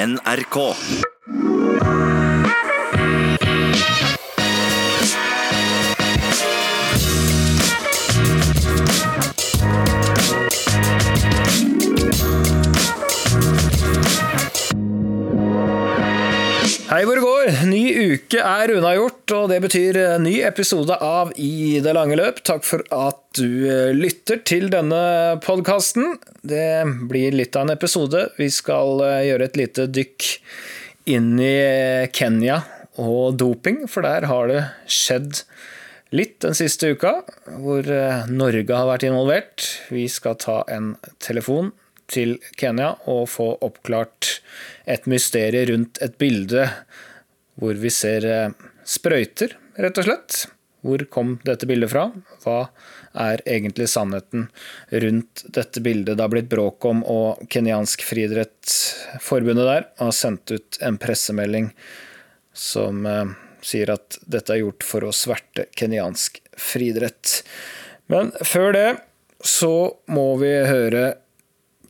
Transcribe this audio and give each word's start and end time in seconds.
NRK. 0.00 0.56
Hei 16.90 17.04
hvor 17.04 17.14
det 17.14 17.22
går! 17.22 17.66
Ny 17.68 17.79
uke 18.10 18.40
er 18.42 18.72
unnagjort, 18.74 19.32
og 19.36 19.48
det 19.52 19.60
betyr 19.64 19.98
ny 20.22 20.40
episode 20.46 20.96
av 21.04 21.32
I 21.38 21.80
det 21.84 21.94
lange 21.96 22.16
løp. 22.18 22.42
Takk 22.46 22.66
for 22.66 22.84
at 22.94 23.20
du 23.38 23.66
eh, 23.68 23.92
lytter 23.96 24.40
til 24.46 24.68
denne 24.72 25.38
podkasten. 25.44 26.16
Det 26.42 26.84
blir 27.10 27.36
litt 27.36 27.56
av 27.58 27.68
en 27.68 27.74
episode. 27.74 28.26
Vi 28.38 28.50
skal 28.52 29.02
eh, 29.06 29.24
gjøre 29.30 29.48
et 29.50 29.58
lite 29.60 29.86
dykk 29.90 30.28
inn 31.14 31.34
i 31.42 31.56
Kenya 32.14 32.60
og 33.00 33.38
doping, 33.40 33.84
for 33.90 34.04
der 34.06 34.26
har 34.30 34.50
det 34.50 34.62
skjedd 34.90 35.44
litt 36.16 36.40
den 36.42 36.56
siste 36.58 36.92
uka, 36.94 37.20
hvor 37.62 37.86
eh, 37.86 38.26
Norge 38.30 38.74
har 38.74 38.88
vært 38.90 39.06
involvert. 39.06 39.68
Vi 39.94 40.08
skal 40.10 40.38
ta 40.42 40.62
en 40.72 40.94
telefon 41.22 41.72
til 42.10 42.38
Kenya 42.58 42.96
og 43.10 43.28
få 43.30 43.52
oppklart 43.62 44.40
et 44.90 45.06
mysterium 45.10 45.70
rundt 45.70 46.00
et 46.02 46.18
bilde 46.18 46.66
hvor 47.60 47.76
vi 47.80 47.92
ser 47.92 48.26
eh, 48.26 48.56
sprøyter, 48.88 49.54
rett 49.80 50.00
og 50.00 50.08
slett. 50.08 50.40
Hvor 50.80 51.02
kom 51.12 51.34
dette 51.44 51.68
bildet 51.68 51.92
fra? 51.92 52.06
Hva 52.40 52.70
er 53.20 53.42
egentlig 53.44 53.90
sannheten 53.92 54.46
rundt 55.02 55.42
dette 55.52 55.82
bildet 55.84 56.16
det 56.16 56.24
har 56.24 56.32
blitt 56.32 56.48
bråk 56.52 56.86
om, 56.88 57.02
og 57.04 57.42
kenyansk 57.52 58.04
friidrettsforbundet 58.08 59.68
der 59.68 59.86
har 60.00 60.16
sendt 60.16 60.54
ut 60.54 60.80
en 60.80 60.96
pressemelding 61.00 61.70
som 62.56 63.04
eh, 63.06 63.36
sier 63.64 63.92
at 63.92 64.18
dette 64.24 64.54
er 64.54 64.62
gjort 64.64 64.86
for 64.86 65.04
å 65.04 65.14
sverte 65.14 65.68
kenyansk 65.76 66.40
friidrett. 66.56 67.42
Men 68.10 68.32
før 68.40 68.72
det 68.76 68.88
så 69.44 69.74
må 70.10 70.32
vi 70.40 70.52
høre 70.68 71.14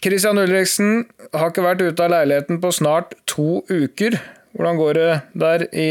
Christian 0.01 0.41
Ulriksen 0.41 1.05
har 1.37 1.51
ikke 1.51 1.65
vært 1.65 1.83
ute 1.85 2.05
av 2.05 2.13
leiligheten 2.15 2.61
på 2.63 2.71
snart 2.73 3.13
to 3.29 3.61
uker. 3.69 4.17
Hvordan 4.57 4.79
går 4.81 4.99
det 4.99 5.11
der 5.39 5.67
i 5.71 5.91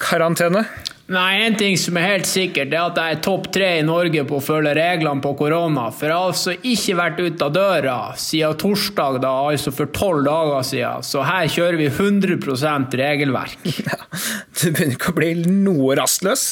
karantene? 0.00 0.66
Nei, 1.12 1.42
En 1.44 1.56
ting 1.58 1.74
som 1.76 1.96
er 1.98 2.06
helt 2.06 2.28
sikkert, 2.30 2.72
er 2.72 2.86
at 2.86 2.96
jeg 2.96 3.16
er 3.16 3.22
topp 3.24 3.48
tre 3.52 3.66
i 3.80 3.84
Norge 3.84 4.22
på 4.28 4.38
å 4.38 4.44
følge 4.44 4.72
reglene 4.78 5.20
på 5.20 5.34
korona. 5.36 5.88
For 5.92 6.08
jeg 6.08 6.14
har 6.14 6.30
altså 6.30 6.54
ikke 6.56 6.96
vært 6.96 7.20
ute 7.20 7.48
av 7.48 7.52
døra 7.56 7.96
siden 8.16 8.56
torsdag, 8.62 9.18
da, 9.24 9.32
altså 9.50 9.74
for 9.74 9.90
tolv 9.92 10.22
dager 10.28 10.64
siden. 10.70 11.04
Så 11.04 11.26
her 11.26 11.50
kjører 11.52 11.80
vi 11.82 11.90
100% 11.90 12.98
regelverk. 13.02 13.58
Ja, 13.82 13.98
du 14.62 14.70
begynner 14.70 14.94
ikke 14.94 15.10
å 15.10 15.16
bli 15.16 15.30
noe 15.42 15.96
rastløs? 15.98 16.44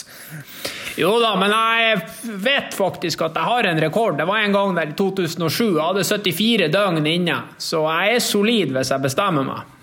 Jo 0.99 1.15
da, 1.23 1.31
men 1.39 1.53
jeg 1.55 2.39
vet 2.43 2.75
faktisk 2.77 3.23
at 3.25 3.39
jeg 3.39 3.47
har 3.47 3.69
en 3.71 3.81
rekord. 3.81 4.19
Det 4.19 4.27
var 4.29 4.43
en 4.43 4.57
gang 4.57 4.75
der 4.77 4.91
i 4.91 4.97
2007. 4.99 5.77
Jeg 5.79 5.85
hadde 5.85 6.09
74 6.11 6.73
døgn 6.75 7.07
inne. 7.07 7.39
Så 7.63 7.85
jeg 7.87 8.17
er 8.19 8.25
solid 8.25 8.75
hvis 8.75 8.91
jeg 8.93 9.07
bestemmer 9.07 9.47
meg. 9.47 9.77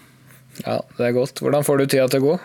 Ja, 0.65 0.81
det 0.97 1.09
er 1.09 1.17
godt. 1.17 1.41
Hvordan 1.43 1.65
får 1.67 1.77
du 1.77 1.85
tida 1.85 2.07
til 2.11 2.23
å 2.23 2.27
gå? 2.31 2.37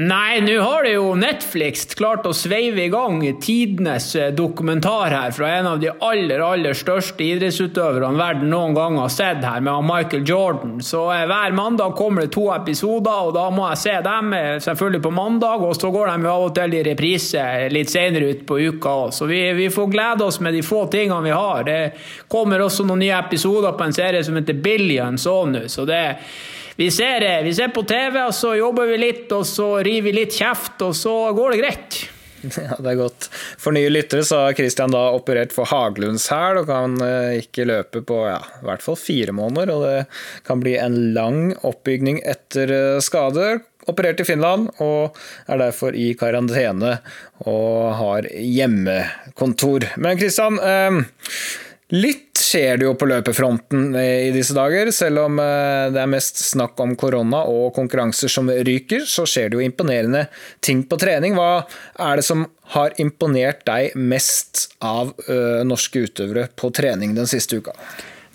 Nei, 0.00 0.38
nå 0.40 0.54
har 0.62 0.84
det 0.86 0.92
jo 0.94 1.16
Netflix 1.18 1.82
klart 1.98 2.24
å 2.24 2.30
sveive 2.32 2.84
i 2.86 2.90
gang 2.92 3.18
tidenes 3.42 4.06
eh, 4.16 4.28
dokumentar 4.32 5.10
her 5.10 5.32
fra 5.34 5.48
en 5.58 5.66
av 5.66 5.80
de 5.82 5.90
aller 5.90 6.40
aller 6.40 6.76
største 6.78 7.26
idrettsutøverne 7.26 8.16
verden 8.16 8.48
noen 8.48 8.76
gang 8.78 8.96
har 8.96 9.10
sett 9.10 9.42
her, 9.44 9.58
med 9.60 9.84
Michael 9.84 10.22
Jordan. 10.24 10.78
Så 10.80 11.02
eh, 11.12 11.26
hver 11.28 11.56
mandag 11.58 11.98
kommer 11.98 12.24
det 12.24 12.30
to 12.36 12.46
episoder, 12.54 13.26
og 13.26 13.34
da 13.34 13.48
må 13.52 13.66
jeg 13.72 13.80
se 13.82 13.96
dem 14.06 14.30
eh, 14.38 14.54
selvfølgelig 14.62 15.02
på 15.04 15.12
mandag. 15.18 15.66
Og 15.66 15.74
så 15.76 15.90
går 15.92 16.14
de 16.14 16.30
av 16.30 16.46
og 16.46 16.54
til 16.56 16.78
i 16.78 16.84
reprise 16.86 17.44
litt 17.74 17.92
senere 17.92 18.30
ut 18.30 18.46
på 18.46 18.60
uka 18.70 18.94
òg. 19.02 19.12
Så 19.18 19.28
vi, 19.28 19.42
vi, 19.58 19.66
får 19.74 19.90
glede 19.90 20.30
oss 20.30 20.38
med 20.40 20.54
de 20.56 20.62
få 20.64 20.86
tingene 20.94 21.26
vi 21.26 21.34
har. 21.34 21.66
Det 21.66 21.82
kommer 22.30 22.62
også 22.62 22.86
noen 22.86 23.02
nye 23.04 23.18
episoder 23.18 23.76
på 23.76 23.90
en 23.90 23.98
serie 24.00 24.24
som 24.24 24.38
heter 24.38 24.64
Billions 24.64 25.28
òg 25.28 25.50
nå, 25.50 25.66
så 25.68 25.84
det 25.90 26.04
vi 26.80 26.90
ser, 26.90 27.42
vi 27.44 27.52
ser 27.54 27.68
på 27.76 27.82
TV, 27.84 28.22
og 28.24 28.32
så 28.32 28.54
jobber 28.56 28.88
vi 28.88 28.96
litt, 29.02 29.28
og 29.36 29.44
så 29.44 29.66
river 29.84 30.06
vi 30.08 30.16
litt 30.22 30.32
kjeft, 30.32 30.80
og 30.80 30.94
så 30.96 31.12
går 31.36 31.52
det 31.52 31.60
greit. 31.60 32.00
Ja, 32.56 32.78
det 32.80 32.94
er 32.94 32.96
godt. 32.96 33.26
For 33.60 33.76
nye 33.76 33.90
lyttere 33.92 34.24
så 34.24 34.38
har 34.46 34.54
Christian 34.56 34.94
da 34.94 35.02
operert 35.12 35.52
for 35.52 35.68
Haglunds 35.68 36.24
hæl 36.32 36.62
og 36.62 36.70
kan 36.70 36.94
eh, 37.04 37.42
ikke 37.42 37.66
løpe 37.68 38.00
på 38.08 38.22
ja, 38.30 38.38
i 38.62 38.64
hvert 38.64 38.80
fall 38.80 38.96
fire 38.96 39.34
måneder. 39.36 39.74
Og 39.74 39.84
det 39.84 39.98
kan 40.48 40.62
bli 40.62 40.78
en 40.80 40.96
lang 41.12 41.50
oppbygning 41.60 42.22
etter 42.24 42.72
eh, 42.72 43.02
skader. 43.04 43.60
Operert 43.92 44.24
i 44.24 44.28
Finland 44.28 44.70
og 44.80 45.20
er 45.52 45.60
derfor 45.60 45.92
i 45.92 46.14
karantene 46.16 46.96
og 47.44 47.92
har 48.00 48.32
hjemmekontor. 48.32 49.90
Men 50.00 50.16
Christian, 50.20 50.56
eh, 50.64 51.02
Litt 51.90 52.38
skjer 52.38 52.78
det 52.78 52.86
jo 52.86 52.94
på 52.98 53.08
løpefronten 53.10 53.94
i 53.98 54.30
disse 54.34 54.54
dager. 54.54 54.92
Selv 54.94 55.24
om 55.24 55.40
eh, 55.42 55.88
det 55.90 56.02
er 56.02 56.10
mest 56.10 56.38
snakk 56.42 56.78
om 56.82 56.94
korona 56.98 57.42
og 57.50 57.74
konkurranser 57.76 58.30
som 58.30 58.50
ryker, 58.50 59.04
så 59.10 59.26
skjer 59.28 59.50
det 59.50 59.58
jo 59.58 59.64
imponerende 59.66 60.24
ting 60.64 60.84
på 60.86 60.98
trening. 61.00 61.34
Hva 61.38 61.66
er 61.98 62.20
det 62.20 62.26
som 62.26 62.46
har 62.76 62.94
imponert 63.02 63.64
deg 63.66 63.96
mest 63.98 64.68
av 64.78 65.10
uh, 65.26 65.66
norske 65.66 66.04
utøvere 66.06 66.46
på 66.54 66.70
trening 66.74 67.16
den 67.16 67.26
siste 67.30 67.58
uka? 67.58 67.74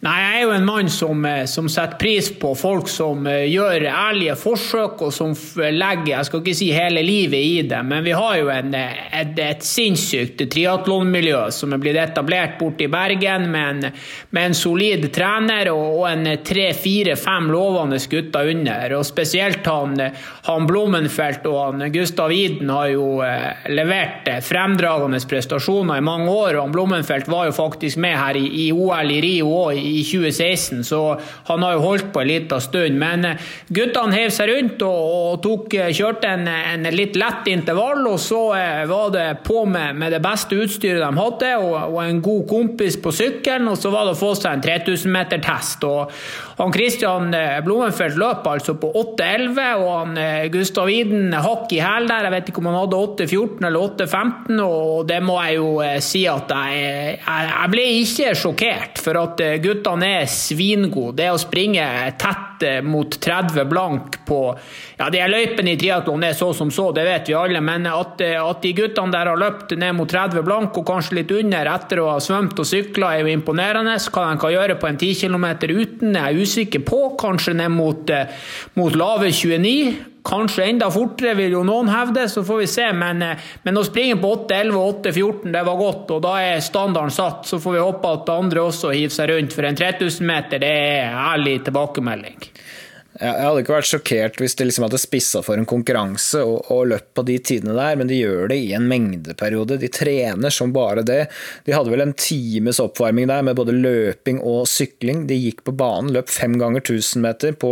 Nei, 0.05 0.19
Jeg 0.21 0.38
er 0.38 0.43
jo 0.43 0.51
en 0.53 0.66
mann 0.67 0.89
som, 0.91 1.23
eh, 1.25 1.45
som, 1.49 1.66
setter 1.71 1.97
pris 1.97 2.27
på 2.38 2.51
folk 2.53 2.89
som 2.91 3.25
eh, 3.25 3.47
gjør 3.49 3.88
ærlige 3.89 4.35
forsøk, 4.38 4.99
og 5.07 5.13
som 5.13 5.31
legger 5.57 6.11
jeg 6.11 6.27
skal 6.27 6.43
ikke 6.43 6.53
si 6.59 6.67
hele 6.75 7.01
livet 7.01 7.41
i 7.41 7.63
det, 7.66 7.79
men 7.88 8.03
vi 8.05 8.13
har 8.13 8.35
jo 8.38 8.51
en, 8.53 8.75
eh, 8.77 8.99
et, 9.17 9.31
et 9.41 9.66
sinnssykt 9.66 10.43
triatlonmiljø 10.53 11.39
som 11.55 11.73
er 11.73 11.81
blitt 11.81 11.97
etablert 11.97 12.59
borte 12.59 12.85
i 12.85 12.89
Bergen, 12.91 13.47
med 13.49 13.69
en, 13.71 13.95
med 14.29 14.51
en 14.51 14.57
solid 14.59 15.07
trener 15.16 15.71
og, 15.71 16.03
og 16.03 16.05
en 16.11 16.29
tre-fire-fem 16.45 17.49
lovende 17.55 17.97
gutter 18.11 18.51
under. 18.53 18.97
og 18.99 19.07
Spesielt 19.09 19.66
han, 19.66 19.97
han 20.45 20.69
Blommenfelt 20.69 21.49
og 21.49 21.59
han 21.63 21.87
Gustav 21.95 22.35
Iden 22.35 22.69
har 22.69 22.91
jo 22.93 23.07
eh, 23.25 23.66
levert 23.73 24.29
fremdragende 24.45 25.23
prestasjoner 25.25 25.97
i 25.97 26.05
mange 26.05 26.29
år. 26.29 26.59
og 26.59 26.67
han 26.67 26.77
Blommenfelt 26.77 27.31
var 27.31 27.49
jo 27.49 27.57
faktisk 27.57 27.97
med 28.05 28.19
her 28.19 28.37
i, 28.37 28.45
i 28.67 28.69
OL 28.75 29.17
i 29.17 29.19
Rio 29.25 29.49
òg 29.66 29.94
i 30.00 30.03
2016, 30.03 30.83
så 30.83 31.01
han 31.47 31.63
har 31.63 31.75
jo 31.75 31.83
holdt 31.85 32.11
på 32.13 32.22
en 32.22 32.28
liten 32.28 32.61
stund. 32.61 33.00
Men 33.00 33.25
eh, 33.25 33.51
guttene 33.67 34.16
hev 34.16 34.33
seg 34.33 34.51
rundt 34.51 34.83
og, 34.85 35.01
og 35.16 35.41
tok, 35.44 35.75
eh, 35.78 35.91
kjørte 35.95 36.31
en, 36.31 36.47
en, 36.50 36.88
litt 36.95 37.17
lett 37.19 37.50
intervall, 37.51 38.03
og 38.09 38.19
så 38.22 38.41
eh, 38.57 38.84
var 38.89 39.13
det 39.16 39.28
på 39.45 39.66
med, 39.69 39.97
med 40.00 40.16
det 40.16 40.22
beste 40.23 40.57
utstyret 40.59 41.03
de 41.03 41.11
hadde, 41.22 41.51
og, 41.61 41.75
og, 41.89 42.00
en 42.05 42.22
god 42.25 42.44
kompis 42.50 43.00
på 43.01 43.13
sykkelen, 43.16 43.69
og 43.72 43.79
så 43.79 43.91
var 43.94 44.07
det 44.07 44.16
å 44.16 44.19
få 44.19 44.34
seg 44.38 44.57
en 44.57 44.66
3000 44.66 45.16
meter 45.16 45.44
test. 45.44 45.85
Og 45.88 46.11
han 46.55 46.72
Christian 46.72 47.34
Blommenfelt 47.66 48.16
løp 48.19 48.45
altså 48.47 48.78
på 48.79 48.91
8,11, 48.95 49.59
og 49.81 49.89
han 49.91 50.19
Gustav 50.53 50.89
Iden 50.91 51.34
hakk 51.34 51.73
i 51.75 51.81
hæl 51.84 52.07
der. 52.07 52.28
Jeg 52.28 52.34
vet 52.35 52.51
ikke 52.51 52.61
om 52.61 52.69
han 52.69 52.78
hadde 52.79 53.01
8,14 53.01 53.67
eller 53.67 53.95
8,15, 54.05 54.61
og 54.63 55.01
det 55.09 55.19
må 55.25 55.35
jeg 55.44 55.57
jo 55.57 55.69
si 56.05 56.23
at 56.31 56.53
jeg, 56.55 57.17
jeg, 57.19 57.50
jeg 57.51 57.73
ble 57.73 57.85
ikke 58.00 58.35
sjokkert. 58.39 59.03
For 59.03 59.19
at 59.19 59.44
guttene 59.63 59.84
guttene 59.85 60.07
er 60.22 60.29
svingode. 60.29 61.16
Det 61.19 61.28
å 61.29 61.38
springe 61.38 61.85
tett 62.18 62.63
eh, 62.66 62.81
mot 62.81 63.09
30 63.22 63.68
blank 63.69 64.18
på 64.25 64.40
ja, 64.97 65.09
de 65.13 65.22
løypene 65.29 65.75
i 65.75 65.78
triatlon 65.78 66.23
er 66.25 66.34
så 66.34 66.51
som 66.53 66.72
så, 66.73 66.91
det 66.96 67.06
vet 67.06 67.29
vi 67.29 67.35
alle. 67.38 67.62
Men 67.62 67.85
at, 67.85 68.22
eh, 68.22 68.40
at, 68.41 68.63
de 68.63 68.73
guttene 68.73 69.13
der 69.13 69.29
har 69.29 69.38
løpt 69.38 69.75
ned 69.78 69.96
mot 69.96 70.09
30 70.09 70.41
blank 70.46 70.78
og 70.78 70.88
kanskje 70.88 71.19
litt 71.19 71.35
under 71.35 71.69
etter 71.75 72.01
å 72.01 72.09
ha 72.16 72.18
svømt 72.19 72.57
og 72.57 72.66
sykla, 72.69 73.13
er 73.13 73.25
jo 73.25 73.35
imponerende. 73.35 73.97
Hva 74.09 74.25
de 74.31 74.41
kan 74.41 74.56
gjøre 74.56 74.79
på 74.81 74.90
en 74.90 74.97
10 74.97 75.22
km 75.22 75.47
uten, 75.75 76.16
er 76.16 76.34
jeg 76.34 76.50
usikker 76.50 76.85
på. 76.88 77.06
Kanskje 77.22 77.57
ned 77.62 77.73
mot, 77.75 78.09
eh, 78.09 78.52
mot 78.79 78.97
lave 78.97 79.29
29. 79.31 80.15
Kanskje 80.25 80.66
enda 80.66 80.87
fortere, 80.89 81.35
vil 81.37 81.53
jo 81.53 81.61
noen 81.67 81.89
hevde, 81.93 82.23
så 82.29 82.41
får 82.45 82.63
vi 82.63 82.67
se. 82.67 82.85
Men, 82.97 83.22
eh, 83.22 83.49
men 83.63 83.77
å 83.77 83.83
springe 83.85 84.17
på 84.22 84.31
8.11 84.47 84.79
og 84.79 85.03
8.14, 85.03 85.51
det 85.53 85.66
var 85.67 85.77
godt, 85.77 86.16
og 86.16 86.23
da 86.25 86.33
er 86.41 86.63
standarden 86.66 87.13
satt. 87.13 87.45
Så 87.45 87.59
får 87.61 87.77
vi 87.77 87.83
håpe 87.83 88.13
at 88.17 88.31
andre 88.33 88.66
også 88.66 88.93
hiver 88.95 89.13
seg 89.13 89.29
rundt, 89.29 89.53
for 89.53 89.69
en 89.69 89.77
3000 89.77 90.25
meter, 90.25 90.63
det 90.63 90.72
er 90.72 91.13
ærlig 91.13 91.59
tilbakemelding. 91.67 92.39
Jeg 93.16 93.32
hadde 93.40 93.62
ikke 93.62 93.76
vært 93.78 93.88
sjokkert 93.88 94.40
hvis 94.41 94.58
de 94.59 94.66
liksom 94.67 94.84
hadde 94.90 95.00
spissa 95.00 95.40
for 95.46 95.56
en 95.56 95.67
konkurranse 95.70 96.41
og, 96.44 96.66
og, 96.73 96.82
løpt 96.91 97.14
på 97.16 97.23
de 97.29 97.38
tidene 97.40 97.76
der, 97.78 97.96
men 97.96 98.09
de 98.09 98.17
gjør 98.17 98.50
det 98.52 98.58
i 98.59 98.73
en 98.76 98.88
mengdeperiode. 98.90 99.78
De 99.79 99.88
trener 99.88 100.52
som 100.52 100.73
bare 100.76 101.06
det. 101.08 101.22
De 101.64 101.72
hadde 101.76 101.94
vel 101.94 102.03
en 102.03 102.12
times 102.20 102.82
oppvarming 102.84 103.29
der 103.32 103.46
med 103.47 103.56
både 103.56 103.76
løping 103.78 104.41
og 104.44 104.67
sykling. 104.67 105.23
De 105.29 105.38
gikk 105.40 105.64
på 105.64 105.76
banen, 105.79 106.12
løp 106.16 106.32
fem 106.34 106.58
ganger 106.59 106.84
1000 106.84 107.23
meter 107.23 107.56
på 107.56 107.72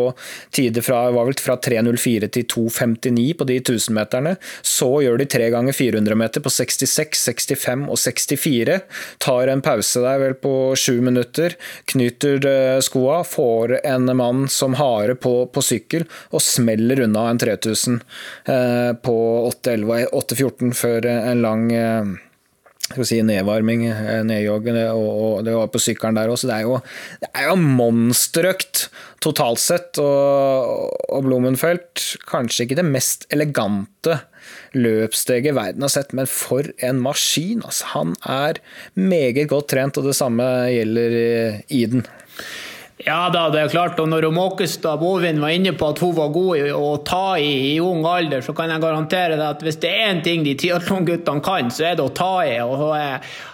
tider 0.55 0.85
fra, 0.85 1.01
fra 1.11 1.57
3.04 1.67 2.31
til 2.37 2.47
2.59 2.55 3.27
på 3.41 3.49
de 3.51 3.59
1000-meterne. 3.59 4.37
Så 4.63 4.89
gjør 5.03 5.19
de 5.19 5.27
tre 5.35 5.51
ganger 5.51 5.75
400 5.75 6.19
meter 6.23 6.45
på 6.45 6.53
66, 6.55 7.27
65 7.27 7.85
og 7.91 7.99
64. 7.99 8.79
Tar 9.27 9.51
en 9.51 9.65
pause 9.65 10.05
der 10.07 10.23
vel 10.23 10.39
på 10.39 10.55
sju 10.79 11.01
minutter, 11.03 11.59
knyter 11.91 12.47
eh, 12.47 12.79
skoa, 12.85 13.21
får 13.27 13.81
en 13.83 14.07
mann 14.15 14.47
som 14.51 14.79
hare 14.79 15.19
på 15.19 15.32
på, 15.53 15.63
sykkel 15.63 16.05
og 16.31 16.43
smeller 16.43 17.03
unna 17.05 17.29
en 17.31 17.41
3000 17.41 17.99
eh, 18.51 18.91
på 19.05 19.17
8.11-8.14 19.49 20.77
før 20.77 21.09
en 21.13 21.43
lang 21.43 21.67
eh, 21.77 22.13
skal 22.83 23.07
si 23.07 23.19
nedvarming, 23.25 23.85
eh, 23.87 24.51
og, 24.51 24.67
og, 24.67 25.37
det 25.45 25.55
var 25.55 25.71
på 25.71 25.81
sykkelen 25.81 26.17
der 26.19 26.31
òg. 26.31 26.39
Så 26.39 26.49
det 26.49 26.57
er 26.57 26.67
jo, 26.67 26.79
det 27.23 27.29
er 27.31 27.47
jo 27.49 27.55
monsterøkt 27.61 28.87
totalt 29.23 29.61
sett. 29.63 30.01
Og, 30.03 30.91
og 31.07 31.25
Blumenfeldt, 31.25 32.03
kanskje 32.29 32.67
ikke 32.67 32.79
det 32.81 32.89
mest 32.89 33.27
elegante 33.33 34.19
løpssteget 34.75 35.55
verden 35.55 35.85
har 35.85 35.93
sett, 35.93 36.13
men 36.17 36.27
for 36.29 36.67
en 36.83 36.99
maskin! 37.03 37.63
Altså, 37.63 37.93
han 37.93 38.13
er 38.27 38.59
meget 38.99 39.47
godt 39.51 39.71
trent, 39.73 39.97
og 39.99 40.09
det 40.09 40.17
samme 40.19 40.45
gjelder 40.73 41.17
Iden. 41.73 42.05
Ja 43.03 43.27
da, 43.33 43.49
det 43.51 43.59
er 43.59 43.71
klart. 43.71 43.97
Og 43.99 44.07
når 44.07 44.29
Måkestad 44.31 45.01
Bovin 45.01 45.41
var 45.43 45.51
inne 45.51 45.73
på 45.75 45.89
at 45.91 45.99
hun 45.99 46.13
var 46.15 46.29
god 46.31 46.59
i 46.61 46.69
å 46.71 46.93
ta 47.03 47.35
i 47.35 47.51
i 47.73 47.79
ung 47.83 48.05
alder, 48.07 48.43
så 48.45 48.55
kan 48.55 48.71
jeg 48.71 48.83
garantere 48.83 49.35
deg 49.35 49.43
at 49.43 49.63
hvis 49.65 49.79
det 49.83 49.91
er 49.91 50.11
én 50.13 50.21
ting 50.23 50.45
de 50.45 50.53
triatlonguttene 50.59 51.43
kan, 51.43 51.71
så 51.73 51.89
er 51.89 51.97
det 51.99 52.05
å 52.05 52.13
ta 52.15 52.31
i. 52.47 52.55
Og 52.63 52.93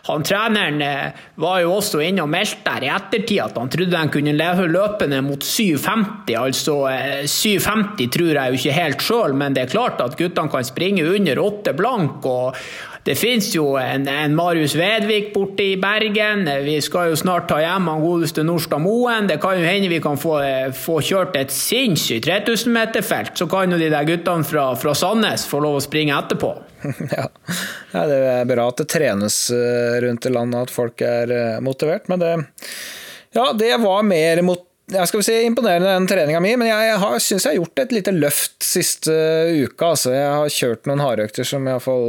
han 0.09 0.25
treneren 0.27 0.83
eh, 0.85 1.23
var 1.41 1.63
jo 1.63 1.73
også 1.79 2.03
inne 2.05 2.25
og 2.25 2.31
meldte 2.31 2.61
der 2.67 2.85
i 2.85 2.91
ettertid 2.93 3.41
at 3.41 3.57
han 3.57 3.71
trodde 3.73 3.97
han 3.97 4.13
kunne 4.13 4.35
løpe 4.37 5.09
ned 5.09 5.25
mot 5.25 5.45
7,50. 5.45 6.35
Altså 6.37 6.77
7,50 7.25 8.05
eh, 8.05 8.13
tror 8.13 8.31
jeg 8.35 8.53
jo 8.53 8.61
ikke 8.61 8.77
helt 8.77 9.07
sjøl, 9.09 9.37
men 9.41 9.57
det 9.57 9.65
er 9.65 9.73
klart 9.73 10.05
at 10.05 10.17
guttene 10.19 10.53
kan 10.53 10.67
springe 10.67 11.09
under 11.09 11.41
8 11.47 11.73
blank. 11.79 12.29
og 12.29 12.61
det 13.07 13.15
finnes 13.15 13.47
jo 13.55 13.73
en, 13.79 14.07
en 14.11 14.35
Marius 14.35 14.75
Vedvik 14.75 15.31
borte 15.33 15.63
i 15.63 15.77
Bergen. 15.79 16.43
Vi 16.65 16.75
skal 16.83 17.13
jo 17.13 17.19
snart 17.19 17.47
ta 17.49 17.59
hjem 17.63 17.87
han 17.89 18.03
godeste 18.03 18.43
Norstad 18.45 18.83
Moen. 18.83 19.29
Det 19.29 19.39
kan 19.41 19.57
jo 19.57 19.65
hende 19.65 19.91
vi 19.91 20.01
kan 20.03 20.19
få, 20.19 20.35
få 20.75 20.99
kjørt 21.05 21.37
et 21.39 21.53
sinnssykt 21.53 22.27
3000-meterfelt. 22.27 23.33
Så 23.39 23.47
kan 23.49 23.71
jo 23.71 23.79
de 23.79 23.89
der 23.93 24.07
guttene 24.07 24.47
fra, 24.47 24.71
fra 24.79 24.95
Sandnes 24.97 25.47
få 25.49 25.61
lov 25.63 25.79
å 25.79 25.85
springe 25.85 26.17
etterpå. 26.17 26.55
Ja. 27.09 27.25
ja, 27.91 28.01
det 28.07 28.17
er 28.29 28.45
bra 28.47 28.69
at 28.69 28.79
det 28.79 28.85
trenes 28.93 29.35
eh, 29.51 29.97
rundt 30.03 30.23
i 30.29 30.31
landet, 30.31 30.69
at 30.69 30.71
folk 30.71 31.01
er 31.03 31.31
eh, 31.33 31.57
motivert. 31.63 32.05
Men 32.11 32.21
det, 32.21 32.29
ja, 33.35 33.49
det 33.57 33.73
var 33.83 34.05
mer 34.07 34.43
mot 34.47 34.68
jeg 34.89 35.09
skal 35.09 35.21
si 35.25 35.35
imponerende 35.45 35.91
den 35.91 36.07
treninga 36.09 36.39
mi, 36.41 36.55
men 36.57 36.69
jeg 36.71 37.19
syns 37.21 37.45
jeg 37.45 37.51
har 37.51 37.57
gjort 37.59 37.81
et 37.83 37.93
lite 37.93 38.13
løft 38.15 38.65
siste 38.65 39.13
uka. 39.61 39.91
Altså. 39.91 40.13
Jeg 40.15 40.31
har 40.33 40.55
kjørt 40.55 40.89
noen 40.89 41.03
hardøkter 41.03 41.47
som 41.47 41.67
iallfall 41.69 42.07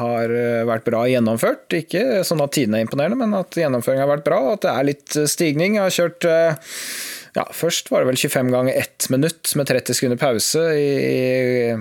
har 0.00 0.34
eh, 0.34 0.64
vært 0.68 0.88
bra 0.88 1.04
gjennomført. 1.10 1.68
Ikke 1.78 2.24
sånn 2.26 2.42
at 2.42 2.56
tidene 2.56 2.80
er 2.80 2.88
imponerende, 2.88 3.20
men 3.22 3.38
at 3.38 3.54
gjennomføringa 3.54 4.02
har 4.02 4.12
vært 4.16 4.26
bra, 4.26 4.42
og 4.48 4.52
at 4.56 4.66
det 4.66 4.74
er 4.74 4.90
litt 4.90 5.18
eh, 5.20 5.30
stigning. 5.30 5.78
Jeg 5.78 5.86
har 5.86 5.96
kjørt 6.00 6.28
eh, 6.30 6.76
ja, 7.38 7.46
først 7.54 7.92
var 7.94 8.02
det 8.02 8.10
vel 8.10 8.22
25 8.24 8.54
ganger 8.56 8.82
1 8.82 9.10
minutt 9.14 9.54
med 9.60 9.70
30 9.70 10.00
sekunder 10.00 10.18
pause 10.18 10.66
i 10.74 11.78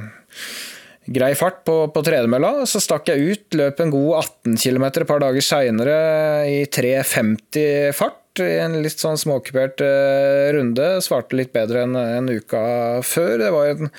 grei 1.09 1.33
fart 1.33 1.63
på, 1.65 1.81
på 1.89 2.05
tredemølla. 2.05 2.67
Så 2.69 2.81
stakk 2.83 3.09
jeg 3.09 3.25
ut, 3.33 3.57
løp 3.57 3.81
en 3.81 3.93
god 3.95 4.11
18 4.21 4.61
km 4.61 4.89
et 4.91 5.05
par 5.09 5.25
dager 5.25 5.45
seinere 5.49 5.99
i 6.45 6.61
3.50 6.69 7.97
fart 7.97 8.18
i 8.47 8.57
en 8.63 8.79
litt 8.83 9.01
sånn 9.01 9.19
småkupert 9.19 9.83
uh, 9.83 10.49
runde. 10.55 10.91
Svarte 11.03 11.37
litt 11.39 11.53
bedre 11.55 11.85
enn 11.85 11.97
en 11.99 12.29
uka 12.31 12.61
før. 13.05 13.37
Det 13.41 13.49
var 13.55 13.73
en 13.73 13.91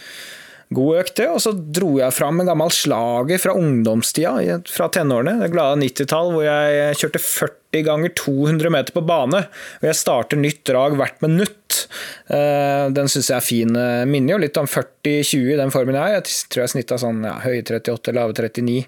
god 0.75 1.01
økt, 1.03 1.17
det. 1.19 1.29
Og 1.31 1.41
så 1.43 1.53
dro 1.55 1.93
jeg 1.99 2.17
fram 2.17 2.43
en 2.43 2.51
gammel 2.51 2.73
slager 2.75 3.43
fra 3.43 3.55
ungdomstida, 3.59 4.61
fra 4.71 4.91
tenårene. 4.93 5.39
Det 5.43 5.53
glade 5.55 5.81
90-tall, 5.83 6.35
hvor 6.35 6.47
jeg 6.47 6.99
kjørte 7.03 7.25
40 7.27 7.87
ganger 7.87 8.15
200 8.19 8.75
meter 8.77 8.97
på 8.97 9.05
bane. 9.07 9.45
Og 9.81 9.89
jeg 9.91 9.99
starter 9.99 10.41
nytt 10.41 10.63
drag 10.69 10.99
hvert 11.01 11.25
minutt. 11.27 11.57
Eh, 12.31 12.87
den 12.95 13.11
syns 13.11 13.31
jeg 13.31 13.37
er 13.39 13.47
fin. 13.47 13.77
Eh, 13.77 14.07
minner 14.11 14.37
jo 14.37 14.41
litt 14.45 14.61
om 14.61 14.69
40-20 14.71 15.55
i 15.55 15.59
den 15.61 15.75
formen 15.75 15.99
jeg 15.99 16.17
er. 16.17 16.19
Jeg 16.21 16.51
tror 16.53 16.65
jeg 16.65 16.75
snitta 16.75 17.01
sånn 17.01 17.23
ja, 17.27 17.37
høye 17.45 17.63
38, 17.63 18.17
lave 18.17 18.37
39 18.37 18.81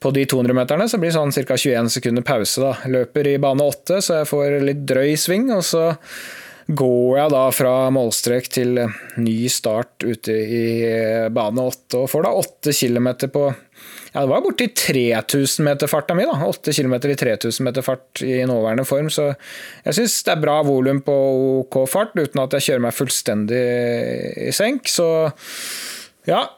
på 0.00 0.14
de 0.16 0.26
200-meterne. 0.32 0.88
Så 0.90 1.00
blir 1.00 1.12
det 1.12 1.18
sånn 1.18 1.34
ca. 1.34 1.56
21 1.56 1.90
sekunder 1.96 2.26
pause. 2.26 2.60
da. 2.62 2.76
Løper 2.90 3.32
i 3.32 3.38
bane 3.42 3.66
8, 3.66 4.00
så 4.04 4.20
jeg 4.20 4.30
får 4.30 4.60
litt 4.66 4.86
drøy 4.88 5.16
sving. 5.20 5.50
og 5.56 5.64
så 5.66 5.90
går 6.70 7.16
jeg 7.18 7.32
da 7.32 7.42
fra 7.50 7.72
målstrek 7.90 8.48
til 8.52 8.78
ny 9.18 9.38
start 9.50 10.04
ute 10.06 10.34
i 10.34 10.64
bane 11.34 11.64
8 11.66 12.04
og 12.04 12.10
får 12.12 12.26
da 12.26 12.30
8 12.38 12.74
km 12.76 13.08
på 13.32 13.48
ja, 14.12 14.22
det 14.24 14.30
var 14.32 14.42
borti 14.42 14.66
3000 14.74 15.64
meter 15.64 15.90
farta 15.90 16.16
mi, 16.18 16.24
da. 16.26 16.34
8 16.46 16.72
km 16.74 16.96
i 16.98 17.16
3000 17.16 17.66
meter 17.66 17.84
fart 17.86 18.22
i 18.26 18.40
nåværende 18.48 18.86
form. 18.88 19.10
Så 19.12 19.28
jeg 19.84 19.98
syns 20.00 20.16
det 20.26 20.34
er 20.34 20.42
bra 20.42 20.56
volum 20.66 21.02
på 21.06 21.14
OK 21.60 21.82
fart, 21.90 22.16
uten 22.18 22.42
at 22.42 22.56
jeg 22.58 22.66
kjører 22.68 22.86
meg 22.88 22.96
fullstendig 22.96 23.60
i 24.48 24.50
senk. 24.56 24.90
Så 24.90 25.06
ja. 26.26 26.48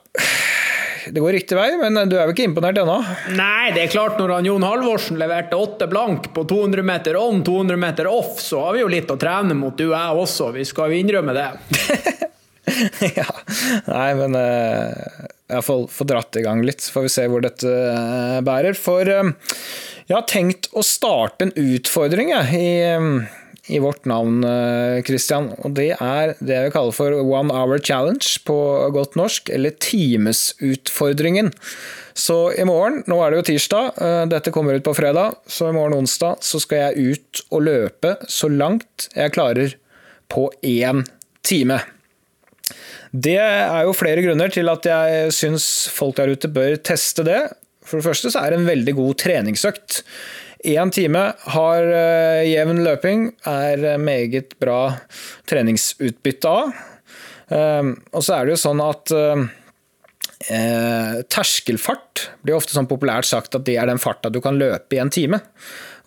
Det 1.02 1.18
går 1.18 1.34
riktig 1.34 1.56
vei, 1.58 1.72
men 1.80 1.96
du 2.06 2.14
er 2.14 2.28
vel 2.28 2.32
ikke 2.32 2.46
imponert 2.46 2.78
ennå? 2.78 2.94
Nei, 3.34 3.72
det 3.74 3.84
er 3.84 3.92
klart 3.92 4.20
når 4.20 4.36
han 4.36 4.46
Jon 4.46 4.64
Halvorsen 4.64 5.18
leverte 5.18 5.58
åtte 5.58 5.88
blank 5.90 6.28
på 6.32 6.44
200 6.48 6.86
meter 6.86 7.18
on, 7.18 7.42
200 7.44 7.80
meter 7.80 8.08
off, 8.08 8.36
så 8.40 8.62
har 8.68 8.76
vi 8.76 8.84
jo 8.84 8.90
litt 8.92 9.10
å 9.10 9.18
trene 9.20 9.56
mot, 9.58 9.74
du 9.74 9.88
og 9.88 9.96
jeg 9.96 10.22
også. 10.24 10.52
Vi 10.54 10.66
skal 10.68 10.92
jo 10.92 11.02
innrømme 11.02 11.34
det. 11.36 11.48
ja. 13.18 13.26
Nei, 13.88 14.08
men 14.20 14.38
uh, 14.38 15.31
iallfall 15.50 15.86
få 15.90 16.06
dratt 16.08 16.38
i 16.38 16.44
gang 16.44 16.62
litt, 16.66 16.82
så 16.82 16.96
får 16.96 17.06
vi 17.06 17.14
se 17.16 17.28
hvor 17.30 17.44
dette 17.44 17.68
uh, 17.68 18.40
bærer. 18.44 18.78
For 18.78 19.08
uh, 19.08 19.32
jeg 20.06 20.16
har 20.16 20.26
tenkt 20.30 20.70
å 20.76 20.84
starte 20.86 21.48
en 21.48 21.56
utfordring 21.58 22.34
jeg, 22.34 22.58
i 22.58 23.38
i 23.70 23.78
vårt 23.78 24.08
navn, 24.10 24.40
Christian. 25.06 25.52
Og 25.62 25.76
det 25.76 25.92
er 26.02 26.32
det 26.42 26.56
jeg 26.56 26.64
vil 26.64 26.72
kalle 26.74 26.94
for 26.96 27.14
One 27.14 27.54
Hour 27.54 27.78
Challenge 27.78 28.26
på 28.42 28.56
godt 28.90 29.14
norsk, 29.14 29.52
eller 29.54 29.76
Timesutfordringen. 29.78 31.52
Så 32.10 32.40
i 32.58 32.66
morgen, 32.66 33.04
nå 33.06 33.20
er 33.22 33.30
det 33.30 33.38
jo 33.38 33.46
tirsdag, 33.52 34.02
dette 34.34 34.50
kommer 34.50 34.74
ut 34.74 34.82
på 34.82 34.96
fredag, 34.98 35.38
så 35.46 35.70
i 35.70 35.76
morgen 35.78 35.94
onsdag 36.02 36.42
så 36.42 36.58
skal 36.58 36.88
jeg 36.88 37.14
ut 37.14 37.44
og 37.54 37.62
løpe 37.70 38.16
så 38.26 38.50
langt 38.50 39.06
jeg 39.14 39.36
klarer 39.38 39.78
på 40.26 40.50
én 40.66 41.06
time. 41.46 41.78
Det 43.12 43.36
er 43.36 43.82
jo 43.84 43.92
flere 43.92 44.22
grunner 44.24 44.48
til 44.52 44.70
at 44.72 44.86
jeg 44.88 45.32
syns 45.36 45.66
folk 45.92 46.16
der 46.16 46.32
ute 46.32 46.48
bør 46.48 46.78
teste 46.80 47.24
det. 47.26 47.42
For 47.84 47.98
det 47.98 48.06
første 48.06 48.30
så 48.32 48.40
er 48.40 48.52
det 48.52 48.62
en 48.62 48.70
veldig 48.70 48.94
god 48.96 49.18
treningsøkt. 49.20 50.00
Én 50.72 50.92
time 50.94 51.24
har 51.56 51.88
eh, 51.90 52.46
jevn 52.46 52.84
løping, 52.86 53.26
er 53.50 53.98
meget 53.98 54.54
bra 54.62 54.94
treningsutbytte 55.50 56.48
av. 56.48 56.70
Ehm, 57.52 57.96
og 58.14 58.22
så 58.24 58.36
er 58.36 58.46
det 58.46 58.54
jo 58.54 58.62
sånn 58.62 58.80
at 58.84 59.12
eh, 59.12 59.42
terskelfart 61.32 62.28
blir 62.46 62.56
ofte 62.56 62.72
sånn 62.76 62.90
populært 62.90 63.26
sagt 63.28 63.56
at 63.58 63.66
det 63.66 63.76
er 63.80 63.86
den 63.90 64.02
farta 64.02 64.28
du 64.32 64.40
kan 64.44 64.58
løpe 64.60 64.92
i 64.96 65.00
en 65.02 65.12
time. 65.12 65.38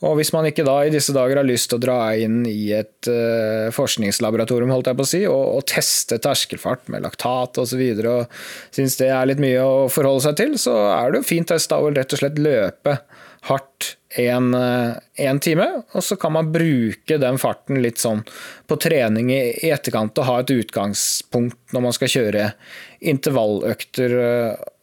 Og 0.03 0.17
hvis 0.19 0.33
man 0.35 0.47
ikke 0.49 0.65
da 0.67 0.75
i 0.83 0.91
disse 0.91 1.13
dager 1.15 1.39
har 1.39 1.47
lyst 1.47 1.69
til 1.71 1.79
å 1.79 1.83
dra 1.85 1.97
inn 2.19 2.41
i 2.49 2.73
et 2.75 3.07
uh, 3.07 3.71
forskningslaboratorium 3.75 4.73
holdt 4.73 4.89
jeg 4.91 4.99
på 4.99 5.05
å 5.05 5.11
si, 5.11 5.21
og, 5.29 5.43
og 5.59 5.67
teste 5.71 6.19
terskelfart 6.21 6.89
med 6.91 7.05
laktat 7.05 7.61
osv., 7.63 7.83
og, 7.95 8.01
så 8.03 8.11
og 8.11 8.75
syns 8.75 8.99
det 8.99 9.11
er 9.15 9.29
litt 9.31 9.43
mye 9.43 9.63
å 9.63 9.85
forholde 9.91 10.27
seg 10.27 10.39
til, 10.41 10.57
så 10.59 10.75
er 10.97 11.13
det 11.13 11.23
jo 11.23 11.29
fint 11.31 11.53
å 11.55 11.59
rett 11.95 12.17
og 12.17 12.21
slett 12.21 12.41
løpe 12.41 12.99
hardt 13.49 13.95
en, 14.21 14.53
en, 14.55 15.39
time, 15.43 15.65
og 15.91 16.03
så 16.03 16.15
kan 16.19 16.31
man 16.35 16.51
bruke 16.53 17.17
den 17.19 17.39
farten 17.41 17.81
litt 17.83 17.99
sånn 17.99 18.21
på 18.67 18.77
trening 18.79 19.31
i, 19.33 19.39
etterkant 19.69 20.17
og 20.21 20.27
ha 20.29 20.37
et 20.41 20.53
utgangspunkt 20.55 21.75
når 21.75 21.83
man 21.83 21.95
skal 21.95 22.11
kjøre 22.13 22.45
intervalløkter 23.11 24.15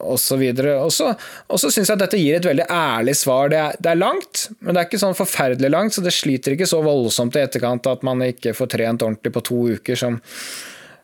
osv. 0.03 0.43
Og 0.75 0.93
så 0.93 1.71
syns 1.71 1.89
jeg 1.89 1.95
at 1.95 2.05
dette 2.05 2.21
gir 2.21 2.37
et 2.39 2.47
veldig 2.47 2.69
ærlig 2.69 3.17
svar. 3.19 3.49
Det 3.53 3.61
er, 3.63 3.79
det 3.81 3.93
er, 3.95 4.03
langt, 4.03 4.45
men 4.61 4.75
det 4.75 4.83
er 4.83 4.91
ikke 4.91 5.03
sånn 5.03 5.19
forferdelig 5.19 5.73
langt, 5.73 5.97
så 5.97 6.05
det 6.05 6.15
sliter 6.15 6.57
ikke 6.57 6.69
så 6.69 6.83
voldsomt 6.85 7.39
i 7.39 7.45
etterkant 7.47 7.89
at 7.91 8.05
man 8.07 8.23
ikke 8.27 8.55
får 8.59 8.75
trent 8.77 9.07
ordentlig 9.07 9.35
på 9.35 9.47
to 9.49 9.65
uker 9.79 9.99
som 9.99 10.21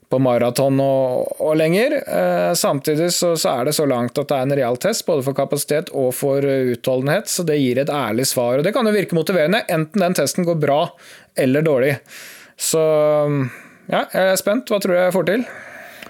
på 0.08 0.18
maraton 0.22 0.80
og, 0.80 1.34
og, 1.40 1.52
lenger. 1.60 1.98
Eh, 2.00 2.52
samtidig 2.56 3.10
så, 3.12 3.34
så, 3.36 3.58
er 3.58 3.68
det 3.68 3.76
så 3.76 3.86
langt 3.88 4.18
at 4.18 4.30
det 4.30 4.38
er 4.38 4.48
en 4.48 4.56
real 4.60 4.80
test, 4.80 5.04
både 5.06 5.26
for 5.26 5.36
kapasitet 5.36 5.92
og 5.92 6.10
for 6.16 6.44
utholdenhet, 6.44 7.28
så 7.28 7.44
det 7.48 7.60
gir 7.60 7.82
et 7.82 7.92
ærlig 7.92 8.26
svar. 8.30 8.58
Og 8.58 8.66
det 8.66 8.72
kan 8.76 8.88
jo 8.88 8.96
virke 8.96 9.18
motiverende, 9.18 9.64
enten 9.68 10.04
den 10.04 10.16
testen 10.16 10.48
går 10.48 10.60
bra 10.62 10.82
eller 11.38 11.66
dårlig. 11.66 11.96
Så 12.58 12.82
Ja, 13.88 14.02
jeg 14.12 14.34
er 14.34 14.36
spent. 14.36 14.68
Hva 14.68 14.76
tror 14.82 14.92
du 14.92 14.98
jeg 14.98 15.12
får 15.14 15.28
til? 15.30 15.44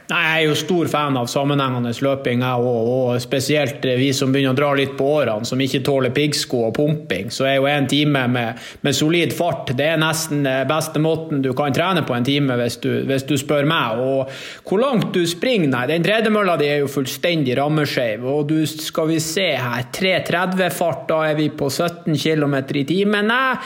Nei, 0.08 0.18
Jeg 0.24 0.40
er 0.40 0.46
jo 0.48 0.54
stor 0.56 0.88
fan 0.88 1.16
av 1.20 1.26
sammenhengende 1.28 1.90
løping, 2.00 2.40
òg. 2.40 2.66
Og 2.88 3.20
spesielt 3.20 3.84
vi 3.84 4.08
som 4.16 4.32
begynner 4.32 4.54
å 4.54 4.56
dra 4.56 4.70
litt 4.78 4.94
på 4.96 5.04
årene, 5.18 5.44
som 5.44 5.60
ikke 5.60 5.82
tåler 5.84 6.14
piggsko 6.16 6.62
og 6.70 6.72
pumping. 6.78 7.28
Så 7.34 7.44
er 7.44 7.58
jo 7.58 7.68
en 7.68 7.88
time 7.90 8.22
med, 8.32 8.62
med 8.86 8.96
solid 8.96 9.34
fart 9.36 9.74
det 9.76 9.90
er 9.92 10.00
nesten 10.00 10.46
beste 10.68 11.02
måten 11.02 11.42
du 11.44 11.50
kan 11.56 11.76
trene 11.76 12.06
på 12.08 12.16
en 12.16 12.24
time, 12.24 12.56
hvis 12.56 12.78
du, 12.80 12.88
hvis 13.08 13.26
du 13.28 13.36
spør 13.36 13.68
meg. 13.68 14.00
Og 14.00 14.32
hvor 14.64 14.80
langt 14.80 15.12
du 15.12 15.26
springer, 15.28 15.68
nei. 15.74 15.84
Den 15.92 16.06
tredemølla 16.06 16.56
di 16.56 16.70
er 16.72 16.80
jo 16.86 16.88
fullstendig 16.92 17.58
rammeskeiv. 17.60 18.24
Og 18.24 18.48
du 18.48 18.62
skal 18.70 19.12
vi 19.12 19.20
se 19.20 19.50
her, 19.60 19.90
3.30-fart, 19.92 21.04
da 21.12 21.20
er 21.28 21.36
vi 21.36 21.50
på 21.52 21.68
17 21.68 22.16
km 22.16 22.56
i 22.80 22.88
timen. 22.88 23.28
Nei, 23.28 23.58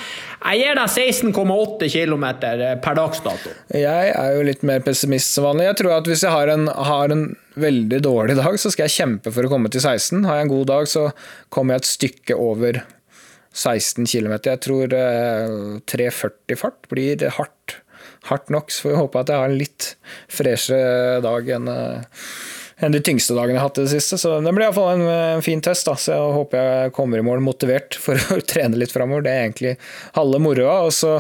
jeg 0.43 0.59
gir 0.59 0.79
deg 0.79 0.91
16,8 0.91 1.89
km 1.93 2.27
per 2.83 2.97
dags 2.99 3.23
dato. 3.23 3.53
Jeg 3.71 4.11
er 4.11 4.37
jo 4.37 4.47
litt 4.47 4.65
mer 4.67 4.83
pessimist 4.85 5.37
som 5.37 5.47
vanlig. 5.47 5.69
Jeg 5.69 5.79
tror 5.83 5.95
at 6.01 6.11
hvis 6.11 6.25
jeg 6.27 6.35
har 6.35 6.51
en, 6.53 6.67
har 6.69 7.15
en, 7.15 7.31
veldig 7.53 7.99
dårlig 8.01 8.39
dag, 8.39 8.55
så 8.57 8.71
skal 8.73 8.87
jeg 8.89 8.95
kjempe 8.95 9.29
for 9.29 9.45
å 9.45 9.51
komme 9.53 9.69
til 9.69 9.83
16. 9.85 10.23
Har 10.25 10.39
jeg 10.39 10.47
en 10.47 10.53
god 10.55 10.71
dag, 10.71 10.87
så 10.89 11.03
kommer 11.53 11.77
jeg 11.77 11.83
et 11.83 11.91
stykke 11.91 12.39
over 12.41 12.79
16 13.53 14.09
km. 14.09 14.39
Jeg 14.47 14.63
tror 14.65 14.95
eh, 14.97 15.57
3,40 15.93 16.57
fart 16.57 16.89
blir 16.89 17.27
hardt, 17.37 17.77
hardt 18.31 18.49
nok, 18.55 18.73
så 18.73 18.87
får 18.87 18.95
vi 18.95 19.03
håpe 19.03 19.21
at 19.21 19.35
jeg 19.35 19.43
har 19.43 19.53
en 19.53 19.61
litt 19.61 19.91
freshere 20.33 21.21
dag 21.27 21.53
enn 21.59 21.69
eh, 22.83 22.87
enn 22.87 22.97
de 22.97 23.03
tyngste 23.05 23.37
dagene 23.37 23.57
jeg 23.57 23.63
har 23.63 23.71
hatt 23.71 23.81
i 23.81 23.87
det 23.87 23.93
siste. 23.95 24.19
Så 24.21 24.35
det 24.43 24.55
blir 24.55 24.67
iallfall 24.67 24.97
en, 24.97 25.05
en 25.39 25.45
fin 25.45 25.63
test. 25.65 25.87
Da. 25.89 25.97
Så 25.99 26.15
jeg 26.15 26.33
håper 26.39 26.71
jeg 26.71 26.95
kommer 26.97 27.23
i 27.23 27.27
mål 27.27 27.45
motivert 27.45 27.99
for 27.99 28.19
å 28.35 28.41
trene 28.53 28.81
litt 28.81 28.95
framover. 28.95 29.27
Det 29.27 29.35
er 29.35 29.47
egentlig 29.47 29.77
halve 30.19 30.43
moroa. 30.43 30.81
Og 30.89 30.97
så 30.97 31.19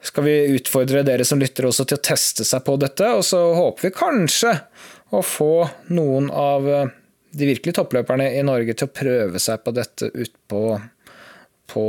skal 0.00 0.24
vi 0.24 0.38
utfordre 0.56 1.04
dere 1.04 1.26
som 1.28 1.40
lytter 1.40 1.68
også 1.68 1.84
til 1.88 2.00
å 2.00 2.06
teste 2.10 2.46
seg 2.48 2.64
på 2.66 2.78
dette. 2.80 3.12
Og 3.18 3.26
så 3.26 3.42
håper 3.56 3.88
vi 3.88 3.96
kanskje 3.96 4.56
å 5.10 5.20
få 5.26 5.52
noen 5.90 6.30
av 6.30 6.66
de 7.30 7.46
virkelig 7.46 7.74
toppløperne 7.76 8.30
i 8.34 8.42
Norge 8.46 8.74
til 8.74 8.88
å 8.88 8.94
prøve 8.94 9.42
seg 9.42 9.62
på 9.62 9.74
dette 9.74 10.08
utpå 10.10 10.62
på 11.70 11.86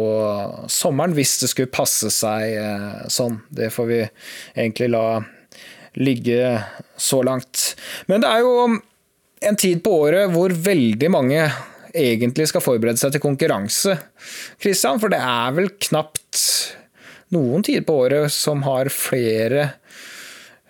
sommeren, 0.69 1.15
hvis 1.17 1.39
det 1.41 1.49
skulle 1.51 1.73
passe 1.73 2.11
seg 2.13 2.53
eh, 2.53 3.05
sånn. 3.09 3.39
Det 3.49 3.71
får 3.73 3.87
vi 3.89 4.01
egentlig 4.03 4.91
la 4.93 5.05
ligge 5.99 6.55
så 6.97 7.21
langt. 7.25 7.73
Men 8.07 8.23
det 8.23 8.31
er 8.31 8.45
jo 8.45 8.53
en 9.41 9.57
tid 9.59 9.81
på 9.83 9.95
året 10.05 10.31
hvor 10.31 10.53
veldig 10.53 11.09
mange 11.11 11.43
egentlig 11.91 12.47
skal 12.51 12.63
forberede 12.63 13.01
seg 13.01 13.15
til 13.15 13.23
konkurranse, 13.23 13.97
Christian, 14.61 15.01
for 15.01 15.11
det 15.11 15.19
er 15.19 15.57
vel 15.57 15.73
knapt 15.89 16.39
noen 17.35 17.63
tider 17.65 17.83
på 17.87 17.97
året 18.05 18.31
som 18.31 18.63
har 18.67 18.91
flere 18.93 19.69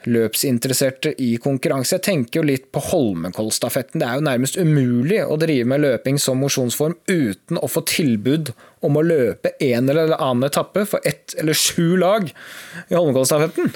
løpsinteresserte 0.09 1.11
i 1.21 1.35
konkurranse. 1.41 1.99
Jeg 1.99 2.05
tenker 2.07 2.39
jo 2.39 2.47
litt 2.47 2.71
på 2.73 2.81
Holmenkollstafetten. 2.87 4.01
Det 4.01 4.07
er 4.07 4.17
jo 4.17 4.25
nærmest 4.25 4.57
umulig 4.57 5.19
å 5.21 5.37
drive 5.41 5.67
med 5.69 5.83
løping 5.83 6.17
som 6.21 6.41
mosjonsform 6.41 6.95
uten 7.05 7.61
å 7.61 7.69
få 7.69 7.83
tilbud 7.85 8.49
om 8.81 8.97
å 8.97 9.05
løpe 9.05 9.53
en 9.61 9.93
eller 9.93 10.15
annen 10.17 10.49
etappe 10.49 10.87
for 10.89 11.05
ett 11.05 11.35
eller 11.37 11.57
sju 11.57 11.99
lag 12.01 12.25
i 12.31 12.97
Holmenkollstafetten. 12.97 13.69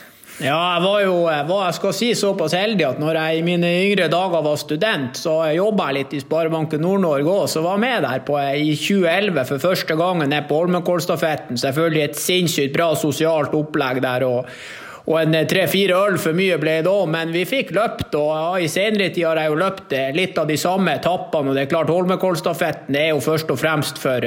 Ja, 0.44 0.56
jeg 0.75 0.82
var 0.84 1.00
jo 1.00 1.13
var, 1.24 1.60
jeg 1.70 1.75
skal 1.77 1.94
si 1.96 2.08
såpass 2.20 2.56
heldig 2.58 2.84
at 2.89 2.98
når 3.00 3.15
jeg 3.22 3.39
i 3.39 3.44
mine 3.48 3.70
yngre 3.86 4.10
dager 4.12 4.44
var 4.44 4.58
student, 4.60 5.15
så 5.15 5.38
jobba 5.56 5.88
jeg 5.88 5.98
litt 6.00 6.15
i 6.18 6.24
Sparebanken 6.25 6.84
Nord-Norge 6.84 7.32
òg, 7.32 7.46
så 7.54 7.63
var 7.63 7.77
jeg 7.77 7.86
med 7.86 8.04
der 8.04 8.25
på, 8.27 8.36
i 8.44 8.74
2011 8.75 9.46
for 9.54 9.63
første 9.63 9.96
gangen 9.96 10.34
ned 10.36 10.50
på 10.50 10.58
Holmenkollstafetten. 10.60 11.62
Selvfølgelig 11.62 12.04
et 12.04 12.20
sinnssykt 12.20 12.75
bra 12.75 12.89
sosialt 13.00 13.56
opplegg 13.56 14.04
der. 14.04 14.27
og 14.27 14.51
og 15.06 15.20
en 15.20 15.36
tre-fire 15.46 15.94
øl 16.01 16.15
for 16.18 16.34
mye 16.34 16.56
ble 16.58 16.80
det 16.82 16.89
òg, 16.89 17.06
men 17.13 17.30
vi 17.34 17.44
fikk 17.46 17.75
løpt. 17.77 18.15
Og 18.18 18.32
ja, 18.34 18.48
i 18.65 18.70
senere 18.72 19.12
tid 19.13 19.27
har 19.27 19.38
jeg 19.38 19.51
jo 19.51 19.60
løpt 19.60 19.94
litt 20.18 20.39
av 20.42 20.50
de 20.50 20.58
samme 20.58 20.96
etappene. 20.98 21.51
Og 21.51 21.58
det 21.58 21.65
er 21.65 21.70
klart 21.70 21.92
Holmenkollstafetten 21.94 22.98
er 22.98 23.12
jo 23.12 23.22
først 23.22 23.54
og 23.54 23.60
fremst 23.62 24.01
for, 24.01 24.25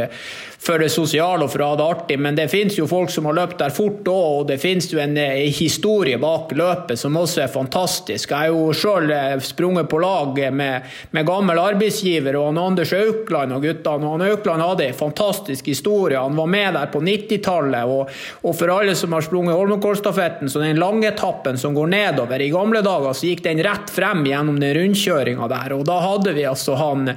for 0.58 0.82
det 0.82 0.88
sosiale 0.90 1.46
og 1.46 1.52
for 1.52 1.62
å 1.62 1.68
ha 1.70 1.76
det 1.78 1.84
artig, 1.86 2.16
men 2.18 2.36
det 2.36 2.48
finnes 2.50 2.74
jo 2.78 2.88
folk 2.90 3.12
som 3.14 3.28
har 3.28 3.36
løpt 3.38 3.60
der 3.60 3.72
fort 3.74 4.08
òg, 4.10 4.40
og 4.40 4.46
det 4.50 4.58
finnes 4.58 4.88
jo 4.90 4.98
en, 4.98 5.14
en 5.16 5.52
historie 5.54 6.18
bak 6.18 6.50
løpet 6.58 6.98
som 6.98 7.16
også 7.16 7.44
er 7.44 7.52
fantastisk. 7.52 8.32
Jeg 8.32 8.50
har 8.50 8.50
jo 8.50 8.72
sjøl 8.74 9.12
eh, 9.14 9.36
sprunget 9.44 9.86
på 9.90 10.00
lag 10.02 10.40
med, 10.58 10.88
med 11.14 11.28
gammel 11.28 11.60
arbeidsgiver 11.62 12.40
og 12.40 12.48
han 12.50 12.58
Anders 12.64 12.92
Aukland 12.96 13.54
og 13.54 13.68
guttene. 13.68 14.08
og 14.08 14.16
han 14.16 14.26
Aukland 14.32 14.64
hadde 14.66 14.88
en 14.88 14.98
fantastisk 14.98 15.70
historie. 15.70 16.18
Han 16.18 16.36
var 16.36 16.50
med 16.50 16.74
der 16.74 16.90
på 16.90 17.02
90-tallet, 17.06 17.94
og, 17.94 18.10
og, 18.42 18.50
for 18.58 18.74
alle 18.74 18.96
som 18.98 19.14
har 19.14 19.24
sprunget 19.24 19.54
Holmenkollstafetten, 19.54 20.50
så 20.50 20.64
den 20.64 20.82
lange 20.82 21.12
etappen 21.12 21.60
som 21.60 21.76
går 21.76 21.92
nedover 21.94 22.42
I 22.42 22.50
gamle 22.50 22.82
dager 22.82 23.14
så 23.14 23.30
gikk 23.30 23.44
den 23.46 23.62
rett 23.62 23.94
frem 23.94 24.26
gjennom 24.26 24.58
den 24.58 24.74
rundkjøringa 24.74 25.48
der, 25.54 25.76
og 25.78 25.86
da 25.86 26.00
hadde 26.02 26.34
vi 26.34 26.48
altså 26.48 26.74
han 26.82 27.14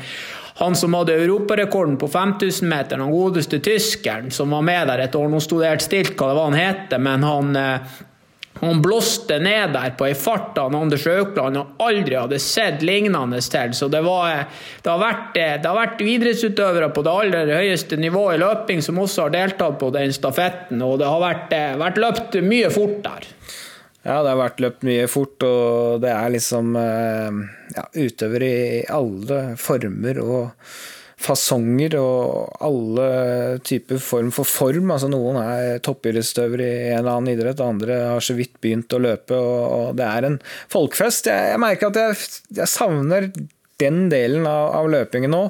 han 0.61 0.75
som 0.77 0.93
hadde 0.93 1.17
europarekorden 1.17 1.97
på 1.97 2.07
5000-meteren, 2.07 3.01
den 3.01 3.11
godeste 3.11 3.57
tyskeren 3.59 4.29
som 4.31 4.53
var 4.53 4.61
med 4.61 4.87
der 4.91 5.07
et 5.07 5.15
år. 5.17 5.27
Nå 5.29 5.41
sto 5.41 5.57
det 5.57 5.71
helt 5.71 5.85
stilt 5.85 6.13
hva 6.13 6.29
det 6.29 6.37
var 6.37 6.49
han 6.51 6.59
het, 6.59 6.97
men 7.01 7.25
han 7.25 7.55
eh, 7.57 7.99
han 8.61 8.81
blåste 8.81 9.39
ned 9.39 9.71
der 9.73 9.93
på 9.97 10.05
ei 10.05 10.13
fart 10.13 10.57
av 10.61 10.75
Anders 10.77 11.07
Aukland 11.09 11.57
og 11.57 11.79
aldri 11.81 12.17
hadde 12.19 12.37
sett 12.43 12.83
lignende 12.85 13.39
til. 13.41 13.73
Så 13.73 13.87
det, 13.89 14.03
var, 14.05 14.43
det, 14.83 14.89
har 14.89 15.01
vært, 15.01 15.31
det 15.33 15.65
har 15.65 15.77
vært 15.77 16.03
idrettsutøvere 16.05 16.91
på 16.93 17.01
det 17.07 17.15
aller 17.23 17.53
høyeste 17.55 17.97
nivået 17.97 18.37
i 18.37 18.43
løping 18.43 18.83
som 18.85 19.01
også 19.01 19.25
har 19.25 19.33
deltatt 19.33 19.79
på 19.81 19.89
den 19.95 20.13
stafetten, 20.13 20.83
og 20.85 20.99
det 21.01 21.09
har 21.09 21.23
vært, 21.23 21.55
eh, 21.57 21.73
vært 21.81 22.01
løpt 22.05 22.37
mye 22.45 22.69
fort 22.73 23.01
der. 23.07 23.25
Ja, 24.01 24.21
det 24.23 24.31
har 24.31 24.39
vært 24.39 24.61
løpt 24.63 24.85
mye 24.87 25.05
fort, 25.11 25.43
og 25.45 26.01
det 26.01 26.09
er 26.09 26.33
liksom 26.33 26.73
eh, 26.79 27.43
ja, 27.75 27.83
utøvere 27.93 28.49
i 28.49 28.81
alle 28.89 29.43
former 29.61 30.21
og 30.23 30.71
fasonger 31.21 31.95
og 31.99 32.55
alle 32.65 33.07
typer 33.67 34.01
form 34.01 34.31
for 34.33 34.49
form. 34.49 34.89
Altså 34.93 35.09
Noen 35.11 35.37
er 35.43 35.81
toppidrettsutøvere 35.85 36.65
i 36.65 36.89
en 36.89 37.03
eller 37.03 37.13
annen 37.13 37.33
idrett, 37.35 37.61
andre 37.61 37.99
har 38.15 38.25
så 38.25 38.35
vidt 38.37 38.57
begynt 38.63 38.97
å 38.97 39.03
løpe. 39.05 39.37
og 39.37 39.95
Det 39.99 40.07
er 40.07 40.29
en 40.31 40.41
folkefest. 40.73 41.29
Jeg, 41.29 41.53
jeg 41.53 41.61
merker 41.61 41.91
at 41.91 42.01
jeg, 42.01 42.29
jeg, 42.57 42.69
savner 42.71 43.29
den 43.81 44.07
delen 44.13 44.49
av, 44.49 44.71
av 44.81 44.89
løpingen 44.93 45.33
nå. 45.33 45.45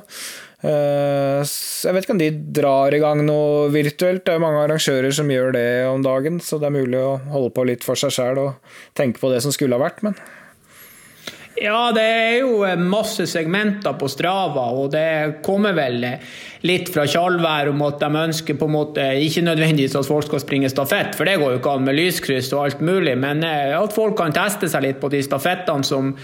Eh, 0.61 1.41
jeg 1.41 1.95
vet 1.95 2.05
ikke 2.05 2.13
om 2.13 2.21
de 2.21 2.29
drar 2.53 2.93
i 2.93 3.01
gang 3.01 3.23
noe 3.25 3.71
virtuelt. 3.73 4.25
Det 4.27 4.35
er 4.35 4.43
mange 4.43 4.61
arrangører 4.65 5.15
som 5.15 5.31
gjør 5.31 5.55
det 5.57 5.69
om 5.89 6.03
dagen, 6.05 6.37
så 6.43 6.61
det 6.61 6.69
er 6.69 6.77
mulig 6.77 7.01
å 7.01 7.15
holde 7.33 7.55
på 7.55 7.65
litt 7.69 7.87
for 7.87 7.97
seg 7.97 8.13
sjæl 8.13 8.43
og 8.43 8.77
tenke 8.97 9.21
på 9.21 9.33
det 9.33 9.41
som 9.45 9.55
skulle 9.55 9.79
ha 9.79 9.83
vært, 9.83 10.05
men 10.05 10.19
ja, 11.61 11.91
det 11.93 12.01
er 12.01 12.35
jo 12.41 12.63
masse 12.79 13.27
segmenter 13.29 13.93
på 13.99 14.07
Strava, 14.09 14.63
og 14.73 14.87
det 14.95 15.43
kommer 15.45 15.75
vel 15.77 15.99
litt 16.65 16.89
fra 16.89 17.03
Tjalvær 17.05 17.69
om 17.69 17.83
at 17.85 17.99
de 18.01 18.21
ønsker 18.23 18.57
på 18.57 18.69
en 18.69 18.73
måte 18.73 19.05
ikke 19.21 19.43
nødvendigvis 19.45 19.97
at 19.99 20.07
folk 20.07 20.25
skal 20.25 20.41
springe 20.41 20.71
stafett, 20.73 21.13
for 21.17 21.29
det 21.29 21.37
går 21.41 21.53
jo 21.53 21.59
ikke 21.59 21.75
an 21.75 21.85
med 21.85 21.99
lyskryss 21.99 22.49
og 22.55 22.63
alt 22.63 22.81
mulig, 22.81 23.13
men 23.19 23.45
eh, 23.45 23.75
at 23.77 23.93
folk 23.93 24.17
kan 24.17 24.33
teste 24.33 24.71
seg 24.71 24.87
litt 24.87 25.01
på 25.03 25.11
de 25.13 25.21
stafettene 25.27 25.85
som 25.85 26.15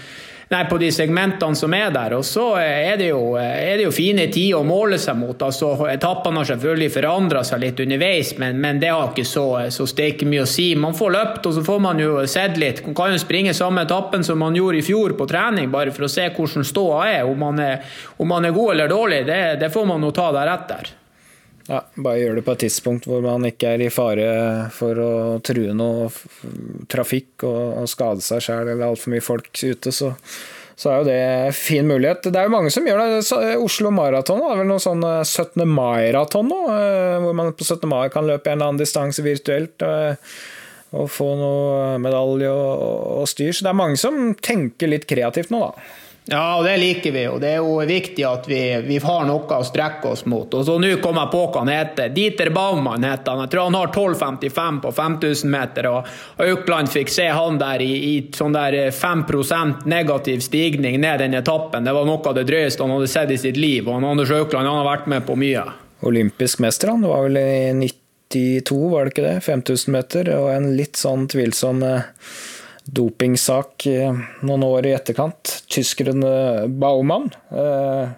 nei, 0.52 0.62
på 0.68 0.78
de 0.80 0.90
segmentene 0.92 1.56
som 1.56 1.74
er 1.76 1.90
der. 1.94 2.14
Og 2.18 2.24
så 2.26 2.46
er 2.60 2.96
det 3.00 3.10
jo, 3.10 3.36
er 3.38 3.78
det 3.78 3.86
jo 3.86 3.94
fine 3.94 4.28
tider 4.32 4.60
å 4.60 4.66
måle 4.66 4.98
seg 5.00 5.18
mot. 5.20 5.36
altså 5.42 5.72
Etappene 5.90 6.42
har 6.42 6.50
selvfølgelig 6.52 6.92
forandra 6.94 7.44
seg 7.46 7.62
litt 7.64 7.82
underveis, 7.84 8.34
men, 8.40 8.60
men, 8.62 8.80
det 8.82 8.92
har 8.92 9.10
ikke 9.10 9.26
så, 9.28 9.46
så 9.74 9.88
steike 9.88 10.28
mye 10.28 10.44
å 10.44 10.50
si. 10.50 10.70
Man 10.76 10.96
får 10.98 11.14
løpt, 11.16 11.48
og 11.50 11.58
så 11.58 11.64
får 11.66 11.82
man 11.88 12.02
jo 12.02 12.20
sett 12.30 12.60
litt. 12.60 12.84
Man 12.86 12.96
kan 12.98 13.14
jo 13.14 13.22
springe 13.22 13.56
samme 13.56 13.86
etappen 13.86 14.26
som 14.26 14.40
man 14.42 14.56
gjorde 14.56 14.82
i 14.82 14.86
fjor 14.86 15.16
på 15.18 15.28
trening, 15.30 15.72
bare 15.72 15.94
for 15.94 16.08
å 16.08 16.12
se 16.12 16.28
hvordan 16.34 16.66
ståa 16.66 17.02
er. 17.12 17.26
Om 17.28 17.44
man 17.46 17.64
er, 17.64 17.84
om 18.18 18.30
man 18.30 18.48
er 18.48 18.56
god 18.56 18.76
eller 18.76 18.92
dårlig, 18.92 19.24
det, 19.28 19.42
det 19.62 19.72
får 19.74 19.92
man 19.92 20.04
jo 20.04 20.14
ta 20.16 20.32
deretter. 20.36 20.97
Ja, 21.68 21.82
bare 22.00 22.20
gjør 22.22 22.38
det 22.38 22.44
på 22.46 22.54
et 22.54 22.62
tidspunkt 22.64 23.06
hvor 23.08 23.20
man 23.20 23.44
ikke 23.44 23.74
er 23.74 23.82
i 23.84 23.90
fare 23.92 24.28
for 24.72 25.00
å 25.04 25.10
true 25.44 25.74
noe 25.76 26.06
trafikk 26.88 27.44
og, 27.44 27.82
og 27.82 27.90
skade 27.92 28.24
seg 28.24 28.40
sjøl 28.46 28.70
eller 28.70 28.86
altfor 28.86 29.12
mye 29.12 29.24
folk 29.24 29.50
ute, 29.52 29.92
så, 29.92 30.14
så, 30.72 30.88
er 30.88 30.96
jo 30.96 31.08
det 31.10 31.18
fin 31.58 31.84
mulighet. 31.84 32.30
Det 32.32 32.40
er 32.40 32.48
jo 32.48 32.54
mange 32.56 32.72
som 32.72 32.88
gjør 32.88 33.02
det. 33.04 33.20
Oslo 33.60 33.92
Maraton 33.92 34.40
er 34.48 34.62
vel 34.62 34.70
noe 34.70 34.80
sånn 34.80 35.04
17. 35.04 35.60
Eh, 35.60 35.68
mai-raton 35.68 36.48
nå, 36.48 36.62
eh, 36.72 37.18
hvor 37.26 37.36
man 37.36 37.52
på 37.52 37.68
17. 37.68 37.84
mai 37.90 38.08
kan 38.16 38.24
løpe 38.24 38.48
en 38.48 38.56
eller 38.56 38.72
annen 38.72 38.80
distanse 38.80 39.26
virtuelt. 39.26 39.84
Eh, 39.84 40.16
og 40.96 41.10
få 41.12 41.34
noe 41.36 41.98
medalje 42.00 42.48
og, 42.48 42.84
og 43.20 43.28
styr. 43.28 43.52
Så 43.52 43.66
det 43.66 43.74
er 43.74 43.82
mange 43.84 44.00
som 44.00 44.30
tenker 44.40 44.88
litt 44.88 45.04
kreativt 45.10 45.52
nå, 45.52 45.66
da. 45.68 45.90
Ja, 46.30 46.58
og 46.58 46.64
det 46.64 46.74
liker 46.76 47.12
vi. 47.12 47.22
og 47.28 47.40
Det 47.40 47.54
er 47.54 47.62
jo 47.64 47.78
viktig 47.88 48.24
at 48.28 48.48
vi, 48.50 48.60
vi 48.84 48.98
har 49.00 49.22
noe 49.24 49.56
å 49.56 49.64
strekke 49.64 50.10
oss 50.10 50.26
mot. 50.28 50.52
Og 50.52 50.66
så 50.66 50.74
Nå 50.76 50.90
kom 51.00 51.16
jeg 51.16 51.30
på 51.32 51.40
hva 51.46 51.62
han 51.62 51.70
heter. 51.72 52.10
Dieter 52.12 52.50
Baumann 52.52 53.06
heter 53.06 53.32
han. 53.32 53.46
Jeg 53.46 53.54
tror 53.54 53.70
han 53.70 53.78
har 53.78 53.92
12,55 53.94 54.80
på 54.84 54.92
5000 54.92 55.54
meter. 55.54 55.88
og 55.88 56.44
Aukland 56.44 56.92
fikk 56.92 57.12
se 57.14 57.30
han 57.32 57.56
der 57.60 57.84
i, 57.84 57.92
i 58.10 58.14
sånn 58.36 58.52
der 58.52 58.76
5% 58.92 59.88
negativ 59.88 60.44
stigning 60.44 61.00
ned 61.00 61.24
den 61.24 61.38
etappen. 61.38 61.88
Det 61.88 61.96
var 61.96 62.08
noe 62.08 62.20
av 62.20 62.36
det 62.36 62.44
drøyeste 62.50 62.84
han 62.84 62.92
hadde 62.98 63.08
sett 63.14 63.32
i 63.32 63.40
sitt 63.40 63.56
liv. 63.56 63.88
og 63.88 64.04
Anders 64.04 64.34
Aukland 64.36 64.68
han 64.68 64.82
har 64.82 64.90
vært 64.90 65.08
med 65.08 65.24
på 65.24 65.38
mye. 65.38 65.64
Olympisk 66.04 66.60
mester, 66.60 66.92
han. 66.92 67.02
Det 67.02 67.08
var 67.08 67.24
vel 67.24 67.40
i 67.40 67.90
92, 68.28 68.76
var 68.92 69.08
det 69.08 69.16
ikke 69.16 69.26
det? 69.30 69.40
5000 69.48 69.96
meter, 69.96 70.32
og 70.36 70.52
en 70.52 70.70
litt 70.76 71.00
sånn 71.00 71.24
tvilsom 71.32 71.80
eh, 71.88 72.12
dopingsak 72.88 73.86
eh, 73.86 74.16
noen 74.46 74.64
år 74.66 74.88
i 74.88 74.94
etterkant. 74.96 75.58
Tyskeren 75.70 76.24
eh, 76.24 76.64
Baumann. 76.68 77.28
Eh, 77.52 78.14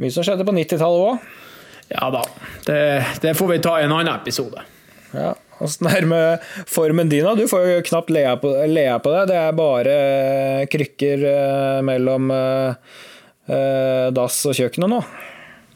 mye 0.00 0.14
som 0.14 0.26
skjedde 0.26 0.46
på 0.46 0.54
90-tallet 0.54 1.08
òg. 1.08 1.34
Ja 1.86 2.08
da, 2.10 2.22
det, 2.66 2.78
det, 3.22 3.36
får 3.38 3.52
vi 3.52 3.58
ta 3.62 3.76
i 3.78 3.84
en 3.86 3.94
annen 3.94 4.14
episode. 4.14 4.64
Ja, 5.14 5.36
Åssen 5.62 5.86
er 5.88 6.02
det 6.02 6.10
med 6.10 6.48
formen 6.68 7.08
din? 7.08 7.28
Du 7.38 7.46
får 7.48 7.68
jo 7.70 7.84
knapt 7.86 8.10
lea 8.12 8.34
på, 8.42 8.50
lea 8.68 8.98
på 9.00 9.12
det. 9.14 9.22
Det 9.30 9.36
er 9.40 9.54
bare 9.56 9.94
krykker 10.68 11.22
mellom 11.86 12.28
dass 14.18 14.40
og 14.50 14.58
kjøkkenet 14.58 14.92
nå. 14.92 14.98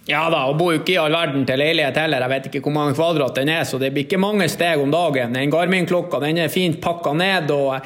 Ja 0.09 0.25
da, 0.33 0.47
og 0.49 0.57
bor 0.59 0.73
jo 0.73 0.81
ikke 0.81 0.95
i 0.95 1.01
all 1.03 1.13
verden 1.13 1.45
til 1.47 1.61
leilighet 1.61 1.99
heller. 2.01 2.25
Jeg 2.25 2.33
vet 2.33 2.49
ikke 2.49 2.65
hvor 2.65 2.75
mange 2.75 2.97
kvadrat 2.97 3.37
den 3.37 3.53
er, 3.53 3.67
så 3.69 3.79
det 3.79 3.93
blir 3.93 4.09
ikke 4.09 4.21
mange 4.21 4.49
steg 4.51 4.81
om 4.81 4.91
dagen. 4.93 5.37
Den 5.37 5.53
Garmin-klokka 5.53 6.23
den 6.25 6.41
er 6.41 6.53
fint 6.53 6.81
pakka 6.83 7.13
ned. 7.15 7.53
og 7.53 7.79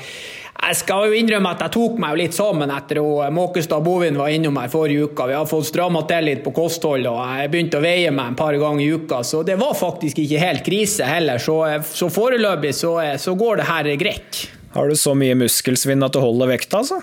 jeg 0.64 0.78
skal 0.78 1.10
jo 1.10 1.16
innrømme 1.18 1.50
at 1.52 1.60
jeg 1.66 1.74
tok 1.74 1.98
meg 2.00 2.14
litt 2.16 2.36
sammen 2.36 2.70
etter 2.72 3.00
at 3.02 3.34
Måkestad 3.34 3.84
Bovin 3.84 4.16
var 4.16 4.30
innom 4.32 4.56
her 4.56 4.70
forrige 4.72 5.10
uke. 5.10 5.26
Vi 5.28 5.36
har 5.36 5.48
fått 5.50 5.68
stramma 5.68 6.04
til 6.08 6.30
litt 6.30 6.40
på 6.46 6.54
kostholdet, 6.56 7.10
og 7.10 7.20
jeg 7.20 7.50
begynte 7.52 7.82
å 7.82 7.84
veie 7.84 8.14
meg 8.14 8.32
en 8.32 8.38
par 8.38 8.56
ganger 8.62 8.84
i 8.84 8.88
uka. 8.94 9.20
Så 9.26 9.42
det 9.44 9.58
var 9.60 9.74
faktisk 9.76 10.22
ikke 10.22 10.40
helt 10.40 10.64
krise 10.64 11.10
heller. 11.10 11.42
Så, 11.42 11.58
så 11.90 12.08
foreløpig 12.12 12.72
så, 12.78 12.94
så 13.20 13.36
går 13.36 13.60
det 13.60 13.68
her 13.68 13.90
greit. 14.00 14.44
Har 14.74 14.88
du 14.88 14.96
så 14.98 15.12
mye 15.18 15.36
muskelsvinn 15.38 16.06
at 16.06 16.16
du 16.16 16.22
holder 16.22 16.54
vekta, 16.54 16.80
altså? 16.80 17.02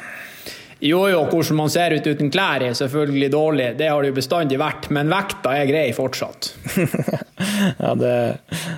Jo, 0.82 1.04
jo, 1.12 1.20
hvordan 1.30 1.58
man 1.60 1.70
ser 1.70 1.94
ut 1.94 2.08
uten 2.10 2.32
klær 2.34 2.64
er 2.66 2.74
selvfølgelig 2.74 3.28
dårlig, 3.36 3.68
det 3.78 3.92
har 3.92 4.02
det 4.02 4.10
jo 4.10 4.16
bestandig 4.18 4.58
vært, 4.58 4.88
men 4.90 5.12
vekta 5.14 5.54
er 5.54 5.68
grei 5.70 5.84
fortsatt. 5.94 6.50
ja, 7.84 7.92
det, 8.00 8.16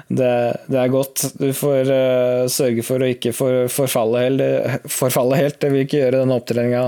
det, 0.10 0.34
det, 0.68 0.82
er 0.82 0.92
godt. 0.92 1.24
Du 1.40 1.48
får 1.56 1.88
uh, 1.88 2.44
sørge 2.52 2.84
for 2.84 3.00
å 3.00 3.10
ikke 3.14 3.32
for, 3.38 3.72
forfalle, 3.72 4.26
helt, 4.26 4.92
forfalle, 4.92 5.40
helt. 5.40 5.62
Det 5.64 5.72
vil 5.72 5.88
ikke 5.88 6.02
gjøre 6.02 6.20
denne 6.20 6.42
opptreninga 6.42 6.84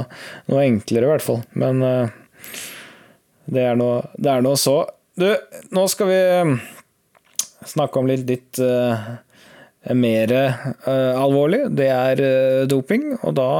noe 0.52 0.68
enklere, 0.68 1.08
i 1.08 1.14
hvert 1.14 1.28
fall. 1.30 1.42
Men 1.64 1.80
uh, 1.80 2.62
det, 3.48 3.64
er 3.72 3.80
noe, 3.80 4.56
så. 4.60 4.82
Du, 5.16 5.30
nå 5.72 5.90
skal 5.96 6.12
vi 6.12 6.20
eh, 6.20 6.56
snakke 7.72 8.02
om 8.02 8.12
litt 8.12 8.28
ditt 8.28 8.60
uh, 8.60 9.14
mer 9.96 10.34
alvorlig. 10.92 11.70
Det 11.72 11.88
er 11.88 12.28
doping, 12.68 13.14
og 13.22 13.38
da 13.40 13.52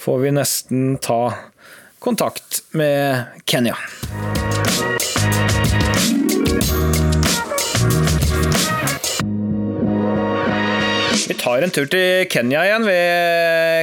får 0.00 0.18
vi 0.18 0.30
nesten 0.30 0.98
ta 0.98 1.34
kontakt 1.98 2.62
med 2.70 3.22
Kenya. 3.44 3.76
Vi 11.28 11.34
tar 11.34 11.62
en 11.62 11.70
tur 11.70 11.84
til 11.86 12.24
Kenya 12.32 12.64
igjen, 12.64 12.88
vi, 12.88 12.96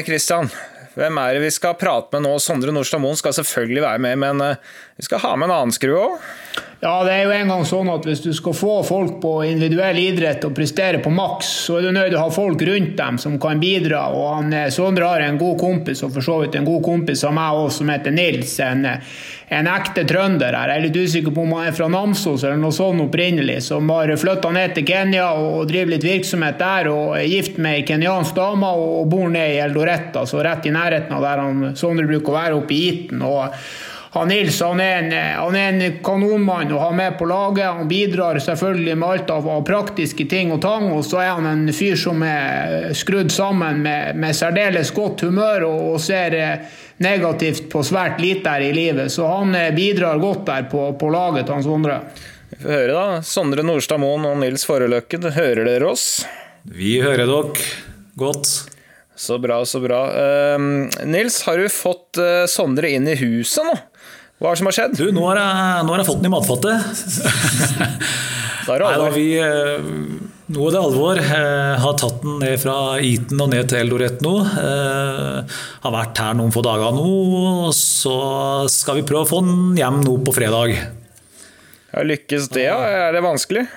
Christian. 0.09 0.49
Hvem 0.97 1.17
er 1.21 1.35
det 1.37 1.43
vi 1.45 1.53
skal 1.53 1.77
prate 1.77 2.09
med 2.15 2.25
nå? 2.25 2.33
Sondre 2.41 2.73
Nordstad 2.73 3.01
Moen 3.03 3.17
skal 3.19 3.35
selvfølgelig 3.37 3.83
være 3.83 4.01
med, 4.01 4.17
men 4.23 4.41
eh, 4.41 4.77
vi 4.97 5.05
skal 5.05 5.21
ha 5.21 5.35
med 5.37 5.49
en 5.49 5.57
annen 5.59 5.75
skru 5.75 5.93
òg. 5.93 6.15
Ja, 6.81 6.99
det 7.05 7.13
er 7.13 7.23
jo 7.25 7.33
en 7.33 7.51
gang 7.51 7.63
sånn 7.65 7.89
at 7.89 8.05
hvis 8.05 8.19
du 8.21 8.29
skal 8.37 8.53
få 8.53 8.73
folk 8.85 9.15
på 9.21 9.31
individuell 9.47 9.97
idrett 9.97 10.43
og 10.45 10.53
prestere 10.57 11.01
på 11.01 11.09
maks, 11.13 11.49
så 11.65 11.79
er 11.79 11.87
du 11.87 11.93
nødt 11.95 12.11
til 12.11 12.19
å 12.19 12.27
ha 12.27 12.33
folk 12.33 12.61
rundt 12.69 12.93
dem 12.99 13.17
som 13.21 13.39
kan 13.41 13.61
bidra. 13.61 14.03
Og 14.13 14.27
han, 14.35 14.53
eh, 14.53 14.69
Sondre 14.73 15.09
har 15.09 15.25
en 15.25 15.37
god 15.41 15.57
kompis, 15.61 16.01
og 16.05 16.13
for 16.17 16.25
så 16.25 16.39
vidt 16.41 16.57
en 16.57 16.69
god 16.69 16.83
kompis 16.85 17.25
av 17.29 17.33
meg 17.37 17.61
også, 17.61 17.79
som 17.79 17.93
heter 17.93 18.17
Nils. 18.17 18.57
En, 18.65 18.85
en 19.47 19.67
ekte 19.71 20.03
trønder 20.07 20.51
her. 20.51 20.73
Jeg 20.73 20.81
er 20.81 20.85
litt 20.89 20.97
usikker 20.99 21.31
på 21.31 21.45
om 21.45 21.53
han 21.55 21.69
er 21.69 21.75
fra 21.75 21.87
Namsos 21.91 22.43
eller 22.43 22.59
noe 22.59 22.75
sånt 22.75 23.05
opprinnelig. 23.05 23.61
Som 23.69 23.87
har 23.93 24.11
flytta 24.19 24.51
ned 24.51 24.75
til 24.75 24.87
Kenya 24.89 25.29
og 25.39 25.69
driver 25.69 25.93
litt 25.93 26.07
virksomhet 26.07 26.59
der. 26.59 26.91
Og 26.91 27.15
er 27.15 27.29
gift 27.31 27.59
med 27.63 27.79
ei 27.79 27.85
kenyansk 27.87 28.35
dame 28.35 28.73
og 28.75 29.07
bor 29.11 29.29
ned 29.31 29.55
i 29.55 29.61
Eldoretta, 29.63 30.25
så 30.27 30.43
rett 30.43 30.67
i 30.67 30.75
nærheten 30.75 31.15
av 31.15 31.23
der 31.23 31.45
han 31.45 31.69
Sondre 31.79 32.07
bruker 32.09 32.33
å 32.33 32.39
være, 32.41 32.57
oppe 32.59 32.75
i 32.75 32.81
Iten. 32.89 33.23
og 33.23 33.55
han 34.17 34.27
Nils 34.31 34.61
han 34.61 34.79
er, 34.81 35.03
en, 35.03 35.11
han 35.37 35.55
er 35.55 35.67
en 35.67 35.97
kanonmann 36.03 36.71
å 36.73 36.79
ha 36.81 36.89
med 36.95 37.17
på 37.19 37.27
laget. 37.29 37.67
Han 37.67 37.89
bidrar 37.89 38.39
selvfølgelig 38.41 38.95
med 38.97 39.09
alt 39.09 39.31
av, 39.35 39.49
av 39.51 39.65
praktiske 39.67 40.25
ting 40.29 40.51
og 40.55 40.61
tang. 40.63 40.89
Og 40.95 41.03
så 41.05 41.21
er 41.21 41.33
han 41.35 41.47
en 41.49 41.67
fyr 41.75 41.97
som 41.99 42.23
er 42.25 42.93
skrudd 42.97 43.31
sammen 43.33 43.83
med, 43.85 44.17
med 44.17 44.37
særdeles 44.37 44.93
godt 44.95 45.25
humør 45.27 45.67
og, 45.69 45.81
og, 45.93 45.99
ser 46.01 46.37
eh, 46.37 46.83
negativt 47.03 47.67
på 47.71 47.83
svært 47.85 48.21
lite 48.21 48.49
her 48.49 48.65
i 48.65 48.71
livet. 48.75 49.11
Så 49.13 49.27
han 49.29 49.55
eh, 49.55 49.73
bidrar 49.75 50.21
godt 50.21 50.45
der 50.49 50.69
på, 50.71 50.89
på 50.99 51.11
laget 51.13 51.47
til 51.47 51.57
han 51.57 51.65
Sondre. 51.65 51.99
Vi 52.49 52.61
får 52.63 52.73
høre, 52.73 52.93
da. 52.95 53.21
Sondre 53.27 53.65
Nordstad 53.65 54.01
Moen 54.01 54.25
og 54.29 54.39
Nils 54.41 54.65
Foreløkken, 54.67 55.29
hører 55.35 55.67
dere 55.67 55.91
oss? 55.91 56.07
Vi 56.67 56.97
hører 57.03 57.27
dere 57.27 57.67
godt. 58.17 58.53
Så 59.17 59.39
bra, 59.41 59.63
så 59.65 59.81
bra. 59.81 60.03
Uh, 60.13 60.87
Nils, 61.09 61.41
har 61.47 61.57
du 61.57 61.65
fått 61.73 62.19
uh, 62.21 62.45
Sondre 62.49 62.91
inn 62.93 63.07
i 63.09 63.17
huset 63.17 63.65
nå? 63.65 63.73
Hva 64.37 64.51
er 64.51 64.53
det 64.53 64.59
som 64.59 64.69
har 64.69 64.75
skjedd? 64.77 64.97
Du, 64.99 65.07
nå 65.09 65.23
har 65.31 65.39
jeg, 65.41 65.85
nå 65.87 65.93
har 65.95 66.01
jeg 66.03 66.07
fått 66.11 66.19
den 66.21 66.29
i 66.29 66.33
matfatet. 66.35 66.75
da 68.67 68.75
er 68.75 68.83
det 68.83 68.85
over. 68.85 69.07
Nei, 69.07 69.13
vi, 69.15 69.29
eh, 69.41 70.26
nå 70.47 70.67
er 70.67 70.75
det 70.75 70.81
alvor. 70.81 71.19
Jeg 71.19 71.79
har 71.83 71.95
tatt 71.99 72.21
den 72.23 72.37
ned 72.41 72.61
fra 72.61 72.75
Eton 73.03 73.41
og 73.43 73.49
ned 73.51 73.67
til 73.67 73.81
Eldoret 73.81 74.21
nå. 74.23 74.35
Jeg 74.47 75.41
eh, 75.43 75.57
har 75.83 75.95
vært 75.95 76.21
her 76.23 76.37
noen 76.39 76.53
få 76.55 76.63
dager 76.65 76.95
nå. 76.95 77.71
Så 77.75 78.15
skal 78.71 79.01
vi 79.01 79.07
prøve 79.07 79.25
å 79.25 79.31
få 79.31 79.41
den 79.43 79.75
hjem 79.79 79.99
nå 80.05 80.15
på 80.23 80.35
fredag. 80.37 80.77
Ja, 81.91 82.03
lykkes 82.03 82.47
det? 82.55 82.69
Ja? 82.69 82.79
Er 83.07 83.15
det 83.15 83.25
vanskelig? 83.25 83.67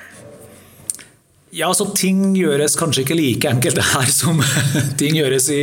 Ja, 1.51 1.67
så 1.75 1.89
Ting 1.99 2.37
gjøres 2.39 2.77
kanskje 2.79 3.03
ikke 3.03 3.17
like 3.19 3.51
enkelt 3.51 3.81
her 3.83 4.11
som 4.15 4.39
ting 5.01 5.17
gjøres 5.19 5.49
i 5.51 5.63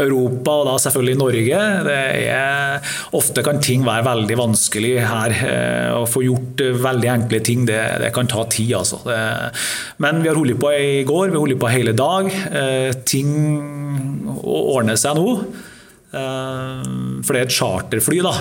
Europa 0.00 0.54
og 0.62 0.64
da 0.70 0.76
selvfølgelig 0.80 1.16
i 1.16 1.20
Norge. 1.20 1.58
Er, 2.32 2.94
ofte 3.18 3.44
kan 3.44 3.60
ting 3.64 3.84
være 3.84 4.06
veldig 4.06 4.38
vanskelig 4.40 4.94
her. 5.04 5.36
Eh, 5.36 5.98
å 5.98 6.06
få 6.08 6.24
gjort 6.24 6.64
veldig 6.80 7.12
enkle 7.12 7.42
ting, 7.44 7.68
det, 7.68 7.80
det 8.00 8.10
kan 8.16 8.30
ta 8.30 8.46
tid. 8.48 8.72
Altså. 8.80 9.02
Det, 9.04 9.20
men 10.00 10.24
vi 10.24 10.32
har 10.32 10.40
holdt 10.40 10.62
på 10.64 10.72
i 10.72 11.04
går, 11.08 11.28
vi 11.28 11.36
har 11.36 11.44
holdt 11.44 11.60
på 11.60 11.72
hele 11.76 11.96
dag. 11.98 12.32
Eh, 12.48 12.90
ting 13.04 13.30
ordner 14.40 14.96
seg 14.96 15.20
nå. 15.20 15.38
Eh, 16.08 16.90
for 17.20 17.36
det 17.36 17.44
er 17.44 17.46
et 17.50 17.58
charterfly 17.60 18.24
da, 18.24 18.36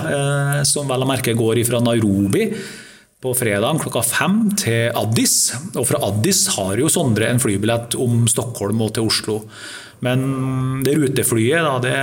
som 0.64 0.88
vel 0.88 1.04
å 1.04 1.12
merke 1.12 1.36
går 1.36 1.66
fra 1.68 1.84
Nairobi 1.84 2.48
på 3.22 3.34
fredag 3.34 3.80
klokka 3.82 4.04
fem 4.06 4.38
til 4.60 4.92
Addis. 4.98 5.50
Og 5.74 5.88
fra 5.90 6.02
Addis 6.06 6.44
har 6.54 6.78
jo 6.78 6.90
Sondre 6.92 7.32
en 7.32 7.42
flybillett 7.42 7.98
om 7.98 8.28
Stockholm 8.30 8.84
og 8.86 8.94
til 8.94 9.10
Oslo. 9.10 9.40
Men 10.06 10.84
det 10.86 10.94
ruteflyet 11.00 11.66
da, 11.66 11.78
det, 11.82 11.94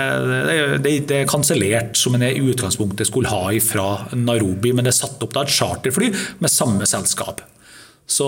det, 0.83 0.94
det, 1.07 1.20
er 1.20 1.31
kansellert, 1.31 1.94
som 1.98 2.16
en 2.16 2.24
i 2.27 2.33
utgangspunktet 2.42 3.07
skulle 3.07 3.31
ha 3.31 3.53
fra 3.62 3.87
Nairobi. 4.18 4.72
Men 4.74 4.87
det 4.87 4.94
er 4.94 5.03
satt 5.05 5.22
opp 5.22 5.37
da 5.37 5.44
et 5.46 5.55
charterfly 5.55 6.11
med 6.42 6.50
samme 6.50 6.88
selskap. 6.90 7.44
Så 8.11 8.27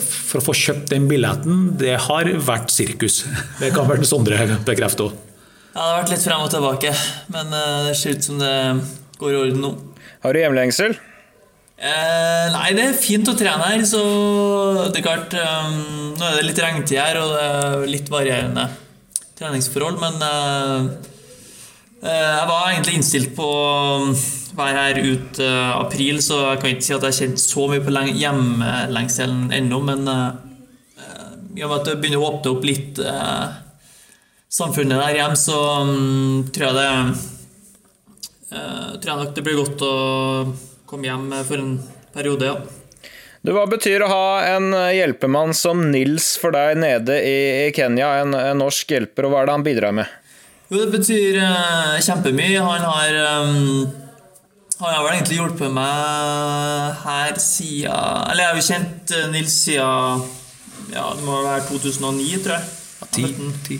for 0.00 0.38
å 0.38 0.44
få 0.46 0.54
kjøpt 0.56 0.94
den 0.94 1.10
billetten, 1.10 1.72
det 1.80 1.98
har 2.06 2.30
vært 2.46 2.70
sirkus. 2.72 3.24
Det 3.60 3.74
kan 3.74 3.90
vel 3.90 4.06
Sondre 4.08 4.38
bekrefte 4.64 5.10
òg. 5.10 5.18
Ja, 5.76 5.82
det 5.82 5.90
har 5.90 5.98
vært 5.98 6.14
litt 6.14 6.22
frem 6.24 6.46
og 6.46 6.54
tilbake, 6.54 6.94
men 7.34 7.50
eh, 7.52 7.90
det 7.90 7.98
ser 8.00 8.14
ut 8.16 8.24
som 8.24 8.38
det 8.40 8.54
går 9.20 9.34
i 9.34 9.36
orden 9.42 9.60
nå. 9.60 9.74
Har 10.24 10.32
du 10.32 10.40
hjemlengsel? 10.40 10.94
Eh, 11.76 12.46
nei, 12.54 12.70
det 12.72 12.84
er 12.86 12.94
fint 12.96 13.28
å 13.28 13.34
trene 13.36 13.66
her, 13.68 13.82
så 13.84 14.00
det 14.88 15.02
er 15.02 15.04
klart 15.04 15.34
um, 15.36 16.14
Nå 16.16 16.24
er 16.24 16.38
det 16.38 16.46
litt 16.46 16.60
regntid 16.64 16.96
her, 16.96 17.18
og 17.20 17.34
det 17.34 17.42
er 17.44 17.82
litt 17.90 18.08
varierende 18.08 18.64
treningsforhold, 19.36 19.98
men 20.00 20.22
eh, 20.24 20.86
eh 22.00 22.22
jeg 22.30 22.48
var 22.48 22.70
egentlig 22.70 22.94
innstilt 22.96 23.34
på 23.36 23.44
å 23.44 24.14
være 24.56 24.84
her 24.86 25.00
ut 25.04 25.40
eh, 25.44 25.72
april, 25.76 26.22
så 26.24 26.38
jeg 26.46 26.62
kan 26.62 26.72
ikke 26.72 26.86
si 26.86 26.94
at 26.94 27.04
jeg 27.04 27.10
har 27.10 27.18
kjent 27.18 27.42
så 27.42 27.66
mye 27.68 27.84
på 27.84 27.92
hjemmelengselen 28.22 29.50
ennå, 29.58 29.80
men 29.84 30.08
eh, 30.08 30.30
i 31.58 31.64
og 31.64 31.74
med 31.74 31.76
at 31.76 31.90
det 31.90 31.98
begynner 32.00 32.22
å 32.22 32.30
åpne 32.30 32.54
opp 32.54 32.64
litt 32.64 33.02
eh, 33.04 33.58
samfunnet 34.56 34.96
der 34.96 35.18
hjemme, 35.18 35.36
så 35.36 35.58
um, 35.84 36.46
tror 36.56 36.70
jeg 36.70 36.78
det 36.80 37.32
tror 38.56 39.10
jeg 39.10 39.20
nok 39.20 39.32
det 39.36 39.42
blir 39.44 39.58
godt 39.58 39.82
å 39.84 39.94
kom 40.96 41.04
hjem 41.04 41.32
for 41.44 41.60
en 41.60 41.72
periode, 42.14 42.46
ja. 42.48 42.56
Du, 43.44 43.52
hva 43.52 43.66
betyr 43.68 44.02
å 44.02 44.08
ha 44.10 44.28
en 44.56 44.72
hjelpemann 44.96 45.52
som 45.54 45.84
Nils 45.92 46.32
for 46.40 46.56
deg 46.56 46.80
nede 46.80 47.18
i 47.20 47.68
Kenya, 47.76 48.14
en, 48.22 48.32
en 48.34 48.62
norsk 48.64 48.96
hjelper, 48.96 49.28
og 49.28 49.34
hva 49.34 49.42
er 49.42 49.50
det 49.50 49.54
han 49.58 49.66
bidrar 49.66 49.94
med? 49.94 50.14
Jo, 50.70 50.80
det 50.80 50.88
betyr 50.96 51.36
uh, 51.44 51.98
kjempemye. 52.02 52.62
Han 52.64 52.86
har 52.88 53.18
um, 53.44 53.84
han 54.80 54.88
har 54.94 55.04
vel 55.04 55.18
egentlig 55.18 55.38
hjulpet 55.38 55.70
meg 55.72 56.96
her 57.00 57.38
siden 57.40 58.26
Eller 58.28 58.42
jeg 58.42 58.48
har 58.48 58.58
jo 58.58 58.64
kjent 58.66 59.14
Nils 59.32 59.54
siden 59.62 60.26
ja, 60.92 61.06
det 61.16 61.24
må 61.26 61.38
være 61.42 61.64
2009, 61.66 62.26
tror 62.44 62.52
jeg. 62.54 62.66
Ja, 63.00 63.06
ti, 63.16 63.24
ti. 63.66 63.78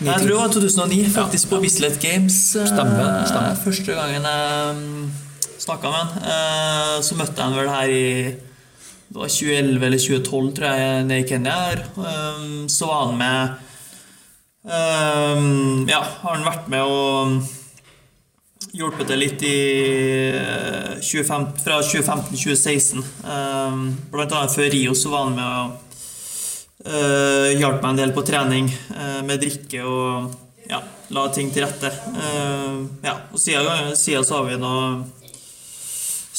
Jeg 0.00 0.22
tror 0.22 0.30
det 0.30 0.38
var 0.40 0.54
2009, 0.56 1.10
faktisk, 1.14 1.44
ja, 1.46 1.50
på 1.52 1.60
Bislett 1.62 1.98
Games. 2.02 2.38
Stemme, 2.56 3.04
stemme. 3.28 3.52
Første 3.62 3.94
gangen 3.94 4.26
jeg 4.26 5.28
snakka 5.70 5.90
med 5.90 5.98
han. 5.98 6.08
Eh, 6.30 7.00
så 7.02 7.14
møtte 7.14 7.38
jeg 7.38 7.46
han 7.46 7.58
vel 7.58 7.68
her 7.70 7.90
i 7.94 8.06
det 9.10 9.18
var 9.18 9.26
2011 9.26 9.86
eller 9.86 9.98
2012, 9.98 10.50
tror 10.54 10.66
jeg, 10.70 11.04
nede 11.04 11.20
i 11.20 11.28
Kenya. 11.28 11.50
her. 11.50 11.80
Um, 11.96 12.68
så 12.68 12.86
var 12.86 13.06
han 13.06 13.18
med 13.18 13.48
um, 14.62 15.88
Ja, 15.90 15.98
har 16.22 16.36
han 16.36 16.46
vært 16.46 16.68
med 16.70 16.82
og 16.86 17.42
hjulpet 18.70 19.10
til 19.10 19.18
litt 19.18 19.42
i 19.42 19.58
eh, 20.30 21.02
25, 21.02 21.46
fra 21.64 21.80
2015 21.82 22.30
til 22.30 22.54
2016. 22.54 23.02
Um, 23.26 23.82
blant 24.12 24.30
annet 24.30 24.54
før 24.54 24.70
Rio 24.70 24.94
så 24.94 25.10
var 25.10 25.26
han 25.26 25.38
med 25.38 25.48
og 25.58 25.70
uh, 26.86 27.50
hjalp 27.50 27.82
meg 27.82 27.90
en 27.90 28.02
del 28.04 28.14
på 28.14 28.26
trening 28.26 28.70
med 29.26 29.42
drikke 29.42 29.82
og 29.82 30.30
ja, 30.70 30.78
la 31.10 31.26
ting 31.34 31.50
til 31.50 31.66
rette. 31.66 31.90
Ja, 33.02 33.16
og 33.32 33.42
siden, 33.42 33.96
siden 33.98 34.22
så 34.22 34.38
har 34.38 34.52
vi 34.52 34.60
nå 34.62 34.76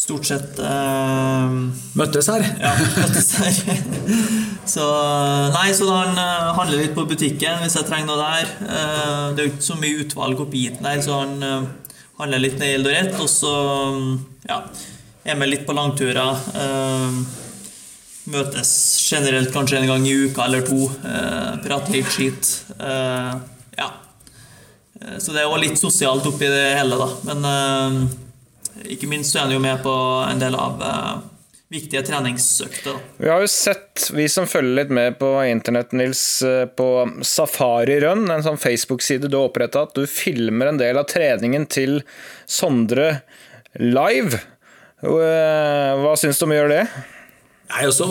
stort 0.01 0.25
sett 0.25 0.59
uh, 0.59 1.51
Møttes 1.97 2.29
her. 2.31 2.41
ja, 2.57 2.71
møttes 2.95 3.27
her. 3.37 3.81
så 4.73 4.85
nei, 5.53 5.67
så 5.77 5.85
da 5.85 5.99
han 5.99 6.17
uh, 6.17 6.47
handler 6.57 6.81
litt 6.81 6.95
på 6.97 7.05
butikken 7.09 7.61
hvis 7.61 7.77
jeg 7.77 7.85
trenger 7.89 8.09
noe 8.09 8.23
der. 8.23 8.49
Uh, 8.65 9.27
det 9.35 9.43
er 9.43 9.45
jo 9.45 9.51
ikke 9.53 9.67
så 9.67 9.77
mye 9.77 9.99
utvalg 10.01 10.41
oppi 10.41 10.63
hiten 10.65 10.87
der, 10.87 11.03
så 11.05 11.19
han 11.21 11.35
uh, 11.45 11.93
handler 12.21 12.41
litt 12.41 12.57
ned 12.57 12.73
i 12.73 12.79
Eldoret. 12.79 13.13
Og 13.21 13.29
så 13.29 13.51
um, 13.93 14.15
ja, 14.49 14.63
er 15.21 15.37
med 15.37 15.51
litt 15.51 15.67
på 15.69 15.77
langturer. 15.77 16.41
Uh, 16.55 17.21
møtes 18.31 18.73
generelt 19.05 19.53
kanskje 19.53 19.83
en 19.83 19.91
gang 19.91 20.07
i 20.09 20.17
uka 20.25 20.47
eller 20.47 20.65
to. 20.65 20.89
Uh, 21.05 21.61
prater 21.61 21.99
litt 21.99 22.09
skit. 22.09 22.51
Ja. 23.77 23.91
Så 25.21 25.33
det 25.33 25.41
er 25.41 25.47
jo 25.47 25.61
litt 25.61 25.77
sosialt 25.81 26.25
oppi 26.29 26.49
det 26.49 26.75
hele, 26.77 26.97
da. 26.97 27.07
Men 27.29 28.09
ikke 28.89 29.09
minst 29.11 29.33
så 29.33 29.41
er 29.41 29.47
han 29.47 29.55
jo 29.55 29.61
med 29.63 29.83
på 29.83 29.93
en 30.27 30.41
del 30.41 30.55
av 30.57 30.81
uh, 30.81 31.21
viktige 31.71 32.03
treningsøkter. 32.03 32.97
Vi 33.21 33.29
har 33.31 33.43
jo 33.43 33.49
sett, 33.51 34.09
vi 34.11 34.25
som 34.31 34.47
følger 34.49 34.81
litt 34.81 34.91
med 34.93 35.15
på 35.21 35.29
internett, 35.47 35.93
Nils, 35.95 36.41
eh, 36.43 36.65
på 36.67 36.87
Safari 37.23 37.99
Run, 38.03 38.25
en 38.31 38.43
sånn 38.43 38.59
Facebook-side 38.59 39.29
du 39.31 39.37
har 39.39 39.47
oppretta, 39.47 39.85
at 39.87 39.95
du 39.95 40.03
filmer 40.09 40.67
en 40.67 40.81
del 40.81 40.99
av 40.99 41.07
treningen 41.07 41.69
til 41.71 42.01
Sondre 42.43 43.21
live. 43.79 44.41
Eh, 45.01 46.01
Hva 46.03 46.13
syns 46.19 46.41
du 46.41 46.45
om 46.45 46.51
å 46.51 46.59
gjøre 46.59 46.75
det? 46.75 46.85
Nei, 47.71 47.85
også, 47.87 48.09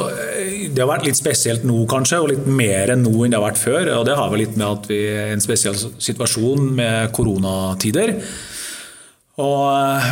det 0.73 0.81
har 0.81 0.89
vært 0.89 1.05
litt 1.11 1.19
spesielt 1.19 1.67
nå, 1.69 1.83
kanskje, 1.91 2.23
og 2.23 2.31
litt 2.33 2.47
mer 2.49 2.95
enn 2.95 3.05
nå 3.05 3.13
enn 3.27 3.35
det 3.35 3.37
har 3.37 3.45
vært 3.45 3.61
før. 3.61 3.91
og 3.99 4.07
Det 4.09 4.17
har 4.17 4.33
vel 4.33 4.41
litt 4.47 4.57
med 4.57 4.69
at 4.71 4.89
vi 4.89 5.03
er 5.05 5.35
i 5.35 5.35
en 5.37 5.45
spesiell 5.45 5.77
situasjon 5.77 6.71
med 6.79 7.13
koronatider. 7.13 8.15
Og 9.41 9.63
eh, 9.73 10.11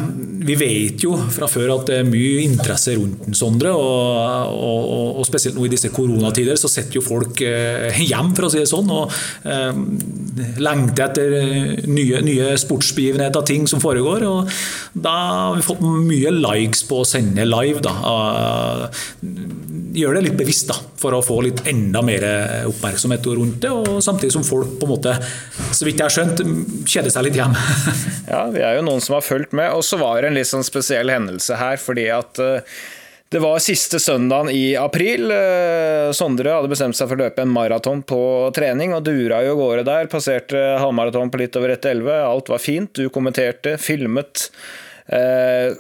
Vi 0.48 0.56
vet 0.58 1.02
jo 1.04 1.14
fra 1.32 1.48
før 1.50 1.74
at 1.74 1.88
det 1.90 1.98
er 2.00 2.08
mye 2.08 2.44
interesse 2.46 2.94
rundt 2.96 3.26
den, 3.26 3.36
Sondre. 3.36 3.72
Og, 3.76 4.54
og, 4.54 5.18
og 5.20 5.26
spesielt 5.28 5.58
nå 5.58 5.66
i 5.66 5.72
disse 5.72 5.90
koronatider 5.94 6.58
så 6.60 6.70
sitter 6.72 6.98
jo 7.00 7.04
folk 7.04 7.42
eh, 7.44 7.98
hjem, 8.08 8.32
for 8.36 8.48
å 8.48 8.52
si 8.52 8.62
det 8.62 8.70
sånn, 8.70 8.88
og 8.94 9.12
eh, 9.48 9.82
lengter 10.62 11.08
etter 11.08 11.88
nye, 11.90 12.22
nye 12.24 12.52
sportsbegivenheter, 12.60 13.44
ting 13.48 13.68
som 13.70 13.82
foregår. 13.82 14.24
og 14.28 14.52
Da 14.94 15.14
har 15.50 15.58
vi 15.58 15.66
fått 15.66 15.82
mye 15.84 16.32
likes 16.38 16.84
på 16.88 17.02
å 17.02 17.08
sende 17.08 17.46
live. 17.48 17.82
da. 17.84 17.94
Eh, 18.14 19.04
Gjør 19.98 20.18
det 20.18 20.24
litt 20.28 20.38
bevisst, 20.38 20.68
da, 20.70 20.76
for 21.00 21.16
å 21.16 21.22
få 21.24 21.40
litt 21.42 21.64
enda 21.70 22.02
mer 22.04 22.22
oppmerksomhet 22.68 23.24
rundt 23.34 23.62
det. 23.64 23.70
Og 23.72 23.98
samtidig 24.04 24.34
som 24.36 24.44
folk, 24.46 24.76
på 24.78 24.86
en 24.86 24.92
måte, 24.92 25.14
så 25.74 25.86
vidt 25.86 25.98
jeg 25.98 26.06
har 26.06 26.14
skjønt, 26.14 26.42
kjeder 26.86 27.12
seg 27.14 27.28
litt 27.28 27.38
hjem. 27.40 27.56
Ja, 28.28 28.42
vi 28.52 28.60
er 28.60 28.74
jo 28.76 28.82
noen 28.84 29.00
som 29.00 29.14
har 29.16 29.17
fulgt 29.24 29.56
med. 29.56 29.72
Og 29.76 29.84
så 29.86 29.98
var 30.00 30.22
det 30.22 30.30
en 30.30 30.38
litt 30.38 30.50
sånn 30.50 30.66
spesiell 30.66 31.12
hendelse 31.12 31.58
her, 31.60 31.80
fordi 31.80 32.08
at 32.14 32.40
eh, 32.42 32.78
det 33.28 33.42
var 33.44 33.60
siste 33.60 34.00
søndagen 34.00 34.48
i 34.54 34.72
april. 34.80 35.28
Eh, 35.34 36.08
Sondre 36.16 36.54
hadde 36.56 36.70
bestemt 36.72 36.96
seg 36.96 37.10
for 37.10 37.18
å 37.18 37.26
løpe 37.26 37.44
en 37.44 37.52
maraton 37.52 38.00
på 38.08 38.20
trening, 38.56 38.94
og 38.96 39.04
dura 39.04 39.42
jo 39.44 39.52
av 39.52 39.60
gårde 39.60 39.84
der. 39.90 40.08
Passerte 40.12 40.64
halvmaraton 40.80 41.32
på 41.32 41.42
litt 41.42 41.58
over 41.60 41.74
1,11. 41.76 42.08
Alt 42.24 42.48
var 42.54 42.64
fint. 42.64 42.94
Du 42.96 43.12
kommenterte, 43.12 43.76
filmet. 43.82 44.48
Eh, 45.12 45.76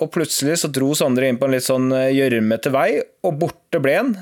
og 0.00 0.10
plutselig 0.14 0.58
så 0.62 0.70
dro 0.72 0.90
Sondre 0.96 1.28
inn 1.28 1.38
på 1.40 1.46
en 1.48 1.54
litt 1.54 1.66
sånn 1.66 1.90
eh, 1.92 2.10
gjørmete 2.16 2.72
vei, 2.74 2.90
og 3.26 3.34
borte 3.36 3.78
ble 3.84 3.92
han. 3.98 4.12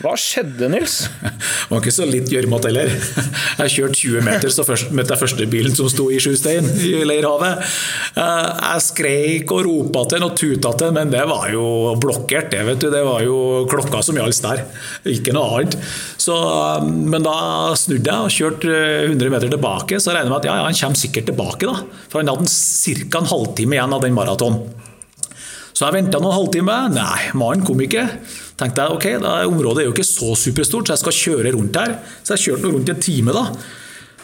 Hva 0.00 0.14
skjedde, 0.16 0.70
Nils? 0.72 0.94
Det 1.20 1.32
var 1.70 1.82
ikke 1.82 1.92
så 1.92 2.06
litt 2.08 2.30
gjørmete 2.32 2.70
heller. 2.70 2.88
Jeg 3.60 3.72
kjørte 3.74 3.98
20 4.00 4.24
meter, 4.24 4.52
så 4.54 4.64
først, 4.64 4.94
møtte 4.96 5.12
jeg 5.12 5.20
første 5.20 5.48
bilen 5.52 5.76
som 5.76 5.90
sto 5.92 6.06
i 6.10 6.16
Sjustein 6.22 6.64
i 6.80 6.94
Leirhavet. 7.04 7.60
Eh, 8.16 8.48
Jeg 8.66 8.84
skreik 8.86 9.52
og 9.52 9.66
ropa 9.68 10.06
til 10.08 10.18
den 10.18 10.26
og 10.30 10.38
tuta 10.40 10.72
til, 10.80 10.94
men 10.96 11.12
det 11.12 11.22
var 11.28 11.50
jo 11.52 11.66
blokkert. 12.00 12.48
Det 12.54 12.64
vet 12.70 12.80
du. 12.86 12.88
Det 12.96 13.04
var 13.04 13.20
jo 13.26 13.36
klokka 13.70 14.00
som 14.06 14.16
gjaldt 14.16 14.40
der, 14.46 14.64
ikke 15.12 15.36
noe 15.36 15.60
annet. 15.60 15.76
Så, 16.16 16.36
eh, 16.40 16.88
men 17.12 17.28
da 17.28 17.36
snudde 17.76 18.08
jeg 18.08 18.30
og 18.30 18.34
kjørte 18.40 18.80
100 19.12 19.34
meter 19.36 19.52
tilbake, 19.52 20.00
så 20.00 20.16
regner 20.16 20.30
jeg 20.30 20.32
med 20.32 20.40
at 20.40 20.50
ja, 20.50 20.56
ja, 20.62 20.66
han 20.70 20.80
kommer 20.80 21.04
sikkert 21.04 21.28
tilbake. 21.28 21.68
da. 21.68 22.02
For 22.08 22.24
han 22.24 22.32
hadde 22.32 22.48
ca. 22.48 23.20
en 23.20 23.32
halvtime 23.36 23.76
igjen 23.76 23.96
av 24.00 24.04
den 24.08 24.16
maratonen. 24.16 24.64
Så 25.76 25.84
jeg 25.84 25.92
venta 25.98 26.20
noen 26.22 26.32
halvtime. 26.32 26.74
Nei, 26.94 27.22
mannen 27.36 27.64
kom 27.66 27.80
ikke. 27.84 28.06
tenkte 28.56 28.86
jeg, 28.86 28.96
ok, 28.96 29.06
da, 29.20 29.38
Området 29.44 29.82
er 29.82 29.90
jo 29.90 29.92
ikke 29.92 30.08
så 30.08 30.32
superstort, 30.40 30.88
så 30.88 30.96
jeg 30.96 31.02
skal 31.04 31.16
kjøre 31.20 31.52
rundt 31.58 31.76
her. 31.76 31.98
Så 32.24 32.32
jeg 32.32 32.46
kjørte 32.46 32.70
rundt 32.72 32.88
i 32.88 32.94
en 32.94 33.02
time, 33.04 33.34
da. 33.36 33.50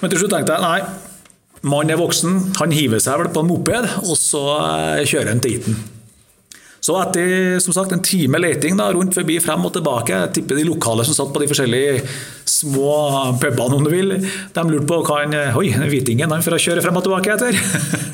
Men 0.01 0.13
til 0.13 0.23
slutt 0.23 0.33
tenkte 0.33 0.57
jeg 0.57 0.65
nei, 0.65 0.79
mannen 1.69 1.93
er 1.93 2.01
voksen, 2.01 2.39
han 2.57 2.73
hiver 2.73 3.03
seg 3.05 3.21
vel 3.21 3.29
på 3.35 3.45
en 3.45 3.51
moped, 3.53 3.91
og 4.03 4.17
så 4.19 4.47
eh, 4.63 5.05
kjører 5.05 5.35
han 5.35 5.45
til 5.45 5.59
Iten. 5.59 5.77
Så 6.83 6.97
etter 6.99 7.61
som 7.63 7.77
sagt, 7.77 7.93
en 7.95 8.03
time 8.03 8.41
leting 8.41 8.81
da, 8.81 8.89
rundt 8.91 9.15
forbi, 9.15 9.37
frem 9.45 9.69
og 9.69 9.77
tilbake, 9.77 10.17
jeg 10.17 10.33
tipper 10.39 10.59
de 10.59 10.65
lokale 10.67 11.05
som 11.07 11.15
satt 11.15 11.31
på 11.35 11.45
de 11.45 11.51
forskjellige 11.53 12.01
små 12.63 12.95
pubene, 13.43 13.77
om 13.77 13.85
du 13.85 13.91
vil, 13.93 14.17
de 14.55 14.65
lurte 14.69 14.89
på 14.89 15.01
hva 15.03 15.21
han 15.23 15.37
Oi, 15.59 15.73
hvitingen 15.91 16.33
han 16.33 16.45
får 16.45 16.59
kjøre 16.63 16.85
frem 16.85 16.99
og 16.99 17.07
tilbake 17.07 17.35
etter. 17.35 17.59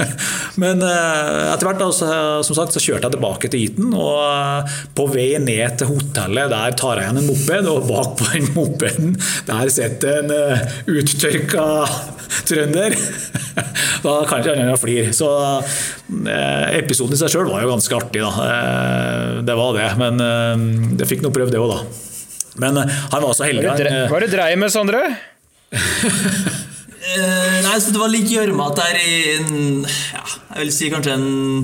Men 0.62 0.82
eh, 0.82 1.52
etter 1.52 1.68
hvert 1.68 1.80
da, 1.82 1.88
så, 1.94 2.08
som 2.46 2.58
sagt, 2.58 2.74
så 2.74 2.82
kjørte 2.82 3.06
jeg 3.06 3.16
tilbake 3.16 3.50
til 3.52 3.66
Eton, 3.68 3.92
og 3.94 4.22
eh, 4.24 4.78
på 4.98 5.06
vei 5.12 5.30
ned 5.42 5.78
til 5.78 5.92
hotellet 5.92 6.50
der 6.52 6.78
tar 6.78 6.98
jeg 6.98 7.08
igjen 7.08 7.22
en 7.22 7.28
moped, 7.28 7.70
og 7.70 7.88
bak 7.88 8.14
på 8.18 8.30
den 8.34 8.48
mopeden 8.56 9.14
der 9.48 9.70
sitter 9.72 10.22
en 10.22 10.32
uh, 10.32 10.78
uttørka 10.90 11.66
trønder. 12.48 12.96
da 14.04 14.14
kan 14.28 14.42
ikke 14.42 14.54
annet 14.54 14.66
enn 14.66 14.74
å 14.74 14.80
flire. 14.80 15.12
Så 15.16 15.28
eh, 15.58 16.66
episoden 16.78 17.16
i 17.16 17.20
seg 17.20 17.32
sjøl 17.32 17.48
var 17.50 17.64
jo 17.64 17.72
ganske 17.72 17.98
artig, 17.98 18.24
da. 18.24 18.48
Eh, 18.48 19.40
det 19.46 19.56
var 19.58 19.78
det. 19.78 19.88
Men 20.00 20.22
eh, 20.24 20.68
jeg 21.02 21.10
fikk 21.14 21.24
nå 21.24 21.32
prøvd 21.34 21.54
det 21.54 21.62
òg, 21.62 21.74
da. 21.74 22.07
Men 22.62 22.76
eh, 22.82 22.94
han 23.12 23.22
var 23.24 23.34
så 23.38 23.46
heldig. 23.48 23.64
Hva 23.66 23.74
er 23.74 23.82
det 23.82 23.88
dre- 23.88 24.04
eh, 24.04 24.16
er 24.18 24.26
det 24.26 24.30
dreier 24.36 24.60
med, 24.64 24.72
Sondre? 24.74 25.02
Eh, 27.08 27.60
nei, 27.64 27.76
så 27.80 27.92
det 27.94 28.00
var 28.02 28.10
litt 28.12 28.28
gjørmete 28.28 28.82
der 28.84 28.96
i 29.00 29.12
en, 29.38 29.84
ja, 30.12 30.22
jeg 30.50 30.58
vil 30.60 30.72
si 30.74 30.88
kanskje 30.92 31.14
en 31.14 31.62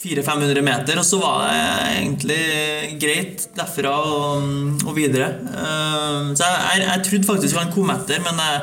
400-500 0.00 0.62
meter, 0.64 0.96
og 1.02 1.04
så 1.04 1.18
var 1.20 1.42
det 1.42 1.58
egentlig 1.98 2.96
greit 3.02 3.44
derfra 3.58 3.92
og, 4.00 4.46
og 4.86 4.94
videre. 4.96 5.28
Eh, 5.44 6.30
så 6.38 6.46
jeg, 6.46 6.62
jeg, 6.70 6.86
jeg 6.88 7.04
trodde 7.10 7.28
faktisk 7.34 7.60
han 7.60 7.74
kom 7.74 7.92
etter, 7.92 8.22
men 8.24 8.40
jeg, 8.40 8.62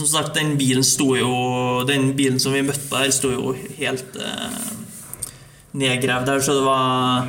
som 0.00 0.08
sagt, 0.14 0.32
den 0.38 0.54
bilen 0.58 0.86
sto 0.86 1.10
jo 1.18 1.34
Den 1.90 2.14
bilen 2.16 2.40
som 2.40 2.54
vi 2.56 2.64
møtte 2.64 2.88
på 2.88 3.02
her, 3.02 3.12
sto 3.14 3.34
jo 3.34 3.52
helt 3.76 4.16
eh, 4.16 4.72
nedgravd 5.76 6.30
der, 6.30 6.40
så 6.46 6.56
det 6.56 6.64
var 6.70 7.28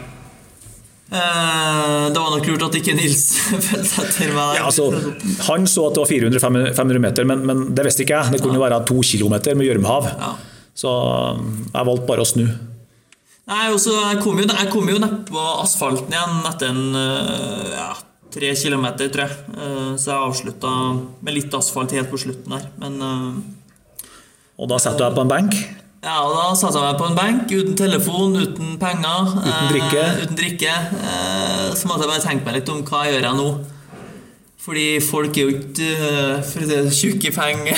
Det 1.06 2.18
var 2.18 2.32
nok 2.34 2.48
lurt 2.50 2.64
at 2.66 2.76
ikke 2.80 2.96
Nils 2.98 3.24
fulgte 3.68 4.06
etter 4.08 4.32
meg 4.34 4.58
ja, 4.58 4.64
altså, 4.66 4.88
han 5.48 5.68
så 5.70 5.84
at 5.90 5.98
det 5.98 6.02
var 6.02 6.10
400-500 6.74 7.02
meter, 7.04 7.28
men, 7.30 7.44
men 7.46 7.62
det 7.78 7.86
visste 7.86 8.02
ikke 8.06 8.18
jeg. 8.18 8.34
Det 8.36 8.42
kunne 8.44 8.58
jo 8.58 8.64
være 8.64 8.80
to 8.90 8.98
kilometer 9.06 9.54
med 9.56 9.70
gjørmehav. 9.70 10.10
Ja. 10.18 10.32
Så 10.76 10.90
jeg 11.70 11.88
valgte 11.92 12.10
bare 12.10 12.26
å 12.26 12.28
snu. 12.28 12.48
Nei, 13.46 13.62
også, 13.70 13.94
jeg 14.10 14.24
kom 14.26 14.42
jo, 14.42 14.48
jeg 14.50 14.72
kom 14.74 14.90
jo 14.90 14.98
nedpå 15.04 15.46
asfalten 15.62 16.16
igjen 16.18 16.50
etter 16.50 16.74
en 16.74 16.98
øh, 16.98 17.70
ja, 17.78 17.92
tre 18.34 18.50
kilometer, 18.58 19.12
tror 19.14 19.28
jeg. 19.30 19.38
Eh, 19.54 19.92
Så 20.02 20.10
jeg 20.10 20.26
avslutta 20.32 20.72
med 21.22 21.38
litt 21.38 21.54
asfalt 21.54 21.94
helt 21.96 22.10
på 22.12 22.20
slutten 22.26 22.58
der. 22.58 22.66
Men 22.82 22.98
Og 24.58 24.72
da 24.74 24.82
setter 24.82 25.04
du 25.04 25.06
deg 25.06 25.20
på 25.22 25.28
en 25.28 25.36
benk. 25.38 25.60
Ja, 26.06 26.16
og 26.22 26.36
da 26.38 26.48
satte 26.54 26.78
jeg 26.78 26.86
meg 26.86 27.00
på 27.02 27.08
en 27.10 27.16
benk 27.18 27.54
uten 27.56 27.78
telefon, 27.80 28.36
uten 28.38 28.76
penger. 28.82 29.32
Uten 29.42 29.72
drikke. 29.74 30.02
Eh, 30.04 30.20
uten 30.26 30.38
drikke. 30.38 30.74
Eh, 31.02 31.72
Så 31.76 31.90
måtte 31.90 32.06
jeg 32.06 32.12
bare 32.14 32.24
tenke 32.24 32.46
meg 32.46 32.60
litt 32.60 32.70
om 32.70 32.84
hva 32.86 33.08
jeg 33.08 33.18
gjør 33.18 33.26
jeg 33.32 33.40
nå. 33.40 33.48
Fordi 34.66 34.86
folk 35.04 35.36
er 35.38 35.44
jo 35.46 35.52
ikke 35.60 35.88
øh, 35.94 36.38
for 36.50 36.66
det, 36.66 36.78
tjukke 36.98 37.30
penger 37.36 37.78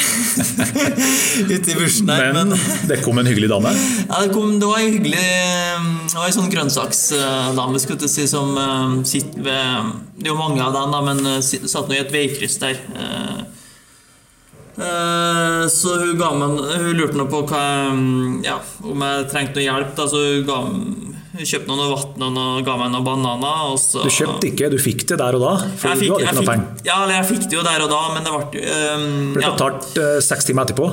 ute 1.52 1.74
i 1.74 1.76
bushen 1.76 2.08
her. 2.14 2.30
Men 2.36 2.54
det 2.88 3.02
kom 3.04 3.20
en 3.20 3.28
hyggelig 3.28 3.50
dame. 3.52 3.74
Ja, 4.08 4.22
det, 4.24 4.30
kom, 4.32 4.54
det 4.62 4.70
var 4.70 4.80
en 4.80 4.94
hyggelig 4.94 5.26
Det 6.08 6.16
var 6.16 6.30
en 6.30 6.38
sånn 6.38 6.52
grønnsaksdame 6.54 7.82
skulle 7.84 8.08
jeg 8.08 8.14
si, 8.14 8.28
som 8.32 8.56
eh, 8.56 8.96
sitter 9.10 9.44
ved 9.50 9.92
Det 10.16 10.30
er 10.30 10.32
jo 10.32 10.40
mange 10.40 10.64
av 10.64 10.78
dem, 10.78 10.96
da, 10.96 11.04
men 11.10 11.24
eh, 11.34 11.44
satt 11.44 11.92
nå 11.92 11.98
i 11.98 12.02
et 12.06 12.14
veikryss 12.16 12.56
der. 12.64 12.80
Eh, 12.96 13.36
eh, 13.36 13.47
så 14.78 15.94
hun 16.04 16.18
meg 16.38 16.60
Hun 16.78 16.94
lurte 16.98 17.18
nå 17.18 17.26
på 17.32 17.40
jeg- 17.50 18.44
ja, 18.46 18.60
om 18.84 19.02
jeg 19.02 19.30
trengte 19.32 19.58
noe 19.58 19.66
hjelp. 19.66 19.96
Da, 19.98 20.06
så 20.08 20.22
hun, 20.22 20.46
ga, 20.46 20.60
Hun 21.38 21.46
kjøpte 21.46 21.68
noe 21.68 21.90
vann 21.94 22.24
og 22.28 22.34
noe, 22.34 22.62
ga 22.66 22.78
meg 22.78 22.92
noen 22.94 23.06
bananer. 23.06 23.78
Så, 23.82 24.04
Du 24.06 24.10
kjøpte 24.10 24.52
ikke, 24.52 24.70
du 24.74 24.78
fikk 24.82 25.06
det 25.10 25.18
der 25.22 25.38
og 25.38 25.42
da? 25.42 25.54
For 25.78 25.90
jeg 25.90 25.98
du 25.98 26.04
fikk, 26.04 26.14
hadde 26.14 26.24
ikke 26.26 26.38
noe 26.40 26.50
penger. 26.52 26.86
ja, 26.86 26.98
jeg 27.16 27.26
fikk 27.32 27.50
det 27.50 27.58
jo 27.60 27.64
der 27.66 27.82
og 27.86 27.90
da, 27.90 28.02
men 28.14 28.24
det 28.24 28.34
ble 28.34 28.62
jo 28.62 28.78
um, 28.96 29.34
Ble 29.34 29.44
ja, 29.46 29.52
betalt 29.54 29.98
eh, 30.02 30.20
seks 30.22 30.46
timer 30.50 30.66
etterpå. 30.66 30.88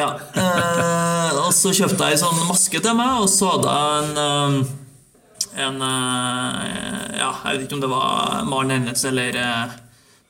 ja. 0.00 0.10
Uh, 0.36 1.46
og 1.46 1.52
så 1.56 1.72
kjøpte 1.76 2.08
jeg 2.08 2.16
en 2.20 2.22
sånn 2.24 2.46
maske 2.48 2.80
til 2.80 2.94
meg, 2.96 3.20
og 3.24 3.28
så 3.28 3.50
hadde 3.56 3.74
jeg 3.76 4.04
en 4.04 4.20
um, 4.20 4.60
en 5.60 5.82
eh, 5.82 7.18
Ja, 7.18 7.30
jeg 7.44 7.58
vet 7.58 7.64
ikke 7.66 7.74
om 7.76 7.80
det 7.82 7.90
var 7.90 8.44
Maren 8.48 8.70
hennes 8.70 9.04
eller 9.08 9.36
eh, 9.36 9.72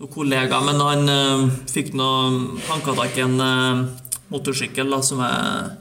noen 0.00 0.12
kollegaer, 0.12 0.64
men 0.64 0.80
han 0.80 1.12
eh, 1.12 1.46
fikk 1.68 1.92
noe 1.98 2.56
hanka 2.70 2.96
i 3.04 3.20
en 3.20 3.36
eh, 3.44 3.84
motorsykkel 4.32 4.88
da, 4.88 5.02
som 5.04 5.20
jeg 5.20 5.78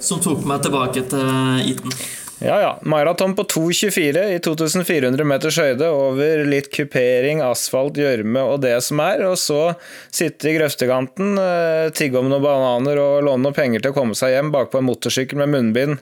som 0.00 0.20
tok 0.22 0.46
meg 0.48 0.62
tilbake 0.64 1.02
til 1.10 1.66
Eton. 1.66 1.92
Ja 2.40 2.54
ja. 2.62 2.68
Maraton 2.88 3.34
på 3.36 3.44
2,24 3.44 4.22
i 4.32 4.38
2400 4.40 5.26
meters 5.28 5.58
høyde 5.60 5.90
over 5.92 6.40
litt 6.48 6.70
kupering, 6.72 7.42
asfalt, 7.44 8.00
gjørme 8.00 8.46
og 8.54 8.62
det 8.64 8.78
som 8.86 9.02
er. 9.04 9.26
Og 9.28 9.36
så 9.36 9.74
sitte 10.08 10.48
i 10.48 10.54
grøftekanten, 10.56 11.34
eh, 11.36 11.90
tigge 11.92 12.16
om 12.16 12.30
noen 12.30 12.46
bananer 12.46 13.02
og 13.02 13.26
låne 13.26 13.44
noen 13.44 13.58
penger 13.58 13.84
til 13.84 13.92
å 13.92 13.98
komme 13.98 14.16
seg 14.16 14.32
hjem 14.38 14.54
bakpå 14.54 14.80
en 14.80 14.88
motorsykkel 14.88 15.42
med 15.42 15.52
munnbind 15.52 16.00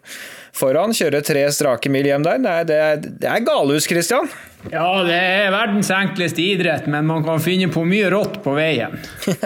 foran. 0.59 0.95
Kjøre 0.97 1.23
tre 1.27 1.47
strake 1.55 1.91
mil 1.93 2.07
hjem 2.09 2.27
der. 2.27 2.41
Nei, 2.43 2.61
det 2.69 2.79
er, 2.83 3.03
det 3.03 3.31
er 3.31 3.45
galehus, 3.47 3.89
Christian. 3.89 4.29
Ja, 4.73 5.05
det 5.07 5.15
er 5.15 5.53
verdens 5.55 5.91
enkleste 5.95 6.43
idrett, 6.43 6.89
men 6.91 7.07
man 7.07 7.23
kan 7.27 7.39
finne 7.43 7.71
på 7.71 7.85
mye 7.87 8.11
rått 8.15 8.41
på 8.45 8.57
veien. 8.59 8.99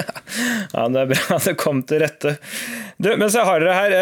Ja, 0.73 0.87
det 0.89 1.03
er 1.03 1.11
bra 1.11 1.37
det 1.45 1.53
kom 1.61 1.83
til 1.85 2.01
rette. 2.01 2.31
Du, 2.97 3.11
mens 3.21 3.35
jeg 3.37 3.45
har 3.45 3.61
dere 3.61 3.75
her, 3.77 3.95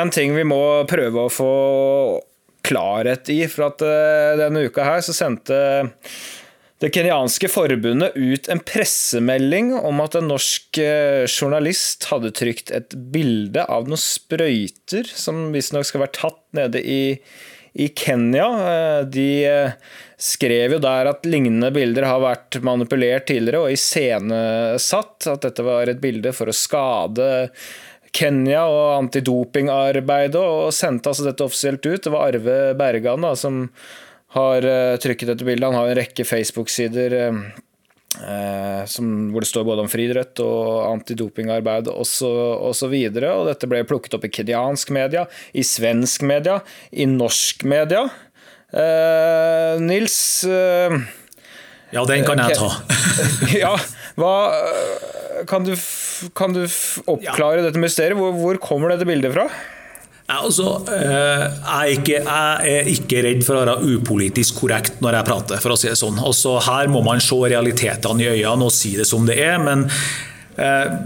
én 0.00 0.08
ting 0.14 0.32
vi 0.32 0.46
må 0.48 0.60
prøve 0.88 1.26
å 1.26 1.32
få 1.32 1.50
klarhet 2.66 3.28
i. 3.34 3.42
For 3.50 3.68
at 3.68 3.84
eh, 3.84 4.32
denne 4.40 4.64
uka 4.66 4.86
her 4.86 5.04
så 5.04 5.14
sendte 5.16 5.58
det 6.82 6.90
kenyanske 6.92 7.48
forbundet 7.48 8.16
ut 8.16 8.48
en 8.52 8.60
pressemelding 8.60 9.70
om 9.78 10.00
at 10.04 10.18
en 10.18 10.28
norsk 10.28 10.76
eh, 10.82 11.24
journalist 11.24 12.04
hadde 12.10 12.34
trykt 12.36 12.72
et 12.74 12.92
bilde 13.14 13.64
av 13.64 13.88
noen 13.88 14.00
sprøyter 14.00 15.08
som 15.08 15.54
visstnok 15.54 15.88
skal 15.88 16.04
være 16.04 16.16
tatt 16.18 16.42
nede 16.58 16.82
i, 16.84 17.16
i 17.80 17.88
Kenya. 17.96 18.50
Eh, 18.74 19.00
De 19.08 19.28
eh, 19.48 19.96
skrev 20.20 20.76
jo 20.76 20.82
der 20.84 21.08
at 21.14 21.24
lignende 21.24 21.72
bilder 21.72 22.10
har 22.10 22.20
vært 22.20 22.60
manipulert 22.60 23.24
tidligere 23.32 23.64
og 23.64 23.72
iscenesatt. 23.72 25.30
At 25.32 25.48
dette 25.48 25.64
var 25.64 25.88
et 25.88 26.04
bilde 26.04 26.36
for 26.36 26.52
å 26.52 26.56
skade 26.56 27.48
Kenya 28.16 28.66
og 28.68 28.98
antidopingarbeidet, 28.98 30.40
og 30.40 30.76
sendte 30.76 31.08
altså 31.08 31.24
dette 31.24 31.44
offisielt 31.44 31.88
ut. 31.88 32.02
Det 32.04 32.12
var 32.12 32.34
Arve 32.34 32.74
Bergan 32.76 33.24
da, 33.24 33.32
som 33.36 33.64
har 34.36 34.66
uh, 34.66 34.96
trykket 35.00 35.32
dette 35.32 35.46
bildet. 35.46 35.68
Han 35.70 35.78
har 35.80 35.90
en 35.90 35.98
rekke 35.98 36.26
Facebook-sider 36.28 37.16
eh, 37.16 37.40
eh, 38.20 38.84
som, 38.90 39.10
hvor 39.32 39.44
det 39.44 39.50
står 39.50 39.66
både 39.68 39.84
om 39.84 39.90
friidrett 39.90 40.40
og 40.44 40.86
antidopingarbeid 40.90 41.90
osv. 41.92 42.28
Og, 42.28 42.72
så 42.76 42.90
videre, 42.92 43.32
og 43.36 43.50
dette 43.50 43.68
ble 43.70 43.82
plukket 43.88 44.16
opp 44.18 44.26
i 44.28 44.32
kenyansk 44.32 44.92
media, 44.96 45.26
i 45.56 45.64
svensk 45.66 46.26
media, 46.26 46.60
i 46.92 47.08
norsk 47.10 47.66
media. 47.68 48.06
Eh, 48.76 49.76
Nils 49.80 50.18
eh, 50.44 50.96
Ja, 51.94 52.02
den 52.08 52.26
kan 52.26 52.42
jeg 52.42 52.58
ta. 52.58 52.72
Ja, 53.54 53.76
hva 54.18 54.32
Kan 55.46 55.62
du, 55.68 55.76
kan 56.34 56.56
du 56.56 56.64
oppklare 56.64 57.12
oppklare 57.14 57.64
dette 57.68 57.80
mysteriet? 57.80 58.18
Hvor, 58.18 58.34
hvor 58.34 58.58
kommer 58.60 58.92
dette 58.92 59.06
bildet 59.08 59.36
fra? 59.36 59.46
Ja, 60.26 60.40
altså, 60.42 60.72
eh, 60.90 61.42
jeg, 61.44 61.50
er 61.70 61.90
ikke, 61.94 62.16
jeg 62.18 62.78
er 62.80 62.88
ikke 62.90 63.20
redd 63.22 63.44
for 63.46 63.54
å 63.54 63.60
være 63.62 63.92
upolitisk 63.94 64.56
korrekt 64.58 64.96
når 65.04 65.20
jeg 65.20 65.26
prater, 65.28 65.60
for 65.62 65.74
å 65.74 65.76
si 65.78 65.86
det 65.86 65.98
sånn. 66.00 66.18
Også 66.18 66.56
her 66.66 66.90
må 66.90 67.02
man 67.06 67.22
se 67.22 67.38
realitetene 67.46 68.24
i 68.24 68.32
øynene 68.32 68.66
og 68.66 68.74
si 68.74 68.96
det 68.98 69.06
som 69.06 69.22
det 69.28 69.36
er. 69.44 69.60
men 69.62 69.84
eh, 70.58 70.96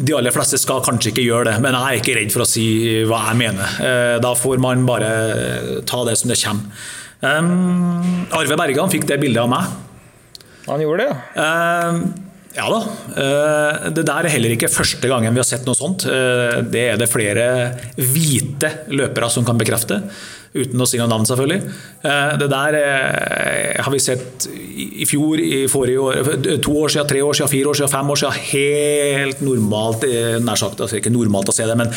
de 0.00 0.14
aller 0.16 0.32
fleste 0.32 0.56
skal 0.62 0.80
kanskje 0.86 1.12
ikke 1.12 1.26
gjøre 1.26 1.50
det, 1.50 1.58
men 1.60 1.76
jeg 1.76 1.98
er 1.98 2.00
ikke 2.00 2.16
redd 2.22 2.32
for 2.32 2.46
å 2.46 2.48
si 2.48 2.64
hva 3.10 3.20
jeg 3.28 3.40
mener. 3.42 3.76
Eh, 3.84 4.16
Da 4.24 4.32
får 4.38 4.62
man 4.64 4.86
bare 4.88 5.12
ta 5.84 6.00
det 6.08 6.16
som 6.22 6.32
det 6.32 6.40
kommer. 6.40 6.88
Um, 7.20 8.24
Arve 8.32 8.56
Bergan 8.56 8.88
fikk 8.88 9.04
det 9.10 9.20
bildet 9.20 9.42
av 9.42 9.50
meg. 9.52 9.68
Han 10.70 10.80
gjorde 10.80 11.04
det, 11.04 11.12
ja. 11.36 11.44
Eh, 11.44 12.29
ja 12.50 12.66
da. 12.66 12.80
Eh, 13.14 13.88
det 13.94 14.02
der 14.08 14.26
er 14.26 14.32
heller 14.34 14.56
ikke 14.56 14.70
første 14.72 15.06
gangen 15.10 15.34
vi 15.34 15.38
har 15.38 15.46
sett 15.46 15.66
noe 15.68 15.78
sånt. 15.78 16.06
Eh, 16.10 16.58
det 16.66 16.82
er 16.92 16.98
det 16.98 17.10
flere 17.10 17.46
hvite 17.94 18.72
løpere 18.90 19.28
som 19.30 19.46
kan 19.46 19.58
bekrefte. 19.60 20.00
Uten 20.50 20.82
å 20.82 20.86
si 20.88 20.98
noe 20.98 21.06
navn, 21.06 21.28
selvfølgelig. 21.28 21.60
Eh, 22.02 22.32
det 22.40 22.48
der 22.50 22.78
har 23.78 23.94
vi 23.94 24.00
sett 24.02 24.48
i 24.50 25.06
fjor, 25.06 25.38
i 25.38 25.62
forrige 25.70 26.02
år, 26.02 26.32
to 26.64 26.74
år 26.80 26.90
siden, 26.90 27.10
tre 27.12 27.22
år 27.22 27.38
siden, 27.38 27.52
fire 27.52 27.70
år 27.70 27.78
siden, 27.78 27.92
fem 27.94 28.10
år 28.10 28.22
siden. 28.24 28.42
Helt 28.50 29.44
normalt, 29.46 30.08
nær 30.42 30.58
sagt. 30.58 30.82
Altså 30.82 30.98
ikke 30.98 31.14
normalt 31.14 31.52
å 31.52 31.54
se 31.54 31.68
det, 31.70 31.78
men 31.78 31.94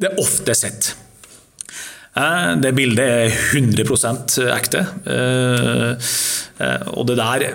det 0.00 0.10
er 0.10 0.24
ofte 0.24 0.56
sett. 0.56 0.94
Det 2.64 2.70
bildet 2.76 3.04
er 3.04 3.38
100 3.52 4.48
ekte. 4.54 4.84
Og 6.94 7.06
det 7.10 7.20
der 7.20 7.48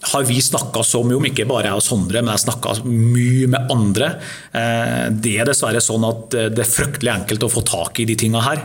har 0.00 0.24
vi 0.24 0.40
snakka 0.40 0.82
så 0.86 1.02
mye 1.04 1.18
om, 1.18 1.26
ikke 1.28 1.44
bare 1.48 1.68
jeg 1.68 1.76
og 1.76 1.84
Sondre, 1.84 2.22
men 2.24 2.32
jeg 2.32 2.44
snakka 2.46 2.72
mye 2.86 3.48
med 3.52 3.72
andre. 3.72 4.08
Eh, 4.56 5.10
Det 5.12 5.34
er 5.36 5.48
dessverre 5.50 5.82
sånn 5.84 6.06
at 6.08 6.34
eh, 6.34 6.48
det 6.48 6.64
er 6.64 6.70
fryktelig 6.70 7.12
enkelt 7.12 7.44
å 7.44 7.50
få 7.52 7.62
tak 7.68 8.00
i 8.00 8.06
de 8.08 8.16
tinga 8.16 8.40
her. 8.40 8.62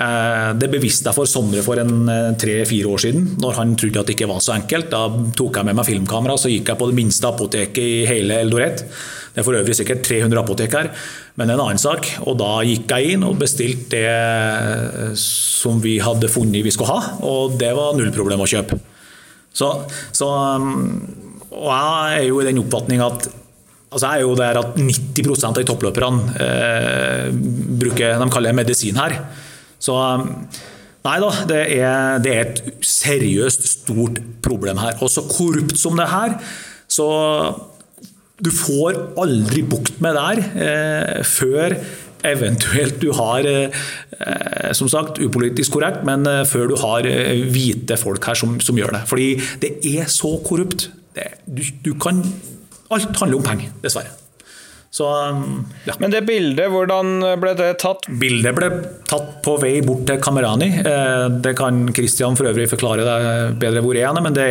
Eh, 0.00 0.54
Det 0.56 0.70
beviste 0.72 1.10
jeg 1.10 1.18
for 1.18 1.28
Sondre 1.28 1.62
for 1.62 1.76
en 1.82 2.08
tre-fire 2.40 2.88
år 2.88 3.04
siden, 3.04 3.36
når 3.42 3.60
han 3.60 3.76
trodde 3.76 4.00
at 4.00 4.08
det 4.08 4.16
ikke 4.16 4.32
var 4.32 4.40
så 4.40 4.56
enkelt. 4.56 4.88
Da 4.90 5.04
tok 5.36 5.60
jeg 5.60 5.68
med 5.68 5.76
meg 5.76 5.90
filmkamera 5.90 6.38
så 6.40 6.48
gikk 6.48 6.72
jeg 6.72 6.80
på 6.80 6.88
det 6.88 6.96
minste 6.96 7.28
apoteket 7.28 7.84
i 7.84 8.06
hele 8.08 8.40
Eldoret. 8.40 8.86
Det 9.34 9.42
er 9.44 9.46
for 9.46 9.60
øvrig 9.60 9.76
sikkert 9.76 10.02
300 10.02 10.40
apotek 10.40 10.72
her, 10.72 10.88
men 11.36 11.50
en 11.52 11.60
annen 11.60 11.78
sak. 11.78 12.08
Og 12.24 12.40
da 12.40 12.64
gikk 12.66 12.88
jeg 12.90 13.12
inn 13.14 13.28
og 13.28 13.38
bestilte 13.38 13.92
det 13.92 15.18
som 15.20 15.78
vi 15.84 15.98
hadde 16.02 16.32
funnet 16.32 16.64
vi 16.64 16.72
skulle 16.74 16.96
ha, 16.96 17.18
og 17.22 17.58
det 17.60 17.74
var 17.76 17.94
null 17.94 18.10
problem 18.10 18.40
å 18.40 18.48
kjøpe. 18.48 18.80
Så, 19.58 19.72
så 20.14 20.28
um, 20.28 20.70
Og 21.50 21.68
jeg 21.72 22.18
er 22.20 22.24
jo 22.28 22.40
i 22.40 22.48
den 22.48 22.62
oppfatning 22.62 23.02
at 23.04 23.28
Altså 23.88 24.10
jeg 24.12 24.20
er 24.20 24.26
jo 24.26 24.34
der 24.36 24.58
at 24.60 24.74
90% 24.76 25.58
av 25.62 25.64
toppløperne 25.64 26.34
eh, 26.44 27.30
bruker 27.80 28.18
de 28.20 28.26
kaller 28.28 28.52
det 28.52 28.58
medisin 28.58 28.98
her. 29.00 29.14
Så 29.80 29.94
um, 29.96 30.26
Nei 31.06 31.14
da, 31.22 31.30
det 31.48 31.60
er, 31.78 32.18
det 32.20 32.34
er 32.34 32.42
et 32.42 32.60
seriøst 32.84 33.64
stort 33.70 34.18
problem 34.44 34.80
her. 34.82 34.98
Og 35.00 35.08
så 35.08 35.24
korrupt 35.24 35.78
som 35.80 35.96
det 35.96 36.04
er 36.04 36.12
her, 36.12 36.34
så 36.90 37.06
du 38.38 38.50
får 38.54 38.98
aldri 39.18 39.64
bukt 39.66 40.02
med 40.04 40.14
det 40.14 40.26
her 40.26 40.42
eh, 40.66 41.22
før 41.26 41.74
eventuelt 42.26 43.00
du 43.02 43.12
har, 43.12 43.46
eh, 43.46 44.72
som 44.72 44.88
sagt, 44.88 45.18
upolitisk 45.22 45.72
korrekt, 45.76 46.04
men 46.04 46.26
eh, 46.26 46.44
før 46.46 46.70
du 46.72 46.76
har 46.80 47.06
eh, 47.06 47.44
hvite 47.52 47.96
folk 48.00 48.24
her 48.26 48.38
som, 48.38 48.58
som 48.60 48.78
gjør 48.78 48.96
det. 48.98 49.02
Fordi 49.10 49.28
det 49.62 49.74
er 49.84 50.08
så 50.12 50.36
korrupt. 50.44 50.90
Det, 51.14 51.28
du, 51.46 51.62
du 51.84 51.94
kan 51.98 52.24
Alt 52.88 53.18
handler 53.20 53.36
om 53.36 53.44
penger, 53.44 53.68
dessverre. 53.82 54.14
Så 54.90 55.04
um, 55.04 55.66
ja. 55.84 55.92
Men 56.00 56.10
det 56.10 56.22
bildet, 56.24 56.70
hvordan 56.72 57.20
ble 57.40 57.52
det 57.58 57.74
tatt? 57.82 58.06
Bildet 58.08 58.56
ble 58.56 58.70
tatt 59.08 59.34
på 59.44 59.58
vei 59.60 59.74
bort 59.84 60.06
til 60.08 60.20
Kamerani. 60.24 60.70
Eh, 60.80 61.26
Det 61.44 61.52
kan 61.58 61.82
Christian 61.94 62.38
for 62.38 62.48
øvrig 62.48 62.68
forklare 62.70 63.04
deg 63.04 63.58
bedre 63.60 63.82
hvor 63.84 63.98
er, 64.00 64.20
men 64.24 64.36
det 64.36 64.46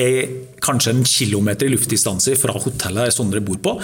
er 0.00 0.32
kanskje 0.64 0.94
en 0.94 1.04
kilometer 1.04 1.68
i 1.68 1.74
luftdistanse 1.74 2.32
fra 2.40 2.54
hotellet 2.56 3.10
der 3.10 3.12
Sondre 3.14 3.42
bor 3.44 3.60
på. 3.60 3.74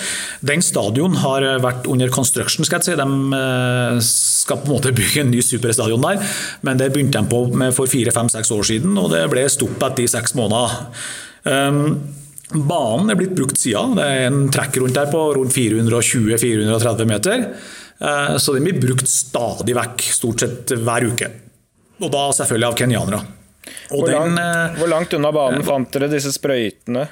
Den 0.40 0.64
stadion 0.64 1.18
har 1.20 1.44
vært 1.60 1.84
under 1.90 2.08
construction, 2.08 2.64
skal 2.64 2.80
jeg 2.80 2.90
si. 2.90 2.96
De 2.96 3.40
eh, 3.40 4.00
skal 4.06 4.62
på 4.62 4.70
en 4.70 4.76
måte 4.78 4.94
bygge 4.96 5.26
en 5.26 5.34
ny 5.34 5.44
superstadion 5.44 6.08
der, 6.08 6.24
men 6.64 6.80
det 6.80 6.92
begynte 6.94 7.20
de 7.20 7.28
på 7.30 7.44
med 7.52 7.76
for 7.76 7.90
fire-fem-seks 7.90 8.50
år 8.56 8.64
siden, 8.72 8.96
og 8.96 9.12
det 9.12 9.26
ble 9.32 9.44
stopp 9.52 9.84
etter 9.90 10.08
seks 10.16 10.34
måneder. 10.38 10.80
Banen 12.52 13.10
er 13.12 13.18
blitt 13.18 13.34
brukt 13.36 13.58
siden. 13.60 13.94
Det 13.98 14.06
er 14.06 14.24
en 14.28 14.48
trekk 14.52 14.80
rundt 14.82 14.96
der 14.98 15.10
på 15.12 15.20
rundt 15.36 15.54
420-430 15.54 17.06
meter. 17.06 17.44
Eh, 18.00 18.36
Så 18.36 18.54
den 18.56 18.64
blir 18.66 18.80
brukt 18.80 19.08
stadig 19.08 19.76
vekk, 19.76 20.02
stort 20.02 20.40
sett 20.40 20.72
hver 20.74 21.06
uke. 21.12 21.30
Og 22.00 22.10
da 22.10 22.24
selvfølgelig 22.34 22.68
av 22.70 22.78
kenyanere. 22.80 23.20
Hvor, 23.90 24.06
den 24.08 24.34
langt, 24.34 24.40
eh, 24.40 24.78
hvor 24.80 24.88
langt 24.88 25.14
unna 25.14 25.32
banen 25.36 25.62
fant 25.66 25.92
dere 25.92 26.08
disse 26.10 26.32
sprøytene? 26.34 27.06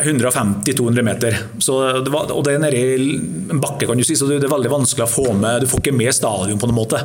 150-200 0.00 1.02
meter. 1.04 1.36
Så 1.60 1.76
det 2.04 2.12
var, 2.12 2.30
og 2.32 2.44
det 2.46 2.54
er 2.54 2.62
nede 2.62 2.78
i 2.78 3.16
en 3.52 3.60
bakke, 3.60 3.86
kan 3.86 3.98
du 4.00 4.04
si, 4.06 4.16
så 4.16 4.28
det 4.30 4.38
er 4.42 4.52
veldig 4.52 4.72
vanskelig 4.72 5.04
å 5.04 5.10
få 5.12 5.34
med 5.36 5.60
Du 5.60 5.68
får 5.68 5.82
ikke 5.82 5.96
med 5.96 6.14
stadion 6.16 6.60
på 6.60 6.70
noen 6.70 6.78
måte. 6.78 7.02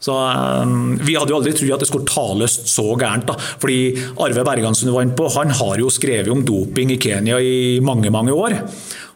Så 0.00 0.12
um, 0.12 0.96
Vi 1.00 1.16
hadde 1.16 1.32
jo 1.32 1.40
aldri 1.40 1.54
trodd 1.56 1.78
at 1.78 1.84
det 1.84 1.88
skulle 1.90 2.08
ta 2.10 2.26
løst 2.36 2.68
så 2.70 2.90
gærent. 2.98 3.26
da, 3.30 3.38
fordi 3.62 3.96
Arve 4.22 4.44
Bergan 4.46 4.76
du 4.76 4.92
var 4.92 5.06
inne 5.06 5.16
på, 5.16 5.30
han 5.38 5.54
har 5.56 5.80
jo 5.80 5.92
skrevet 5.92 6.30
om 6.32 6.44
doping 6.44 6.92
i 6.92 7.00
Kenya 7.00 7.40
i 7.40 7.80
mange 7.84 8.12
mange 8.12 8.34
år. 8.36 8.60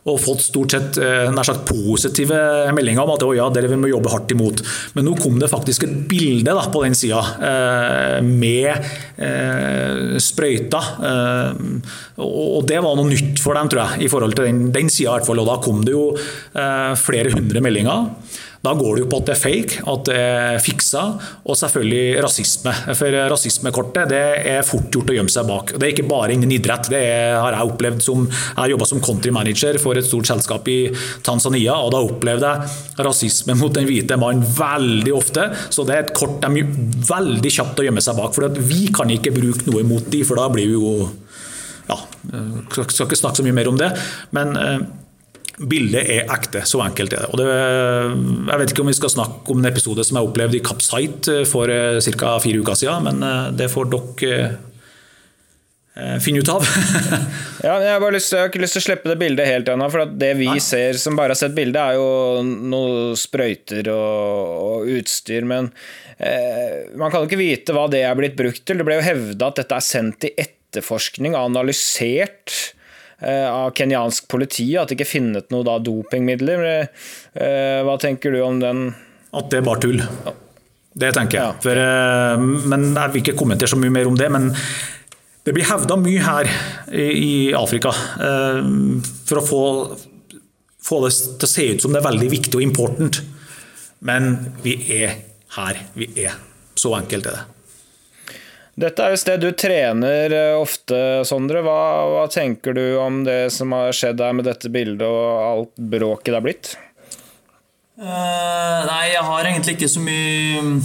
og 0.08 0.16
fått 0.16 0.40
stort 0.46 0.72
sett 0.72 0.96
eh, 0.96 1.28
nær 1.28 1.44
sagt 1.44 1.66
positive 1.68 2.38
meldinger 2.72 3.04
om 3.04 3.12
at 3.12 3.24
ja, 3.36 3.48
dere 3.52 3.76
må 3.76 3.90
jobbe 3.90 4.12
hardt 4.12 4.32
imot. 4.32 4.62
Men 4.96 5.04
nå 5.06 5.12
kom 5.20 5.36
det 5.40 5.50
faktisk 5.52 5.84
et 5.84 5.92
bilde 6.08 6.54
da, 6.56 6.64
på 6.72 6.80
den 6.86 6.96
sida 6.96 7.20
eh, 7.50 8.16
med 8.24 8.70
eh, 9.20 10.16
sprøyta. 10.24 10.80
Og 12.24 12.64
det 12.68 12.80
var 12.80 12.96
noe 12.96 13.12
nytt 13.12 13.44
for 13.44 13.60
dem, 13.60 13.68
tror 13.70 13.82
jeg, 13.84 14.06
i 14.06 14.12
forhold 14.12 14.38
til 14.38 14.48
den, 14.48 14.70
den 14.72 14.88
sida. 14.92 15.20
Og 15.20 15.44
da 15.44 15.60
kom 15.62 15.84
det 15.84 15.92
jo 15.92 16.06
flere 17.00 17.36
hundre 17.36 17.60
meldinger. 17.64 18.08
Da 18.60 18.74
går 18.76 18.96
det 18.96 19.04
jo 19.04 19.08
på 19.08 19.20
at 19.22 19.28
det 19.30 19.34
er 19.34 19.40
fake, 19.40 19.82
at 19.88 20.02
det 20.04 20.16
er 20.20 20.58
fiksa, 20.60 21.04
og 21.48 21.56
selvfølgelig 21.56 22.20
rasisme. 22.26 22.74
For 22.98 23.16
rasismekortet 23.32 24.10
det 24.12 24.20
er 24.52 24.66
fort 24.68 24.90
gjort 24.92 25.12
å 25.12 25.16
gjemme 25.16 25.32
seg 25.32 25.48
bak. 25.48 25.72
Det 25.78 25.86
er 25.86 25.94
ikke 25.94 26.08
bare 26.10 26.34
innen 26.34 26.52
idrett. 26.52 26.90
Det 26.92 27.00
har 27.40 27.56
jeg 27.56 27.72
opplevd 27.72 28.04
som 28.04 28.26
Jeg 28.28 28.58
har 28.58 28.72
jobba 28.74 28.88
som 28.90 29.00
country 29.00 29.32
manager 29.32 29.78
for 29.80 29.96
et 29.96 30.04
stort 30.04 30.28
selskap 30.28 30.68
i 30.68 30.78
Tanzania, 31.24 31.78
og 31.80 31.94
da 31.94 32.02
opplevde 32.04 32.52
jeg 32.52 33.06
rasisme 33.06 33.56
mot 33.56 33.72
den 33.72 33.88
hvite 33.88 34.20
mannen 34.20 34.44
veldig 34.44 35.16
ofte. 35.16 35.48
Så 35.72 35.86
det 35.88 35.96
er 35.96 36.04
et 36.04 36.14
kort 36.16 36.40
de 36.44 36.60
er 36.60 36.72
veldig 37.08 37.56
kjapt 37.56 37.80
å 37.80 37.88
gjemme 37.88 38.04
seg 38.04 38.20
bak. 38.20 38.36
For 38.36 38.60
vi 38.60 38.90
kan 38.92 39.08
ikke 39.12 39.32
bruke 39.36 39.70
noe 39.70 39.86
mot 39.88 40.12
de, 40.12 40.20
for 40.28 40.36
da 40.36 40.50
blir 40.52 40.68
vi 40.68 40.76
jo 40.76 41.08
ja, 41.88 41.96
skal 42.70 42.84
ikke 42.84 43.18
snakke 43.18 43.40
så 43.40 43.46
mye 43.46 43.56
mer 43.56 43.70
om 43.72 43.78
det. 43.80 43.88
men 44.36 44.52
eh, 44.60 44.82
Bildet 45.60 46.08
er 46.08 46.30
ekte, 46.32 46.62
så 46.64 46.80
enkelt 46.80 47.12
er 47.12 47.26
det. 47.28 47.44
det. 47.44 47.46
Jeg 48.48 48.60
vet 48.62 48.72
ikke 48.72 48.84
om 48.84 48.88
vi 48.88 48.96
skal 48.96 49.12
snakke 49.12 49.52
om 49.52 49.60
en 49.60 49.68
episode 49.68 50.06
som 50.08 50.16
jeg 50.16 50.30
opplevde 50.30 50.56
i 50.56 50.64
Capsite 50.64 51.42
for 51.50 51.68
eh, 51.68 52.00
ca. 52.16 52.38
fire 52.40 52.62
uker 52.62 52.78
siden, 52.80 53.04
men 53.04 53.26
eh, 53.26 53.50
det 53.58 53.68
får 53.68 53.90
dere 53.92 54.38
eh, 55.98 56.16
finne 56.24 56.40
ut 56.40 56.52
av. 56.54 56.64
ja, 57.66 57.74
jeg, 57.76 57.92
har 57.92 58.16
lyst, 58.16 58.32
jeg 58.32 58.40
har 58.40 58.48
ikke 58.48 58.64
lyst 58.64 58.78
til 58.78 58.84
å 58.84 58.86
slippe 58.86 59.12
det 59.12 59.18
bildet 59.20 59.50
helt 59.50 59.68
ennå. 59.68 59.90
For 59.92 60.16
det 60.24 60.32
vi 60.40 60.48
Nei. 60.48 60.56
ser 60.64 60.96
som 61.02 61.20
bare 61.20 61.36
har 61.36 61.42
sett 61.42 61.58
bildet, 61.58 61.82
er 61.82 62.00
jo 62.00 62.40
noen 62.72 63.20
sprøyter 63.20 63.92
og, 63.92 64.56
og 64.64 64.90
utstyr. 64.96 65.44
Men 65.44 65.68
eh, 66.16 66.88
man 66.96 67.12
kan 67.12 67.28
ikke 67.28 67.42
vite 67.42 67.76
hva 67.76 67.84
det 67.92 68.06
er 68.08 68.16
blitt 68.16 68.40
brukt 68.40 68.64
til. 68.64 68.80
Det 68.80 68.88
ble 68.88 68.96
jo 69.02 69.08
hevda 69.10 69.52
at 69.52 69.60
dette 69.60 69.76
er 69.76 69.88
sendt 69.92 70.30
i 70.30 70.36
etterforskning 70.40 71.36
analysert 71.36 72.48
Eh, 72.48 72.79
av 73.28 73.72
kenyansk 73.76 74.28
politi, 74.32 74.68
at 74.80 74.90
det 74.90 74.98
ikke 74.98 75.10
finnes 75.10 75.50
noe 75.52 75.66
da, 75.66 75.78
dopingmidler. 75.82 76.64
Eh, 77.34 77.80
hva 77.86 77.96
tenker 78.00 78.32
du 78.32 78.40
om 78.44 78.60
den? 78.62 78.86
At 79.36 79.50
det 79.52 79.60
er 79.60 79.66
bare 79.66 79.82
tull. 79.84 80.00
Det 81.00 81.12
tenker 81.14 81.38
jeg. 81.38 81.44
Ja. 81.44 81.58
For, 81.62 81.82
eh, 81.82 82.46
men 82.72 82.94
Jeg 82.94 83.12
vil 83.12 83.22
ikke 83.22 83.38
kommentere 83.38 83.70
så 83.70 83.78
mye 83.80 83.92
mer 83.94 84.08
om 84.08 84.16
det. 84.16 84.30
men 84.30 84.54
det 85.44 85.54
blir 85.56 85.64
hevda 85.64 85.96
mye 85.96 86.20
her 86.20 86.48
i 86.92 87.52
Afrika 87.56 87.90
for 87.90 89.40
å 89.40 89.44
få, 89.46 89.62
få, 90.84 90.98
det 91.06 91.12
til 91.16 91.46
å 91.46 91.48
se 91.48 91.64
ut 91.72 91.80
som 91.80 91.94
det 91.94 92.02
er 92.02 92.10
veldig 92.10 92.28
viktig 92.28 92.54
og 92.58 92.62
important. 92.62 93.22
Men 94.04 94.52
vi 94.62 94.76
er 95.00 95.16
her 95.56 95.80
vi 95.96 96.10
er. 96.20 96.36
Så 96.76 96.92
enkelt 96.96 97.26
er 97.26 97.38
det. 97.38 97.59
Dette 98.80 99.04
er 99.04 99.12
et 99.12 99.20
sted 99.20 99.42
du 99.42 99.50
trener 99.58 100.32
eh, 100.32 100.56
ofte, 100.56 100.96
Sondre. 101.28 101.60
Hva, 101.66 101.80
hva, 102.14 102.24
tenker 102.32 102.76
du 102.76 102.84
om 103.00 103.22
det 103.26 103.50
som 103.52 103.74
har 103.76 103.92
skjedd 103.96 104.22
her 104.24 104.36
med 104.36 104.46
dette 104.48 104.70
bildet 104.72 105.04
og 105.04 105.24
alt 105.44 105.74
bråket 105.76 106.30
det 106.30 106.38
har 106.38 106.46
blitt? 106.46 106.70
Uh, 108.00 108.80
nei, 108.88 109.10
jeg 109.12 109.24
har 109.26 109.48
egentlig 109.48 109.74
ikke 109.76 109.90
så 109.92 110.00
mye 110.00 110.62
mm, 110.64 110.78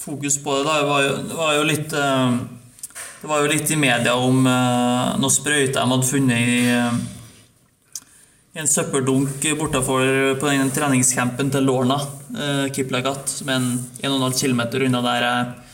fokus 0.00 0.38
på 0.40 0.54
det. 0.56 0.62
Det 0.70 0.86
var 0.88 1.02
jo, 1.04 1.10
det 1.26 1.36
var 1.42 1.50
jo 1.58 1.66
litt 1.68 1.92
uh, 1.92 2.38
Det 3.20 3.28
var 3.28 3.42
jo 3.42 3.50
litt 3.52 3.74
i 3.74 3.78
media 3.82 4.16
om 4.16 4.48
uh, 4.48 5.18
noe 5.20 5.34
sprøyte 5.34 5.76
de 5.76 5.84
hadde 5.92 6.08
funnet 6.08 6.48
i, 6.54 6.56
en 8.56 8.70
søppeldunk 8.72 9.44
bortafor 9.60 10.38
på 10.40 10.48
den 10.48 10.70
treningscampen 10.72 11.50
til 11.52 11.66
Lorna, 11.68 11.98
Kiplagat, 12.72 13.28
som 13.28 13.50
er 13.52 13.58
en 13.60 13.66
1,5 14.00 14.38
km 14.40 14.62
unna 14.86 15.02
der 15.04 15.26
jeg 15.26 15.65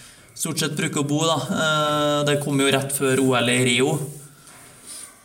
stort 0.43 0.59
sett 0.59 0.75
bruker 0.75 1.05
å 1.05 1.07
bo. 1.07 1.21
da. 1.23 1.37
Eh, 1.55 2.19
det 2.27 2.41
kom 2.43 2.59
jo 2.59 2.71
rett 2.75 2.91
før 2.97 3.21
OL 3.23 3.51
i 3.53 3.61
Rio. 3.69 3.95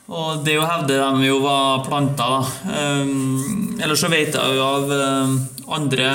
Og 0.08 0.44
det 0.46 0.54
jo 0.56 0.64
hevder 0.64 1.02
de 1.02 1.26
jo 1.26 1.40
var 1.44 1.82
planta, 1.88 2.28
da. 2.36 2.76
Eh, 2.78 3.82
ellers 3.82 4.04
så 4.04 4.12
vet 4.14 4.38
jeg 4.38 4.60
jo 4.60 4.68
av 4.68 4.94
eh, 4.94 5.34
andre 5.74 6.12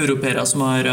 europeere 0.00 0.46
som 0.48 0.64
har 0.64 0.88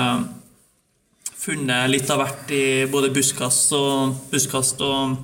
funnet 1.39 1.88
litt 1.89 2.12
av 2.12 2.19
hvert 2.19 2.52
i 2.52 2.65
både 2.91 3.13
busskast 3.15 3.71
og, 3.73 4.19
buskast 4.30 4.84
og, 4.84 5.15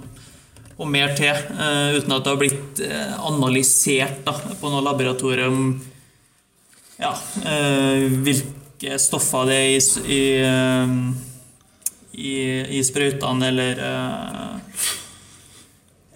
og 0.80 0.88
mer 0.89 1.12
til, 1.19 1.36
uten 1.36 2.15
at 2.15 2.23
det 2.23 2.32
har 2.32 2.39
blitt 2.39 2.82
analysert 3.19 4.23
da, 4.23 4.34
på 4.34 4.71
noe 4.71 4.82
laboratorium 4.88 5.67
ja, 7.04 7.12
hvilke 8.23 8.97
stoffer 9.04 9.51
det 9.51 9.60
er 9.60 9.75
i, 9.75 9.84
i 10.15 10.23
i, 12.17 12.36
i 12.80 12.84
sprøytene, 12.84 13.49
eller 13.51 13.82
eh, 13.89 14.86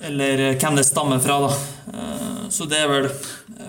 Eller 0.09 0.43
hvem 0.55 0.79
det 0.79 0.85
stammer 0.87 1.19
fra, 1.19 1.39
da. 1.43 1.51
Eh, 1.93 2.45
så 2.49 2.67
det 2.69 2.79
er 2.83 2.89
vel 2.91 3.09
eh, 3.09 3.65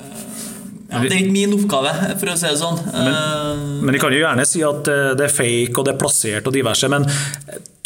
ja, 0.91 1.01
det 1.05 1.11
er 1.11 1.21
ikke 1.21 1.35
min 1.35 1.55
oppgave, 1.55 1.93
for 2.19 2.33
å 2.33 2.37
si 2.39 2.49
det 2.49 2.59
sånn. 2.59 2.79
Men, 2.91 3.67
men 3.87 3.95
de 3.95 4.01
kan 4.03 4.15
jo 4.15 4.23
gjerne 4.23 4.47
si 4.49 4.63
at 4.67 4.89
det 4.91 5.27
er 5.29 5.31
fake 5.31 5.77
og 5.79 5.87
det 5.87 5.93
er 5.95 6.01
plassert 6.01 6.49
og 6.51 6.57
diverse, 6.57 6.91
men 6.91 7.07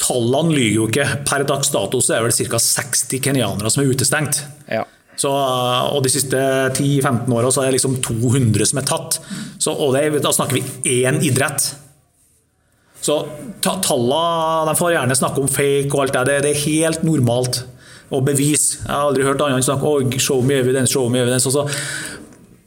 tallene 0.00 0.54
lyver 0.56 0.78
jo 0.78 0.86
ikke. 0.88 1.08
Per 1.28 1.44
dags 1.48 1.72
dato 1.74 2.00
så 2.00 2.16
er 2.16 2.24
det 2.24 2.32
vel 2.32 2.52
ca. 2.54 2.60
60 2.64 3.20
kenyanere 3.26 3.72
som 3.72 3.84
er 3.84 3.92
utestengt. 3.92 4.40
Ja. 4.72 4.86
Så, 5.20 5.30
og 5.30 6.00
De 6.04 6.10
siste 6.10 6.38
10-15 6.74 7.28
åra 7.36 7.50
er 7.52 7.68
det 7.68 7.76
liksom 7.76 8.00
200 8.02 8.70
som 8.72 8.80
er 8.80 8.88
tatt. 8.88 9.20
Så, 9.62 9.74
og 9.74 9.94
det, 9.94 10.08
da 10.24 10.32
snakker 10.34 10.58
vi 10.58 11.02
én 11.04 11.20
idrett. 11.24 11.74
Så 13.04 13.18
tallene 13.64 14.64
de 14.70 14.74
får 14.78 14.94
gjerne 14.94 15.16
snakke 15.18 15.42
om 15.42 15.50
fake 15.50 15.92
og 15.92 16.06
alt 16.06 16.18
det. 16.30 16.40
Det 16.46 16.52
er 16.54 16.62
helt 16.64 17.04
normalt 17.04 17.62
å 18.14 18.20
bevise. 18.24 18.80
Jeg 18.80 18.90
har 18.92 19.10
aldri 19.10 19.26
hørt 19.26 19.42
andre 19.44 19.64
snakke 19.64 19.94
om 19.98 20.18
show 20.22 20.44
me 20.44 20.56
evidence, 20.56 20.92
show 20.94 21.10
me 21.12 21.20
evidence. 21.20 21.48
Også. 21.50 21.66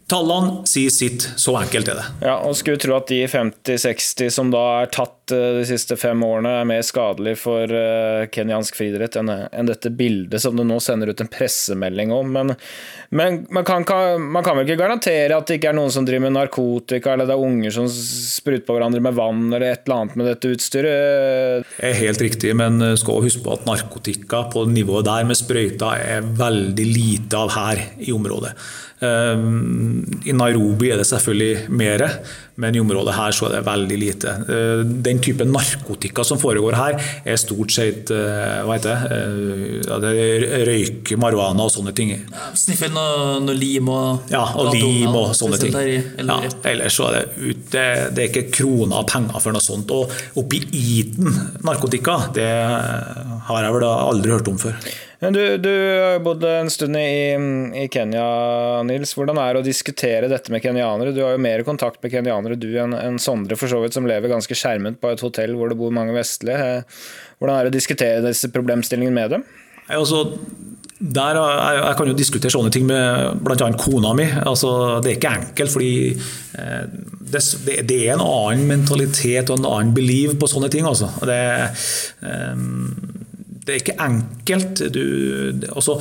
Tallene 0.08 0.62
sier 0.70 0.94
sitt, 0.94 1.26
så 1.36 1.58
enkelt 1.60 1.90
er 1.92 2.00
det. 2.00 2.08
Ja, 2.30 2.38
og 2.48 2.56
Skulle 2.56 2.80
tro 2.80 2.96
at 3.00 3.10
de 3.10 3.24
50-60 3.28 4.32
som 4.34 4.54
da 4.54 4.64
er 4.84 4.94
tatt 4.94 5.17
eh, 5.32 5.58
de 5.60 5.66
siste 5.68 5.98
fem 6.00 6.22
årene, 6.24 6.52
er 6.62 6.70
mer 6.70 6.84
skadelig 6.86 7.38
for 7.42 7.72
eh, 7.74 8.28
kenyansk 8.34 8.78
friidrett 8.78 9.18
enn 9.20 9.70
dette 9.70 9.92
bildet 9.94 10.42
som 10.44 10.58
du 10.58 10.64
nå 10.68 10.80
sender 10.84 11.12
ut 11.12 11.24
en 11.24 11.32
pressemelding 11.32 12.14
om. 12.16 12.32
Men, 12.34 12.54
men 13.10 13.40
man, 13.50 13.68
kan, 13.68 13.86
man, 14.22 14.46
kan, 14.46 14.58
vel 14.58 14.68
ikke 14.68 14.82
garantere 14.82 15.38
at 15.38 15.50
det 15.50 15.60
ikke 15.60 15.72
er 15.74 15.78
noen 15.80 15.94
som 15.94 16.08
driver 16.08 16.28
med 16.28 16.38
narkotika, 16.38 17.14
eller 17.14 17.30
det 17.30 17.38
er 17.38 17.46
unger 17.50 17.78
som 17.78 17.90
spruter 17.92 18.66
på 18.68 18.78
hverandre 18.78 19.04
med 19.04 19.18
vann, 19.20 19.46
eller 19.52 19.70
et 19.70 19.86
eller 19.86 20.02
annet 20.02 20.18
med 20.20 20.32
dette 20.32 20.56
utstyret? 20.56 21.70
Det 21.78 21.92
er 21.92 22.02
helt 22.02 22.26
riktig, 22.26 22.56
men 22.58 22.82
skal 23.00 23.24
huske 23.26 23.44
på 23.46 23.56
at 23.58 23.68
narkotika 23.70 24.46
på 24.54 24.68
nivået 24.72 25.08
der 25.08 25.28
med 25.28 25.40
sprøyter 25.40 26.04
er 26.18 26.28
veldig 26.38 26.90
lite 26.92 27.40
av 27.40 27.56
her 27.58 27.88
i 28.04 28.14
området. 28.16 28.56
Ehm, 29.00 30.06
I 30.26 30.34
Nairobi 30.34 30.90
er 30.92 31.02
det 31.02 31.08
selvfølgelig 31.10 31.68
mer, 31.70 32.08
men 32.58 32.76
i 32.76 32.82
området 32.82 33.14
her 33.14 33.36
så 33.38 33.48
er 33.48 33.58
det 33.58 33.66
veldig 33.68 33.98
lite. 34.02 34.34
Eh, 34.50 34.84
den 35.06 35.22
type 35.22 35.46
narkotika 35.46 36.24
som 36.26 36.40
foregår 36.42 36.78
her, 36.78 36.98
er 37.26 37.38
stort 37.38 37.74
sett 37.74 38.10
eh, 38.14 38.64
hva 38.66 38.78
heter 38.78 39.04
det, 39.06 39.84
eh, 39.86 40.00
det 40.02 40.66
røyk, 40.70 41.14
marihuana 41.22 41.68
og 41.68 41.74
sånne 41.74 41.94
ting. 41.98 42.16
Sniffer 42.18 42.78
Sniffe 42.78 42.90
noe, 42.94 43.38
noe, 43.46 43.58
lim 43.58 43.90
og 43.94 44.32
Ja, 44.34 44.44
og 44.58 44.74
lim 44.74 45.14
og 45.14 45.36
sånne 45.38 45.60
ting. 45.62 45.78
Ja, 46.18 46.40
ellers 46.72 46.98
så 46.98 47.12
er 47.12 47.20
det, 47.20 47.56
det, 47.74 47.88
det 48.18 48.26
er 48.26 48.32
ikke 48.32 48.48
kroner 48.60 49.04
av 49.04 49.10
penger 49.12 49.44
for 49.44 49.54
noe 49.54 49.64
sånt. 49.64 49.94
Og 49.94 50.42
oppi 50.42 50.64
iten 50.74 51.30
narkotika, 51.68 52.20
det 52.34 52.48
har 52.48 53.68
jeg 53.68 53.78
vel 53.78 53.88
aldri 53.92 54.34
hørt 54.34 54.50
om 54.50 54.58
før. 54.62 54.82
Du, 55.20 55.58
du 55.58 55.72
bodd 56.22 56.44
en 56.46 56.70
stund 56.70 56.98
i, 56.98 57.34
i, 57.84 57.88
Kenya, 57.90 58.26
Nils. 58.86 59.16
Hvordan 59.18 59.40
er 59.42 59.56
det 59.56 59.64
å 59.64 59.66
diskutere 59.66 60.30
dette 60.30 60.54
med 60.54 60.62
kenyanere? 60.62 61.14
Du 61.16 61.24
har 61.24 61.34
jo 61.34 61.42
mer 61.42 61.64
kontakt 61.66 62.04
med 62.04 62.14
kenyanere 62.14 62.58
du 62.60 62.70
enn 62.78 62.94
en 62.94 63.18
Sondre, 63.22 63.58
for 63.58 63.72
så 63.72 63.82
vidt, 63.82 63.98
som 63.98 64.06
lever 64.06 64.30
ganske 64.30 64.58
skjermet 64.58 65.02
på 65.02 65.10
et 65.10 65.24
hotell 65.26 65.58
hvor 65.58 65.74
det 65.74 65.80
bor 65.80 65.96
mange 65.96 66.14
vestlige. 66.14 66.84
Hvordan 67.42 67.56
er 67.56 67.66
det 67.66 67.74
å 67.74 67.78
diskutere 67.80 68.26
disse 68.28 68.52
problemstillingene 68.54 69.18
med 69.18 69.34
dem? 69.34 69.48
Altså, 69.88 70.22
der, 71.00 71.38
jeg 71.78 71.98
kan 71.98 72.10
jo 72.10 72.18
diskutere 72.18 72.54
sånne 72.54 72.72
ting 72.74 72.86
med 72.90 73.42
bl.a. 73.46 73.74
kona 73.78 74.14
mi. 74.18 74.30
Altså, 74.38 74.72
det 75.02 75.16
er 75.16 75.20
ikke 75.20 75.36
enkelt, 75.42 75.74
fordi 75.74 75.94
eh, 76.14 76.84
det, 77.34 77.42
det, 77.90 78.02
er 78.04 78.16
en 78.16 78.26
annen 78.26 78.70
mentalitet 78.70 79.50
og 79.50 79.64
en 79.64 79.72
annen 79.72 79.98
belief 79.98 80.38
på 80.38 80.50
sånne 80.50 80.70
ting. 80.74 80.86
Altså. 80.90 81.10
Det, 81.26 81.42
um, 82.22 83.26
det 83.68 83.74
er 83.74 83.82
ikke 83.82 83.98
enkelt. 84.00 84.82
Du, 84.96 85.04
altså, 85.74 85.98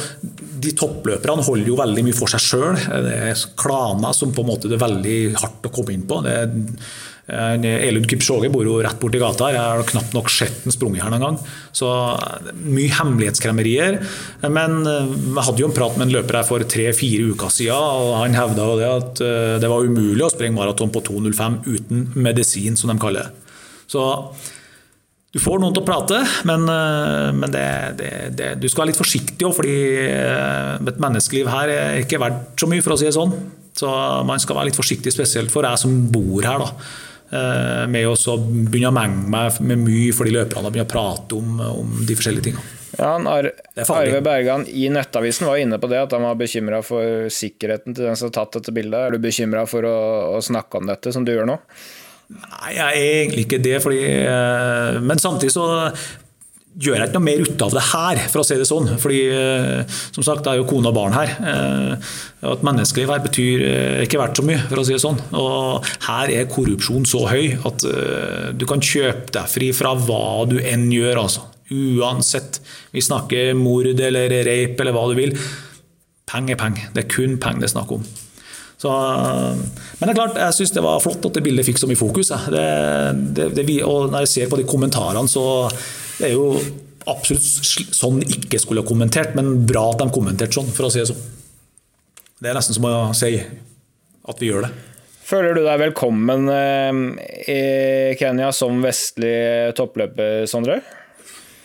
de 0.63 0.71
toppløperne 0.79 1.43
holder 1.43 1.73
jo 1.73 1.81
veldig 1.81 2.07
mye 2.07 2.15
for 2.17 2.31
seg 2.31 2.45
sjøl. 2.45 2.79
Det 2.79 3.19
er 3.33 3.45
klaner 3.59 4.15
som 4.15 4.31
på 4.35 4.45
en 4.45 4.51
måte 4.53 4.71
det 4.71 4.79
er 4.79 4.87
veldig 4.87 5.19
hardt 5.41 5.67
å 5.67 5.73
komme 5.75 5.97
inn 5.97 6.07
på. 6.07 6.21
Det 6.23 6.37
er 6.39 6.47
Elud 7.27 8.07
Kipchoge 8.07 8.53
bor 8.55 8.63
jo 8.63 8.77
rett 8.87 9.01
borti 9.03 9.19
gata. 9.19 9.49
Jeg 9.51 9.59
har 9.59 9.83
knapt 9.89 10.15
nok 10.15 10.31
sett 10.31 10.63
ham 10.63 10.71
sprunget 10.71 11.03
her 11.03 11.11
noen 11.11 11.25
gang. 11.25 11.39
Så 11.75 11.91
mye 12.63 12.95
hemmelighetskremmerier. 13.01 13.99
Men 14.47 14.79
vi 14.87 15.47
hadde 15.49 15.65
jo 15.65 15.67
en 15.67 15.75
prat 15.75 15.99
med 15.99 16.07
en 16.07 16.15
løper 16.21 16.39
her 16.39 16.47
for 16.47 16.63
tre-fire 16.71 17.33
uker 17.35 17.51
siden, 17.51 17.75
og 17.75 18.21
han 18.21 18.39
hevda 18.39 18.69
det 18.79 18.93
at 18.93 19.25
det 19.65 19.73
var 19.73 19.91
umulig 19.91 20.23
å 20.23 20.31
springe 20.31 20.55
maraton 20.55 20.95
på 20.95 21.03
2.05 21.11 21.65
uten 21.67 22.07
medisin, 22.15 22.79
som 22.79 22.95
de 22.95 23.03
kaller 23.03 23.27
det. 23.27 23.43
Du 25.35 25.41
får 25.43 25.61
noen 25.61 25.75
til 25.75 25.83
å 25.83 25.87
prate, 25.87 26.21
men, 26.49 26.63
men 27.37 27.53
det, 27.53 27.67
det, 27.99 28.11
det, 28.39 28.47
du 28.63 28.69
skal 28.71 28.85
være 28.85 28.93
litt 28.93 29.01
forsiktig 29.01 29.45
òg, 29.45 29.53
fordi 29.59 29.75
et 30.07 31.03
menneskeliv 31.03 31.51
her 31.53 31.73
er 31.75 31.99
ikke 32.05 32.21
verdt 32.23 32.55
så 32.63 32.69
mye, 32.71 32.85
for 32.85 32.95
å 32.95 33.01
si 33.01 33.09
det 33.09 33.17
sånn. 33.17 33.35
Så 33.77 33.91
man 34.25 34.41
skal 34.41 34.57
være 34.57 34.71
litt 34.71 34.79
forsiktig, 34.79 35.13
spesielt 35.13 35.53
for 35.53 35.67
jeg 35.69 35.83
som 35.83 35.99
bor 36.15 36.47
her. 36.47 36.65
da 36.65 36.71
med 37.91 38.07
å 38.07 38.37
begynne 38.39 38.93
å 38.93 38.95
menge 38.95 39.29
meg 39.35 39.57
med 39.67 39.81
mye 39.83 40.13
fordi 40.15 40.31
løperne 40.31 40.63
har 40.63 40.71
begynne 40.71 40.87
å 40.87 40.93
prate 40.93 41.35
om, 41.35 41.57
om 41.59 41.97
de 42.07 42.15
forskjellige 42.15 42.53
tingene. 42.53 42.75
Ja, 42.97 43.17
Ar 43.19 43.51
Arve 43.77 44.21
Bergan 44.25 44.65
i 44.69 44.89
Nettavisen 44.89 45.47
var 45.47 45.61
inne 45.61 45.79
på 45.79 45.91
det, 45.91 46.01
at 46.07 46.15
han 46.17 46.25
var 46.25 46.39
bekymra 46.39 46.81
for 46.87 47.29
sikkerheten 47.33 47.97
til 47.97 48.07
den 48.09 48.17
som 48.17 48.31
har 48.31 48.37
tatt 48.39 48.57
dette 48.57 48.73
bildet. 48.73 49.01
Er 49.01 49.17
du 49.17 49.21
bekymra 49.21 49.67
for 49.69 49.85
å, 49.85 49.97
å, 50.37 50.41
snakke 50.45 50.81
om 50.81 50.89
dette, 50.89 51.13
som 51.13 51.27
du 51.27 51.35
gjør 51.35 51.51
nå? 51.51 51.59
Nei, 52.27 52.71
jeg 52.75 52.85
er 52.85 53.19
egentlig 53.23 53.47
ikke 53.47 53.63
det. 53.63 53.81
Fordi, 53.85 54.05
men 55.07 55.21
samtidig 55.23 55.53
så 55.55 55.67
gjør 56.77 56.99
jeg 56.99 57.09
ikke 57.09 57.17
noe 57.17 57.25
mer 57.25 57.43
ut 57.47 57.63
av 57.65 57.73
det 57.73 57.83
her, 57.89 58.19
for 58.29 58.43
å 58.43 58.45
si 58.45 58.57
det 58.61 58.67
sånn. 58.69 58.89
Fordi, 59.01 59.21
som 60.13 60.27
sagt, 60.27 60.43
det 60.45 60.53
er 60.53 60.59
jo 60.61 60.67
kone 60.69 60.91
og 60.91 60.97
barn 60.99 61.15
her. 61.17 61.33
Et 62.45 62.67
menneskeliv 62.67 63.15
her 63.15 63.23
betyr 63.25 63.65
ikke 64.05 64.21
verdt 64.21 64.43
så 64.43 64.45
mye, 64.45 64.61
for 64.69 64.83
å 64.83 64.85
si 64.85 64.93
det 64.93 65.01
sånn. 65.01 65.21
Og 65.41 65.87
her 66.09 66.35
er 66.35 66.51
korrupsjon 66.53 67.09
så 67.09 67.23
høy 67.31 67.55
at 67.71 67.87
du 68.59 68.67
kan 68.69 68.85
kjøpe 68.85 69.33
deg 69.39 69.49
fri 69.55 69.71
fra 69.77 69.95
hva 69.97 70.45
du 70.51 70.59
enn 70.61 70.91
gjør, 70.93 71.23
altså. 71.25 71.47
Uansett. 71.73 72.61
Vi 72.95 73.03
snakker 73.03 73.57
mord 73.59 73.89
eller 73.89 74.37
rape 74.47 74.85
eller 74.85 74.95
hva 74.95 75.09
du 75.11 75.17
vil. 75.19 75.33
Penger 76.29 76.59
er 76.59 76.61
penger. 76.61 76.93
Det 76.93 77.07
er 77.07 77.11
kun 77.11 77.41
penger 77.43 77.65
det 77.65 77.71
er 77.71 77.77
snakk 77.79 77.97
om. 77.97 78.05
Så, 78.87 78.97
men 79.99 80.07
det 80.07 80.13
er 80.13 80.19
klart, 80.21 80.37
jeg 80.39 80.55
syns 80.55 80.75
det 80.77 80.85
var 80.85 81.03
flott 81.03 81.25
at 81.27 81.39
det 81.39 81.43
bildet 81.43 81.67
fikk 81.67 81.81
så 81.83 81.89
mye 81.91 81.99
fokus. 81.99 82.31
Det, 82.55 82.67
det, 83.35 83.49
det, 83.59 83.65
og 83.83 84.13
når 84.13 84.27
jeg 84.27 84.33
ser 84.35 84.51
på 84.53 84.61
de 84.61 84.67
kommentarene, 84.69 85.27
så 85.31 85.67
det 86.21 86.29
er 86.31 86.37
jo 86.37 86.53
absolutt 87.11 87.95
sånn 87.97 88.21
ikke 88.23 88.61
skulle 88.63 88.85
ha 88.85 88.89
kommentert, 88.89 89.35
men 89.39 89.65
bra 89.67 89.89
at 89.93 90.05
de 90.05 90.11
kommenterte 90.15 90.59
sånn, 90.59 90.71
for 90.75 90.87
å 90.87 90.93
si 90.93 91.03
det 91.03 91.11
sånn. 91.11 91.25
Det 92.37 92.51
er 92.51 92.59
nesten 92.59 92.77
som 92.77 92.87
å 92.87 93.15
si 93.17 93.33
at 93.37 94.43
vi 94.43 94.51
gjør 94.53 94.67
det. 94.67 94.75
Føler 95.27 95.57
du 95.57 95.65
deg 95.65 95.81
velkommen 95.81 96.47
i 96.47 97.63
Kenya 98.21 98.53
som 98.55 98.79
vestlig 98.85 99.75
toppløper, 99.79 100.45
Sondre? 100.51 100.79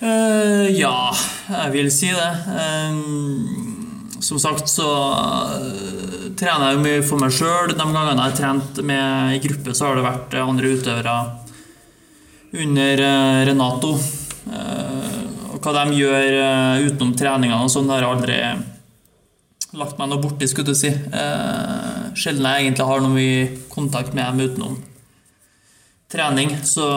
Uh, 0.01 0.65
ja, 0.73 1.11
jeg 1.45 1.73
vil 1.75 1.91
si 1.93 2.09
det. 2.09 2.31
Um, 2.49 3.70
som 4.21 4.39
sagt 4.39 4.69
så 4.69 4.87
uh, 4.87 6.31
trener 6.37 6.69
jeg 6.69 6.77
jo 6.77 6.83
mye 6.85 7.03
for 7.05 7.21
meg 7.21 7.33
sjøl. 7.35 7.73
De 7.73 7.79
gangene 7.81 8.15
jeg 8.15 8.23
har 8.23 8.37
trent 8.37 8.81
med 8.85 9.37
i 9.37 9.41
gruppe, 9.43 9.75
så 9.75 9.89
har 9.89 9.97
det 9.97 10.05
vært 10.05 10.37
andre 10.41 10.73
utøvere 10.77 11.15
under 12.61 13.03
uh, 13.05 13.41
Renato. 13.49 13.93
og 15.51 15.57
hva 15.61 15.71
de 15.77 15.97
gjør 15.99 16.35
utenom 16.87 17.13
treningene 17.17 17.65
og 17.65 17.71
sånn, 17.71 17.89
har 17.91 18.01
jeg 18.01 18.15
aldri 18.15 18.39
lagt 19.77 19.99
meg 19.99 20.09
noe 20.11 20.19
borti, 20.23 20.47
skulle 20.49 20.73
du 20.73 20.75
si. 20.75 20.89
sjelden 22.17 22.47
jeg 22.47 22.65
egentlig 22.65 22.87
har 22.89 23.03
noe 23.03 23.13
mye 23.13 23.45
kontakt 23.71 24.17
med 24.17 24.25
dem 24.25 24.49
utenom 24.49 24.79
trening, 26.11 26.57
så 26.67 26.89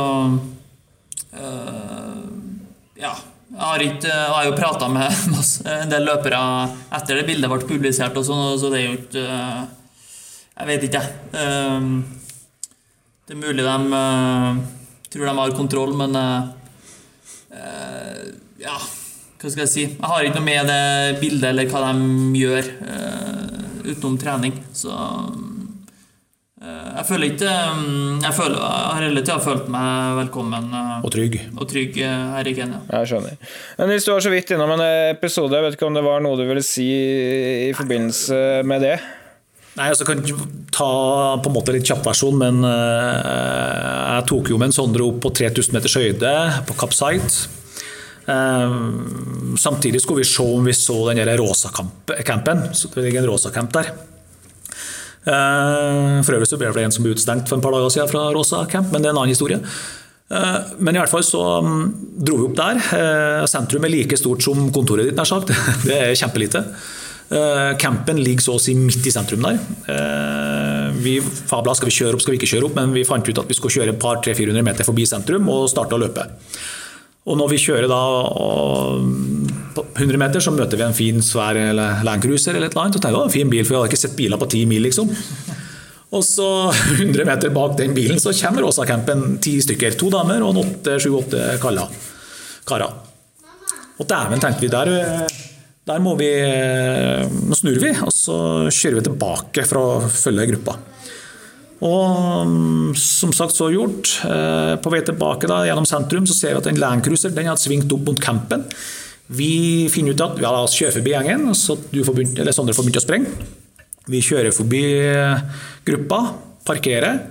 ja. 2.99 3.15
Jeg 3.55 4.01
jeg 4.03 4.31
har 4.35 4.45
jo 4.49 4.57
prata 4.59 4.89
med 4.91 5.07
en 5.77 5.93
del 5.93 6.09
løpere 6.09 6.41
etter 6.99 7.21
det 7.21 7.27
bildet 7.29 7.51
ble 7.53 7.69
publisert, 7.69 8.17
og 8.19 8.27
sånn, 8.27 8.59
så 8.59 8.71
det 8.73 8.81
er 8.81 8.87
jo 8.89 8.99
ikke 8.99 9.25
Jeg 10.55 10.67
vet 10.71 10.87
ikke, 10.89 11.03
jeg. 11.03 11.07
Det 13.25 13.35
er 13.35 13.41
mulig 13.41 13.65
de 13.65 14.03
tror 15.15 15.31
de 15.31 15.39
har 15.39 15.57
kontroll, 15.57 15.95
men 15.99 16.19
Ja, 18.59 18.75
hva 18.75 19.51
skal 19.53 19.65
jeg 19.65 19.73
si? 19.73 19.87
Jeg 19.87 20.11
har 20.11 20.27
ikke 20.27 20.41
noe 20.41 20.49
med 20.51 20.71
det 20.71 21.19
bildet 21.23 21.51
eller 21.53 21.71
hva 21.71 21.87
de 21.93 22.39
gjør 22.41 22.71
utenom 23.85 24.19
trening, 24.19 24.55
så 24.75 24.95
jeg 26.65 27.05
føler 27.09 27.31
ikke 27.33 27.51
Jeg, 28.25 28.35
føler, 28.37 28.57
jeg 28.57 28.93
har 28.95 29.03
hele 29.05 29.23
tida 29.25 29.37
følt 29.45 29.67
meg 29.73 30.15
velkommen 30.23 30.71
og 31.03 31.11
trygg. 31.13 31.37
og 31.59 31.67
trygg 31.69 31.99
her 32.01 32.49
i 32.49 32.55
Kenya. 32.57 32.79
Jeg 32.93 33.11
skjønner. 33.11 33.37
Men 33.79 33.93
Hvis 33.93 34.07
du 34.07 34.13
var 34.15 34.25
så 34.25 34.33
vidt 34.33 34.55
innom 34.55 34.73
en 34.77 34.85
episode, 35.13 35.53
jeg 35.53 35.67
vet 35.67 35.77
ikke 35.77 35.91
om 35.91 35.99
det 35.99 36.05
var 36.07 36.25
noe 36.25 36.39
du 36.41 36.47
ville 36.49 36.65
si 36.65 36.89
i 37.69 37.75
forbindelse 37.77 38.63
med 38.65 38.87
det? 38.87 38.97
Nei, 39.75 39.89
altså 39.91 40.07
kan 40.07 40.23
ikke 40.23 40.39
ta 40.71 40.89
på 41.43 41.51
en 41.51 41.57
måte 41.57 41.75
litt 41.75 41.87
kjapp 41.89 42.05
versjon, 42.07 42.39
men 42.39 42.63
jeg 42.63 44.27
tok 44.31 44.53
jo 44.53 44.59
med 44.61 44.71
en 44.71 44.77
Sondre 44.77 45.03
opp 45.09 45.19
på 45.25 45.35
3000 45.35 45.75
meters 45.75 45.99
høyde 45.99 46.33
på 46.69 46.77
Kapp 46.79 46.95
Site. 46.95 47.51
Samtidig 49.61 50.01
skulle 50.01 50.23
vi 50.23 50.31
se 50.31 50.47
om 50.47 50.65
vi 50.65 50.73
så 50.79 51.01
den 51.11 51.27
rosa-campen. 51.43 52.69
Det 52.71 53.03
ligger 53.03 53.25
en 53.25 53.33
rosa-camp 53.35 53.75
der. 53.75 53.91
For 55.25 56.37
øvrig 56.37 56.49
så 56.51 56.59
ble 56.61 56.73
det 56.75 56.85
en 56.85 56.95
som 56.95 57.05
ble 57.07 57.15
utstengt 57.17 57.49
for 57.49 57.59
en 57.59 57.65
par 57.65 57.73
dager 57.77 57.93
siden 57.95 58.11
fra 58.11 58.27
Rosa 58.35 58.65
Camp, 58.71 58.91
men 58.93 59.03
det 59.03 59.09
er 59.09 59.15
en 59.15 59.23
annen 59.23 59.33
historie. 59.33 59.61
Men 60.29 60.97
i 60.97 61.01
hvert 61.01 61.13
fall 61.13 61.25
så 61.25 61.41
dro 61.63 62.37
vi 62.41 62.47
opp 62.49 62.59
der. 62.59 62.81
Sentrum 63.49 63.85
er 63.87 63.93
like 63.93 64.19
stort 64.21 64.45
som 64.45 64.69
kontoret 64.75 65.09
ditt, 65.11 65.17
nær 65.17 65.29
sagt. 65.29 65.53
Det 65.89 65.97
er 65.97 66.15
kjempelite. 66.19 66.65
Campen 67.81 68.21
ligger 68.21 68.45
så 68.45 68.57
å 68.59 68.63
si 68.63 68.75
midt 68.77 69.07
i 69.09 69.13
sentrum 69.13 69.45
der. 69.45 69.59
Vi 71.01 71.19
fabla 71.25 71.75
skal 71.77 71.89
vi 71.91 71.97
kjøre 71.97 72.19
opp, 72.19 72.25
skal 72.25 72.35
vi 72.35 72.41
ikke 72.41 72.51
kjøre 72.53 72.69
opp, 72.69 72.79
men 72.79 72.95
vi 72.95 73.05
fant 73.09 73.29
ut 73.29 73.41
at 73.41 73.51
vi 73.51 73.57
skulle 73.57 73.75
kjøre 73.79 73.95
et 73.95 74.01
par 74.01 74.21
300-400 74.25 74.67
meter 74.67 74.87
forbi 74.87 75.07
sentrum 75.09 75.49
og 75.53 75.69
starte 75.73 75.97
å 75.97 76.03
løpe. 76.03 76.29
Og 77.25 77.39
når 77.41 77.55
vi 77.55 77.61
kjører 77.63 77.89
da 77.89 78.01
på 79.75 79.85
100 79.97 80.21
meter, 80.21 80.43
så 80.45 80.53
møter 80.53 80.77
vi 80.77 80.85
en 80.85 80.97
fin, 80.97 81.23
svær 81.25 81.57
Landcruiser 82.05 82.53
eller 82.53 82.69
et 82.69 82.75
eller 82.77 82.85
annet. 82.85 82.99
Og 82.99 83.05
tenker, 83.05 83.21
å, 83.21 83.29
en 83.29 83.33
fin 83.33 83.51
bil, 83.51 83.65
for 83.65 83.75
vi 83.75 83.79
hadde 83.81 83.93
ikke 83.95 84.03
sett 84.03 84.19
biler 84.19 84.41
på 84.41 84.51
10 84.51 84.69
mil, 84.71 84.85
liksom. 84.85 85.11
Og 86.15 86.23
så 86.27 86.49
100 86.99 87.25
meter 87.27 87.55
bak 87.55 87.79
den 87.81 87.97
bilen 87.97 88.21
så 88.23 88.35
kommer 88.43 88.69
Åsa-campen 88.69 89.39
ti 89.45 89.57
stykker. 89.65 89.97
To 90.01 90.13
damer 90.13 90.45
og 90.45 90.61
sju-åtte 90.85 91.57
karer. 91.63 92.93
Og 93.95 94.09
dæven, 94.11 94.41
tenkte 94.43 94.65
vi, 94.65 94.71
der, 94.73 94.91
der 95.87 96.01
må 96.03 96.17
vi 96.19 96.29
Nå 97.45 97.57
snur 97.57 97.79
vi, 97.81 97.93
og 98.05 98.13
så 98.13 98.37
kjører 98.69 99.01
vi 99.01 99.09
tilbake 99.09 99.65
for 99.69 99.81
å 99.81 100.13
følge 100.13 100.51
gruppa. 100.53 100.77
Og 101.83 102.95
som 103.01 103.33
sagt 103.35 103.57
så 103.57 103.71
gjort. 103.73 104.11
På 104.85 104.93
vei 104.93 105.01
tilbake 105.05 105.49
da, 105.51 105.65
gjennom 105.67 105.89
sentrum 105.89 106.29
så 106.29 106.37
ser 106.37 106.55
vi 106.55 106.63
at 106.63 106.69
en 106.71 106.79
Landcruiser 106.81 107.35
den 107.35 107.51
hadde 107.51 107.63
svingt 107.63 107.93
opp 107.93 108.07
mot 108.07 108.21
campen. 108.23 108.63
Vi 109.27 109.89
finner 109.93 110.13
ut 110.13 110.21
at 110.21 110.41
ja, 110.43 110.53
la 110.53 110.65
oss 110.67 110.77
forbi 110.77 111.15
gjengen, 111.15 111.49
så 111.57 111.77
får 111.77 112.17
begynt, 112.17 112.41
Sondre 112.53 112.77
får 112.77 112.87
begynt 112.87 113.01
å 113.01 113.05
sprenge. 113.05 113.51
Vi 114.13 114.21
kjører 114.21 114.53
forbi 114.53 114.85
gruppa, 115.87 116.21
parkerer. 116.69 117.23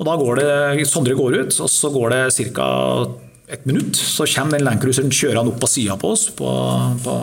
Og 0.00 0.08
da 0.08 0.16
går 0.18 0.40
det, 0.40 0.86
Sondre 0.90 1.14
går 1.14 1.38
ut, 1.44 1.60
og 1.60 1.70
så 1.70 1.90
går 1.94 2.14
det 2.14 2.52
ca. 2.56 2.68
et 3.48 3.66
minutt. 3.66 3.94
Så 3.96 4.26
kommer 4.34 4.58
den 4.58 4.66
Landcruiseren 4.66 5.10
kjørende 5.10 5.54
opp 5.54 5.60
på 5.62 5.70
sida 5.70 5.96
på 6.00 6.12
oss, 6.16 6.28
på, 6.34 6.50
på 7.04 7.16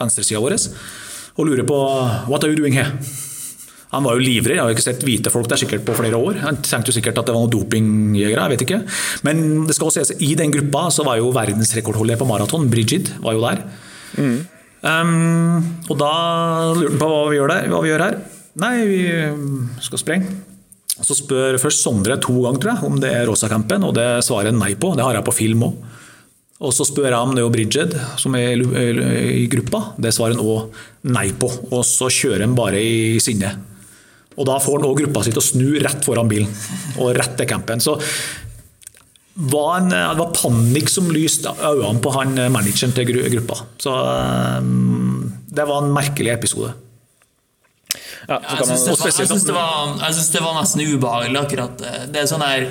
venstresida 0.00 0.40
vår, 0.40 0.56
og 1.34 1.46
lurer 1.48 1.66
på 1.66 1.78
What 2.30 2.44
are 2.44 2.50
you 2.50 2.56
doing 2.56 2.72
here? 2.72 2.92
Han 3.94 4.06
var 4.06 4.18
jo 4.18 4.24
livredd, 4.24 4.58
jeg 4.58 4.64
har 4.64 4.74
ikke 4.74 4.84
sett 4.84 5.04
hvite 5.06 5.32
folk 5.32 5.48
der 5.50 5.60
sikkert 5.60 5.84
på 5.86 5.96
flere 5.96 6.18
år. 6.18 6.40
Han 6.44 6.60
tenkte 6.64 6.90
jo 6.90 6.96
sikkert 6.98 7.20
at 7.20 7.28
det 7.28 7.34
var 7.34 7.44
noen 7.44 7.52
dopingjegere, 7.54 8.44
jeg 8.44 8.54
vet 8.54 8.64
ikke. 8.66 8.80
Men 9.26 9.44
det 9.68 9.76
skal 9.76 9.90
også 9.90 10.02
sies, 10.02 10.18
i 10.26 10.34
den 10.38 10.54
gruppa 10.54 10.88
så 10.94 11.06
var 11.06 11.20
jo 11.20 11.32
verdensrekordholder 11.34 12.20
på 12.20 12.28
maraton, 12.28 12.66
Brigid, 12.72 13.12
var 13.24 13.38
jo 13.38 13.44
der. 13.46 13.62
Mm. 14.18 14.36
Um, 14.84 15.60
og 15.88 15.96
da 15.96 16.14
lurte 16.76 16.90
han 16.92 17.00
på 17.00 17.08
hva 17.08 17.20
vi, 17.30 17.38
gjør 17.38 17.54
der, 17.54 17.70
hva 17.72 17.84
vi 17.84 17.92
gjør 17.92 18.04
her. 18.04 18.18
Nei, 18.60 18.74
vi 18.86 19.04
skal 19.82 20.02
sprenge. 20.02 20.34
Så 20.94 21.16
spør 21.18 21.56
først 21.58 21.82
Sondre 21.82 22.20
to 22.22 22.36
ganger 22.44 22.60
tror 22.62 22.72
jeg, 22.74 22.86
om 22.86 23.00
det 23.02 23.10
er 23.10 23.26
Rosa-campen, 23.26 23.82
og 23.86 23.96
det 23.96 24.06
svarer 24.26 24.52
han 24.52 24.60
nei 24.60 24.74
på. 24.78 24.92
Det 24.94 25.02
har 25.06 25.16
jeg 25.16 25.26
på 25.26 25.34
film 25.34 25.66
òg. 25.66 25.78
Og 26.64 26.70
så 26.72 26.86
spør 26.86 27.10
jeg 27.10 27.18
om 27.18 27.32
det 27.34 27.42
er 27.42 27.52
Brigid, 27.52 27.96
som 28.20 28.36
er 28.38 28.60
i 28.62 29.46
gruppa. 29.50 29.80
Det 30.00 30.12
svarer 30.14 30.36
han 30.36 30.44
òg 30.44 30.84
nei 31.10 31.26
på. 31.36 31.50
Og 31.72 31.82
så 31.88 32.06
kjører 32.12 32.46
han 32.46 32.54
bare 32.56 32.78
i 32.78 33.18
sinne. 33.22 33.50
Og 34.34 34.46
da 34.48 34.56
får 34.62 34.78
han 34.80 34.88
òg 34.88 34.98
gruppa 35.04 35.22
si 35.24 35.30
til 35.34 35.42
å 35.42 35.46
snu 35.46 35.68
rett 35.84 36.02
foran 36.06 36.28
bilen, 36.30 36.50
og 36.98 37.12
rett 37.18 37.36
til 37.38 37.46
campen. 37.50 37.80
Så 37.84 37.98
var 39.34 39.80
en, 39.80 39.88
det 39.90 40.18
var 40.20 40.30
panikk 40.34 40.88
som 40.90 41.08
lyste 41.10 41.50
øynene 41.58 42.00
på 42.02 42.10
han 42.14 42.34
manageren 42.54 42.92
til 42.94 43.08
gruppa. 43.34 43.60
Så 43.82 43.92
det 45.54 45.66
var 45.70 45.82
en 45.84 45.92
merkelig 45.94 46.32
episode. 46.34 46.72
Ja, 48.28 48.38
Jeg 48.40 48.66
syns 48.66 48.84
det, 48.88 48.94
det, 49.46 49.54
var- 49.54 49.98
det 50.32 50.40
nesten 50.56 50.80
ubehagelig, 50.86 51.38
akkurat 51.44 51.74
det. 51.78 51.94
Det 52.14 52.22
er 52.22 52.26
sånn 52.30 52.42
her 52.42 52.64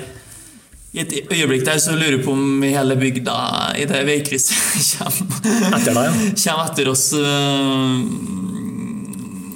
I 0.94 1.00
et 1.04 1.12
øyeblikk 1.30 1.62
der 1.66 1.78
så 1.82 1.94
lurer 1.94 2.16
jeg 2.18 2.24
på 2.26 2.32
om 2.34 2.62
hele 2.62 2.96
bygda 2.98 3.36
i 3.78 3.84
det 3.90 4.00
veikrysset 4.06 4.56
kommer, 4.98 5.78
Etter 5.78 5.94
deg, 5.94 6.04
ja. 6.04 6.10
kommer 6.42 6.64
etter 6.72 6.90
oss 6.92 7.06
øh, 7.18 7.96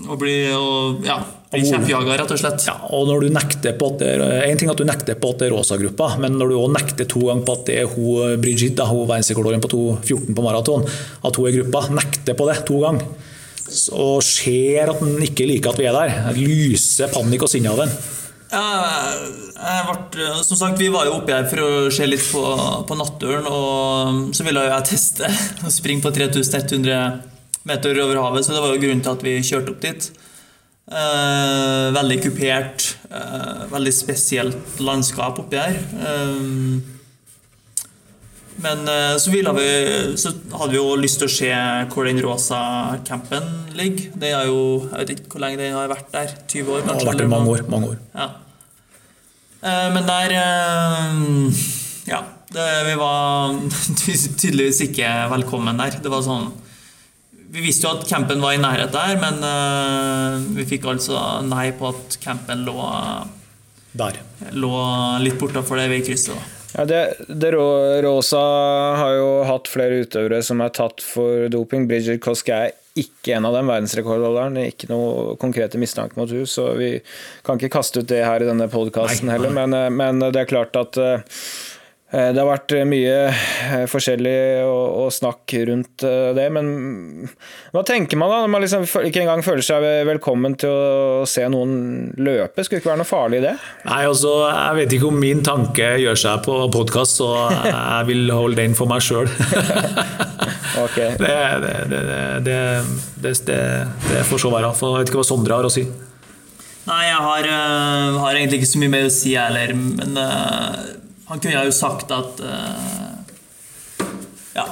og 0.08 0.16
blir 0.22 0.54
og, 0.56 1.04
ja, 1.06 1.18
blir 1.52 1.64
kjeppjaga, 1.64 2.16
rett 2.20 2.34
og 2.34 2.40
slett. 2.40 2.66
Ja, 2.68 2.74
og 2.92 3.06
når 3.08 3.24
du 3.24 3.32
nekter 3.32 3.76
på 3.78 3.88
at 3.92 4.02
det 4.02 4.10
er, 4.16 4.22
En 4.50 4.60
ting 4.60 4.68
er 4.68 4.74
at 4.74 4.82
du 4.82 4.88
nekter 4.88 5.16
på 5.20 5.32
at 5.32 5.40
det 5.40 5.48
er 5.48 5.54
Rosa-gruppa, 5.56 6.10
men 6.20 6.36
når 6.36 6.52
du 6.52 6.58
også 6.58 6.74
nekter 6.76 7.08
to 7.08 7.24
ganger 7.24 7.46
på 7.48 7.56
at 7.56 7.64
det 7.70 7.78
er 7.82 7.90
hun 7.94 8.42
Brigitte, 8.42 8.86
hun 8.88 9.08
verdensrekordholderen 9.08 9.64
på 9.64 9.72
2.14 9.72 10.36
på 10.36 10.44
maraton, 10.44 10.86
at 11.24 11.40
hun 11.40 11.48
er 11.48 11.58
gruppa, 11.58 11.84
nekter 11.96 12.38
på 12.38 12.48
det 12.50 12.58
to 12.68 12.82
ganger, 12.84 13.08
og 13.96 14.22
ser 14.24 14.92
at 14.92 15.02
han 15.02 15.26
ikke 15.28 15.48
liker 15.48 15.72
at 15.72 15.80
vi 15.80 15.88
er 15.88 15.96
der, 15.96 16.32
lyser 16.36 17.12
panikk 17.12 17.48
og 17.48 17.52
sinne 17.52 17.72
av 17.72 17.84
den. 17.84 17.98
Ble, 18.48 20.28
som 20.46 20.56
sagt, 20.56 20.78
Vi 20.80 20.88
var 20.92 21.08
jo 21.08 21.18
oppe 21.18 21.34
her 21.34 21.48
for 21.50 21.64
å 21.64 21.72
se 21.92 22.06
litt 22.08 22.24
på, 22.32 22.44
på 22.88 22.96
naturen, 22.96 23.48
og 23.48 24.36
så 24.36 24.46
ville 24.46 24.68
jeg 24.68 24.88
teste 24.92 25.28
å 25.66 25.72
springe 25.72 26.04
på 26.04 26.12
3100 26.12 27.20
meter 27.68 28.00
over 28.04 28.22
havet, 28.22 28.46
så 28.46 28.54
det 28.54 28.62
var 28.64 28.72
jo 28.72 28.80
grunnen 28.80 29.04
til 29.04 29.16
at 29.16 29.24
vi 29.24 29.38
kjørte 29.44 29.74
opp 29.74 29.84
dit. 29.84 30.10
Eh, 30.88 31.88
veldig 31.92 32.16
kupert, 32.24 32.84
eh, 33.12 33.64
veldig 33.68 33.92
spesielt 33.92 34.78
landskap 34.80 35.38
oppi 35.42 35.58
her. 35.60 35.76
Eh, 36.00 36.94
men 38.64 38.88
eh, 38.88 39.16
så, 39.20 39.30
vi, 39.30 39.42
så 40.18 40.32
hadde 40.56 40.70
vi 40.72 40.78
jo 40.80 40.96
lyst 40.98 41.20
til 41.20 41.28
å 41.28 41.34
se 41.34 41.50
hvor 41.92 42.08
den 42.08 42.22
rosa 42.24 42.60
campen 43.06 43.44
ligger. 43.78 44.08
Det 44.18 44.32
er 44.34 44.48
jo, 44.48 44.88
Jeg 44.88 44.98
vet 45.04 45.12
ikke 45.18 45.34
hvor 45.36 45.44
lenge 45.44 45.60
den 45.60 45.76
har 45.76 45.92
vært 45.92 46.08
der. 46.14 46.32
20 46.48 46.72
år, 46.72 46.80
Det 46.86 46.94
har 46.96 47.06
vært 47.12 47.20
der 47.22 47.30
mange 47.34 47.52
år. 47.52 47.62
mange 47.70 47.92
år. 47.92 48.00
Ja. 48.16 48.30
Eh, 49.62 49.88
Men 49.94 50.08
der 50.08 50.34
eh, 50.40 51.62
Ja. 52.08 52.22
Det, 52.48 52.64
vi 52.88 52.94
var 52.96 53.58
tydeligvis 54.40 54.80
ikke 54.88 55.08
velkommen 55.36 55.76
der. 55.84 55.98
Det 56.00 56.08
var 56.10 56.22
sånn 56.24 56.48
Vi 57.48 57.62
visste 57.64 57.86
jo 57.88 57.94
at 57.96 58.04
campen 58.08 58.42
var 58.44 58.56
i 58.56 58.60
nærhet 58.60 58.92
der, 58.92 59.16
men 59.22 59.40
uh, 59.40 60.36
vi 60.56 60.66
fikk 60.68 60.84
altså 60.90 61.40
nei 61.46 61.70
på 61.76 61.90
at 61.94 62.18
campen 62.22 62.66
lå, 62.66 62.76
Der. 63.96 64.18
lå 64.52 64.72
litt 65.24 65.38
bortafor 65.40 65.80
det 65.80 65.88
veikrysset. 65.94 66.34
da. 66.36 66.58
ja, 66.74 66.84
det, 66.90 67.00
det 67.28 67.54
Rosa 68.04 68.42
har 69.00 69.14
jo 69.16 69.30
hatt 69.48 69.70
flere 69.72 70.02
utøvere 70.04 70.42
som 70.44 70.60
er 70.60 70.74
tatt 70.76 71.00
for 71.04 71.48
doping. 71.52 71.88
Bridget 71.88 72.20
Koske 72.24 72.52
er 72.52 72.76
ikke 72.98 73.36
en 73.36 73.46
av 73.48 73.54
dem, 73.54 73.68
verdensrekordholderen. 73.70 74.58
Ikke 74.68 74.88
noe 74.90 75.36
konkrete 75.40 75.80
mistanke 75.80 76.18
mot 76.18 76.30
henne, 76.30 76.48
så 76.50 76.72
vi 76.78 76.96
kan 77.46 77.58
ikke 77.58 77.72
kaste 77.78 78.02
ut 78.02 78.10
det 78.10 78.24
her 78.26 78.42
i 78.42 78.48
denne 78.48 78.68
podkasten 78.72 79.30
heller. 79.32 79.54
Men, 79.54 79.74
eh, 79.76 79.88
men 79.94 80.20
det 80.24 80.42
er 80.42 80.50
klart 80.50 80.76
at 80.78 80.98
eh, 81.00 81.22
det 82.08 82.40
har 82.40 82.48
vært 82.48 82.72
mye 82.88 83.16
eh, 83.28 83.82
forskjellig 83.90 84.36
å, 84.64 84.76
å 85.02 85.08
snakke 85.12 85.66
rundt 85.68 86.04
eh, 86.08 86.30
det, 86.36 86.46
men 86.54 86.70
hva 87.74 87.82
tenker 87.84 88.16
man 88.16 88.32
da 88.32 88.38
når 88.40 88.52
man 88.54 88.64
liksom 88.64 88.86
ikke 88.86 89.26
engang 89.26 89.44
føler 89.44 89.66
seg 89.66 89.84
velkommen 90.08 90.56
til 90.56 90.72
å 90.72 91.26
se 91.28 91.44
noen 91.52 92.14
løpe? 92.16 92.64
Skulle 92.64 92.78
det 92.78 92.84
ikke 92.86 92.92
være 92.94 93.02
noe 93.02 93.10
farlig 93.10 93.42
i 93.42 93.46
det? 93.50 93.54
Nei, 93.90 94.00
altså, 94.08 94.32
Jeg 94.48 94.78
vet 94.80 94.96
ikke 94.96 95.10
om 95.10 95.20
min 95.20 95.44
tanke 95.44 95.90
gjør 96.00 96.22
seg 96.24 96.42
på 96.48 96.56
podkast, 96.72 97.20
så 97.20 97.30
jeg 97.68 98.08
vil 98.08 98.32
holde 98.32 98.62
den 98.62 98.78
for 98.78 98.88
meg 98.88 99.04
sjøl. 99.04 99.28
Ok. 100.78 100.96
det, 101.18 101.36
det, 101.62 101.72
det, 101.90 102.02
det, 102.44 102.58
det, 103.16 103.32
det, 103.46 103.62
det 104.10 104.26
får 104.28 104.42
så 104.44 104.52
være. 104.52 104.70
For 104.78 104.94
jeg 104.94 105.02
vet 105.02 105.12
ikke 105.12 105.22
hva 105.22 105.26
Sondre 105.26 105.58
har 105.58 105.66
å 105.66 105.72
si. 105.72 105.84
Nei, 106.88 107.02
jeg 107.04 107.20
har, 107.20 107.50
eh, 107.52 108.18
har 108.22 108.38
egentlig 108.38 108.62
ikke 108.62 108.70
så 108.70 108.80
mye 108.80 108.92
mer 108.94 109.08
å 109.08 109.12
si 109.12 109.34
heller, 109.36 109.74
men 109.76 110.20
eh, 110.22 110.78
han 111.28 111.40
kunne 111.40 111.64
jo 111.68 111.72
sagt 111.76 112.12
at 112.14 112.40
eh, 112.40 113.18
ja, 114.58 114.64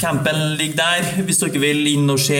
campen 0.00 0.56
ligger 0.56 0.76
der. 0.78 1.08
Hvis 1.26 1.42
dere 1.42 1.60
vil 1.60 1.82
inn 1.90 2.08
og 2.08 2.20
se 2.22 2.38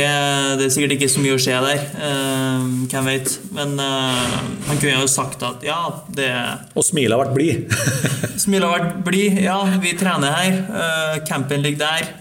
Det 0.57 0.65
er 0.65 0.73
sikkert 0.73 0.97
ikke 0.97 1.11
så 1.13 1.21
mye 1.25 1.37
å 1.37 1.43
se 1.43 1.57
der. 1.67 1.83
Uh, 1.99 2.71
hvem 2.89 3.11
vet. 3.11 3.35
Men 3.57 3.75
uh, 3.81 4.39
han 4.71 4.81
kunne 4.81 5.03
jo 5.03 5.11
sagt 5.11 5.45
at 5.45 5.65
ja, 5.67 5.81
det 6.17 6.31
Og 6.73 6.87
smilet 6.87 7.17
har 7.17 7.27
vært 7.27 7.37
blid. 7.37 7.77
smilet 8.45 8.69
har 8.69 8.79
vært 8.79 9.05
blid. 9.07 9.43
Ja, 9.45 9.59
vi 9.83 9.93
trener 10.01 10.39
her. 10.39 10.61
Uh, 10.71 11.17
campen 11.29 11.65
ligger 11.67 11.85
der. 11.85 12.13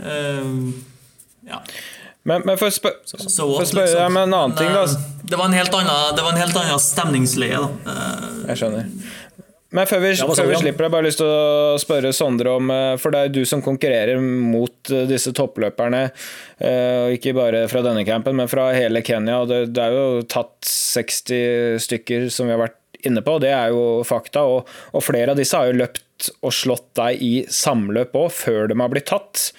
ja. 1.48 1.64
Men, 2.24 2.46
men 2.48 2.56
for 2.56 2.70
å 2.70 2.72
spør 2.72 3.02
spørre 3.04 3.48
liksom. 3.60 3.80
deg 3.84 4.06
om 4.08 4.18
en 4.22 4.36
annen 4.36 4.54
ting, 4.56 4.70
da. 4.72 4.86
Det 5.28 5.40
var 5.40 5.50
en 5.50 5.56
helt 5.58 5.74
annen, 5.76 6.14
det 6.16 6.24
var 6.24 6.32
en 6.32 6.40
helt 6.40 6.60
annen 6.62 6.80
stemningsleie. 6.80 7.60
da. 7.60 7.98
Jeg 8.48 8.62
skjønner. 8.62 8.88
Men 9.74 9.90
før 9.90 10.04
vi, 10.04 10.12
Ja, 10.20 10.28
før 10.30 10.52
vi 10.52 10.60
slipper, 10.62 10.86
har 10.86 10.94
bare 10.94 11.08
lyst 11.08 11.20
til 11.22 11.30
å 11.30 11.80
spørre 11.82 12.14
Sondre 12.16 12.54
om 12.60 12.70
eh, 12.74 12.94
For 13.02 13.14
det 13.14 13.20
er 13.20 13.30
jo 13.30 13.36
du 13.40 13.50
som 13.50 13.64
konkurrerer 13.66 14.22
mot 14.22 14.94
eh, 14.94 15.08
disse 15.10 15.34
toppløperne, 15.36 16.06
eh, 16.62 17.16
ikke 17.18 17.34
bare 17.38 17.66
fra 17.72 17.82
denne 17.86 18.06
campen, 18.08 18.38
men 18.38 18.52
fra 18.52 18.70
hele 18.76 19.02
Kenya. 19.06 19.42
og 19.42 19.50
Det, 19.50 19.66
det 19.74 19.84
er 19.84 19.98
jo 19.98 20.24
tatt 20.30 20.70
60 20.70 21.82
stykker, 21.84 22.30
som 22.34 22.50
vi 22.50 22.56
har 22.56 22.64
vært 22.68 22.80
inne 23.04 23.24
på, 23.26 23.36
det 23.42 23.52
er 23.52 23.74
jo 23.74 24.04
fakta. 24.08 24.46
Og, 24.48 24.70
og 24.94 25.04
flere 25.04 25.34
av 25.34 25.42
disse 25.42 25.58
har 25.58 25.72
jo 25.72 25.82
løpt 25.82 26.30
og 26.46 26.54
slått 26.56 26.94
deg 26.96 27.20
i 27.26 27.34
samløp 27.52 28.14
òg, 28.16 28.30
før 28.32 28.70
de 28.72 28.78
har 28.80 28.94
blitt 28.94 29.10
tatt. 29.10 29.50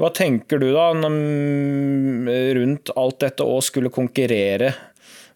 Hva 0.00 0.08
tenker 0.14 0.62
du 0.62 0.70
da 0.72 0.86
rundt 0.94 2.94
alt 2.96 3.20
dette 3.26 3.44
å 3.44 3.58
skulle 3.64 3.92
konkurrere 3.92 4.72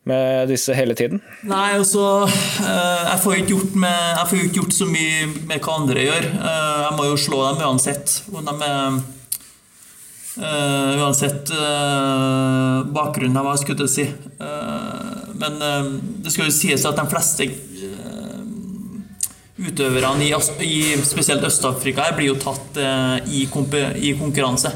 med 0.09 0.49
disse 0.49 0.75
hele 0.77 0.95
tiden? 0.97 1.21
Nei, 1.49 1.77
altså 1.77 2.25
eh, 2.25 3.05
Jeg 3.11 3.21
får 3.25 3.37
ikke 3.39 3.55
gjort, 3.55 3.77
med, 3.85 4.01
jeg 4.17 4.31
får 4.31 4.43
ikke 4.43 4.61
gjort 4.63 4.77
så 4.79 4.89
mye 4.89 5.29
med 5.51 5.63
hva 5.65 5.77
andre 5.83 6.07
gjør. 6.07 6.29
Eh, 6.33 6.81
Jeg 6.87 6.97
må 6.99 7.09
jo 7.11 7.21
slå 7.21 7.45
dem 7.49 7.65
uansett. 7.69 8.19
De 8.33 8.73
eh, 8.73 9.01
Uansett 10.39 11.51
uh, 11.51 12.85
bakgrunnen 12.95 13.35
de 13.35 13.43
har, 13.43 13.57
skulle 13.59 13.89
jeg 13.89 13.91
si. 13.91 14.05
Uh, 14.39 15.35
men 15.35 15.57
det 16.23 16.31
skal 16.31 16.47
jo 16.47 16.55
sies 16.55 16.85
at 16.87 16.95
de 16.95 17.07
fleste 17.11 17.49
utøverne 19.59 20.23
i, 20.23 20.31
i 20.63 20.77
spesielt 21.03 21.43
Øst-Afrika 21.43 22.07
blir 22.15 22.31
jo 22.31 22.37
tatt 22.39 22.79
i, 23.27 23.43
i 23.43 24.13
konkurranse. 24.15 24.71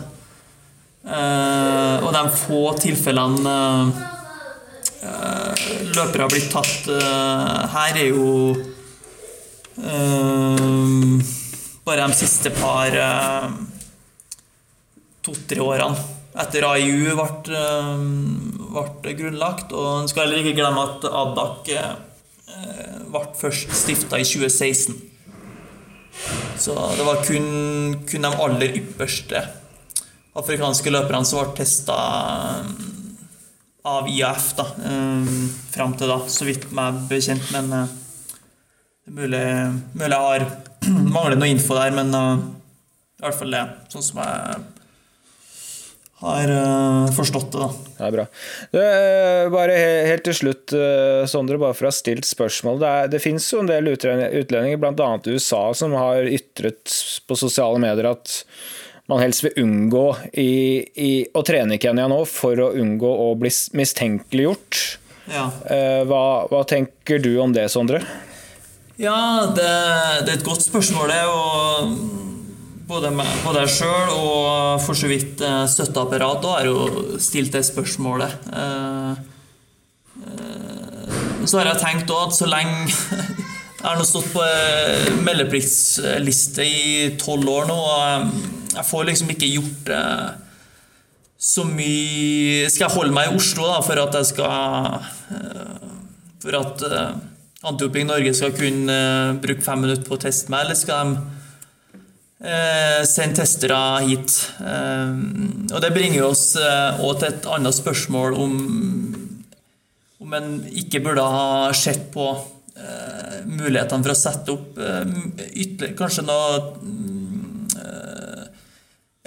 Og 1.06 2.10
de 2.14 2.22
få 2.42 2.64
tilfellene 2.82 3.54
løpere 5.02 6.24
har 6.24 6.30
blitt 6.30 6.50
tatt 6.52 6.88
eh, 6.92 7.62
her, 7.74 7.98
er 7.98 8.08
jo 8.12 8.54
eh, 9.82 11.30
bare 11.82 12.06
de 12.06 12.18
siste 12.18 12.52
par 12.54 12.94
eh, 12.94 13.48
to-tre 15.26 15.62
årene 15.62 16.10
etter 16.42 16.64
AIU 16.64 17.16
ble, 17.18 17.56
eh, 17.58 18.92
ble 19.02 19.16
grunnlagt. 19.18 19.74
Og 19.74 20.02
en 20.02 20.10
skal 20.10 20.26
heller 20.26 20.42
ikke 20.44 20.60
glemme 20.60 20.86
at 20.86 21.08
Adak 21.10 21.72
eh, 21.74 23.00
ble 23.12 23.24
først 23.40 23.74
stifta 23.82 24.20
i 24.22 24.28
2016. 24.28 25.00
Så 26.62 26.76
det 26.94 27.04
var 27.08 27.24
kun, 27.26 27.46
kun 28.06 28.24
de 28.28 28.30
aller 28.46 28.78
ypperste 28.78 29.40
afrikanske 30.38 30.92
løperne 30.92 31.26
som 31.28 31.42
ble 31.42 31.56
testa 31.58 31.96
av 33.88 34.06
IAF 34.08 34.52
da, 34.58 34.66
um, 34.86 35.48
fram 35.72 35.96
til 35.98 36.10
da, 36.12 36.20
så 36.30 36.46
vidt 36.46 36.68
meg 36.74 37.00
bekjent. 37.10 37.48
Men 37.54 37.72
uh, 37.74 37.94
det 39.02 39.10
er 39.10 39.16
mulig, 39.16 39.46
mulig 39.96 40.12
jeg 40.12 40.26
har 40.28 40.44
mangler 41.16 41.40
noe 41.40 41.50
info 41.50 41.78
der, 41.78 41.96
men 41.96 42.14
uh, 42.14 42.36
i 43.18 43.24
hvert 43.26 43.40
fall 43.40 43.56
det. 43.56 43.64
Sånn 43.90 44.06
som 44.06 44.20
jeg 44.22 44.62
har 46.22 46.52
uh, 46.54 47.10
forstått 47.16 47.48
det, 47.50 47.58
da. 47.64 47.70
Det 47.96 48.06
er 48.06 48.14
bra. 48.14 48.26
Du, 48.70 48.78
bare 49.56 49.78
he- 49.78 50.04
helt 50.12 50.24
til 50.28 50.36
slutt, 50.38 50.74
Sondre, 51.30 51.58
bare 51.58 51.74
for 51.74 51.88
å 51.88 51.90
ha 51.90 51.96
stilt 51.96 52.26
spørsmål. 52.28 52.78
Det, 52.82 52.92
det 53.16 53.22
finnes 53.22 53.46
jo 53.50 53.64
en 53.64 53.70
del 53.70 53.90
utlendinger, 53.90 54.78
bl.a. 54.82 55.10
i 55.26 55.34
USA, 55.34 55.64
som 55.74 55.94
har 55.98 56.26
ytret 56.30 56.94
på 57.26 57.38
sosiale 57.38 57.82
medier 57.82 58.12
at 58.14 58.38
man 59.12 59.20
helst 59.22 59.44
vil 59.44 59.54
unngå 59.62 60.06
i, 60.40 60.48
i, 60.96 61.10
å 61.36 61.42
trene 61.46 61.76
i 61.76 61.80
Kenya 61.82 62.08
nå 62.10 62.22
for 62.28 62.58
å 62.64 62.70
unngå 62.80 63.12
å 63.28 63.30
bli 63.38 63.52
mistenkeliggjort. 63.78 64.80
Ja. 65.30 65.46
Eh, 65.70 66.02
Hva, 66.08 66.22
hva 66.50 66.64
tenker 66.68 67.20
du 67.22 67.34
om 67.44 67.52
det, 67.54 67.68
Sondre? 67.72 68.00
Ja, 69.00 69.46
det, 69.54 69.68
det 70.26 70.32
er 70.34 70.38
et 70.40 70.44
godt 70.46 70.64
spørsmål, 70.66 71.12
det. 71.12 71.22
Og 71.30 71.94
både, 72.90 73.10
meg- 73.14 73.38
både 73.44 73.62
jeg 73.64 73.72
sjøl 73.78 74.10
og 74.16 74.82
for 74.84 74.98
så 74.98 75.08
vidt 75.10 75.40
eh, 75.46 75.62
støtteapparatet 75.70 76.50
har 76.52 76.68
jo 76.68 77.16
stilt 77.22 77.54
det 77.56 77.62
spørsmålet. 77.70 78.34
Eh, 78.52 79.28
Så 81.42 81.58
har 81.58 81.72
jeg 81.72 81.80
tenkt 81.82 82.10
òg 82.14 82.28
at 82.28 82.36
så 82.36 82.46
lenge 82.46 82.84
Jeg 83.82 83.88
har 83.88 83.96
nå 83.98 84.04
stått 84.06 84.28
på 84.30 84.42
meldepliktsliste 85.26 86.62
i 86.62 87.08
tolv 87.18 87.48
år 87.50 87.64
nå, 87.66 87.74
og 87.74 88.36
jeg 88.72 88.88
får 88.88 89.08
liksom 89.08 89.32
ikke 89.34 89.50
gjort 89.52 89.92
eh, 89.92 90.30
så 91.42 91.64
mye 91.66 92.70
Skal 92.70 92.86
jeg 92.86 92.94
holde 92.94 93.14
meg 93.16 93.30
i 93.30 93.36
Oslo 93.36 93.66
da, 93.66 93.80
for 93.84 93.98
at 93.98 94.16
jeg 94.20 94.30
skal 94.30 95.02
eh, 95.34 95.90
for 96.42 96.58
at 96.58 96.82
uh, 96.90 97.12
Antidoping 97.70 98.08
Norge 98.08 98.32
skal 98.34 98.50
kunne 98.56 98.90
uh, 98.90 99.36
bruke 99.38 99.62
fem 99.62 99.84
minutter 99.84 100.08
på 100.08 100.16
å 100.16 100.22
teste 100.24 100.50
meg, 100.50 100.64
eller 100.64 100.78
skal 100.78 101.12
de 101.14 101.28
sende 103.06 103.38
testere 103.38 103.76
hit? 104.02 104.32
og 104.58 105.76
det 105.78 105.92
bringer 105.94 106.24
oss 106.26 106.56
òg 106.58 107.20
til 107.20 107.28
et 107.28 107.44
annet 107.54 107.76
spørsmål 107.76 108.34
om 108.34 108.56
om 110.18 110.34
en 110.34 110.48
ikke 110.66 111.04
burde 111.04 111.22
ha 111.22 111.70
sett 111.70 112.08
på 112.10 112.26
mulighetene 113.46 114.02
for 114.02 114.10
å 114.10 114.18
sette 114.18 114.56
opp 114.56 114.82
ytterligere 114.82 115.94
Kanskje 116.02 116.26
noe 116.26 116.58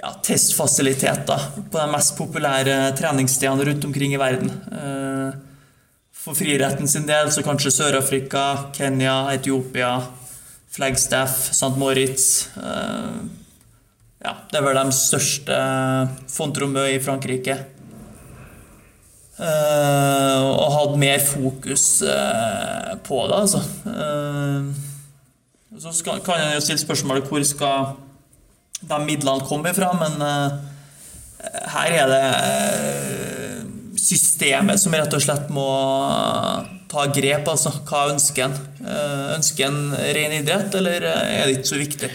ja, 0.02 0.12
testfasiliteter 0.22 1.44
på 1.70 1.78
de 1.78 1.86
mest 1.92 2.16
populære 2.18 2.76
treningsstedene 2.98 3.64
rundt 3.70 3.86
omkring 3.88 4.14
i 4.14 4.20
verden. 4.20 4.52
Eh, 4.52 5.38
for 6.16 6.36
friretten 6.36 6.88
sin 6.90 7.06
del 7.08 7.30
så 7.32 7.44
kanskje 7.46 7.72
Sør-Afrika, 7.72 8.72
Kenya, 8.76 9.30
Etiopia, 9.32 9.94
Flagstaff, 10.76 11.48
St. 11.54 11.72
Moritz. 11.80 12.48
Eh, 12.60 13.22
ja, 14.26 14.34
det 14.50 14.60
er 14.60 14.66
vel 14.66 14.80
de 14.82 14.96
største 14.96 15.60
Fontromø 16.32 16.84
i 16.90 17.00
Frankrike. 17.00 17.56
Eh, 19.36 20.42
og 20.44 20.72
hatt 20.72 20.98
mer 21.00 21.20
fokus 21.24 21.86
på 23.06 23.22
det, 23.28 23.36
altså. 23.36 23.60
Så 25.76 26.02
kan 26.24 26.40
en 26.40 26.54
jo 26.54 26.62
stille 26.64 26.80
spørsmålet 26.80 27.28
hvor 27.28 27.44
skal 27.44 27.96
de 28.80 28.98
midlene 29.04 29.46
kom 29.48 29.66
ifra, 29.68 29.92
men 29.96 30.20
uh, 30.20 30.58
her 31.76 31.96
er 32.02 32.12
det 32.12 32.22
uh, 32.36 33.64
systemet 33.96 34.80
som 34.82 34.94
rett 34.94 35.16
og 35.16 35.24
slett 35.24 35.50
må 35.54 35.66
ta 36.90 37.08
grep. 37.14 37.48
altså. 37.48 37.72
Hva 37.88 38.06
ønsker 38.12 38.48
en? 38.48 38.56
Uh, 38.84 39.34
ønsker 39.38 39.68
en 39.70 39.82
ren 39.96 40.38
idrett, 40.38 40.74
eller 40.78 41.08
er 41.08 41.46
det 41.46 41.58
ikke 41.58 41.72
så 41.74 41.82
viktig? 41.82 42.14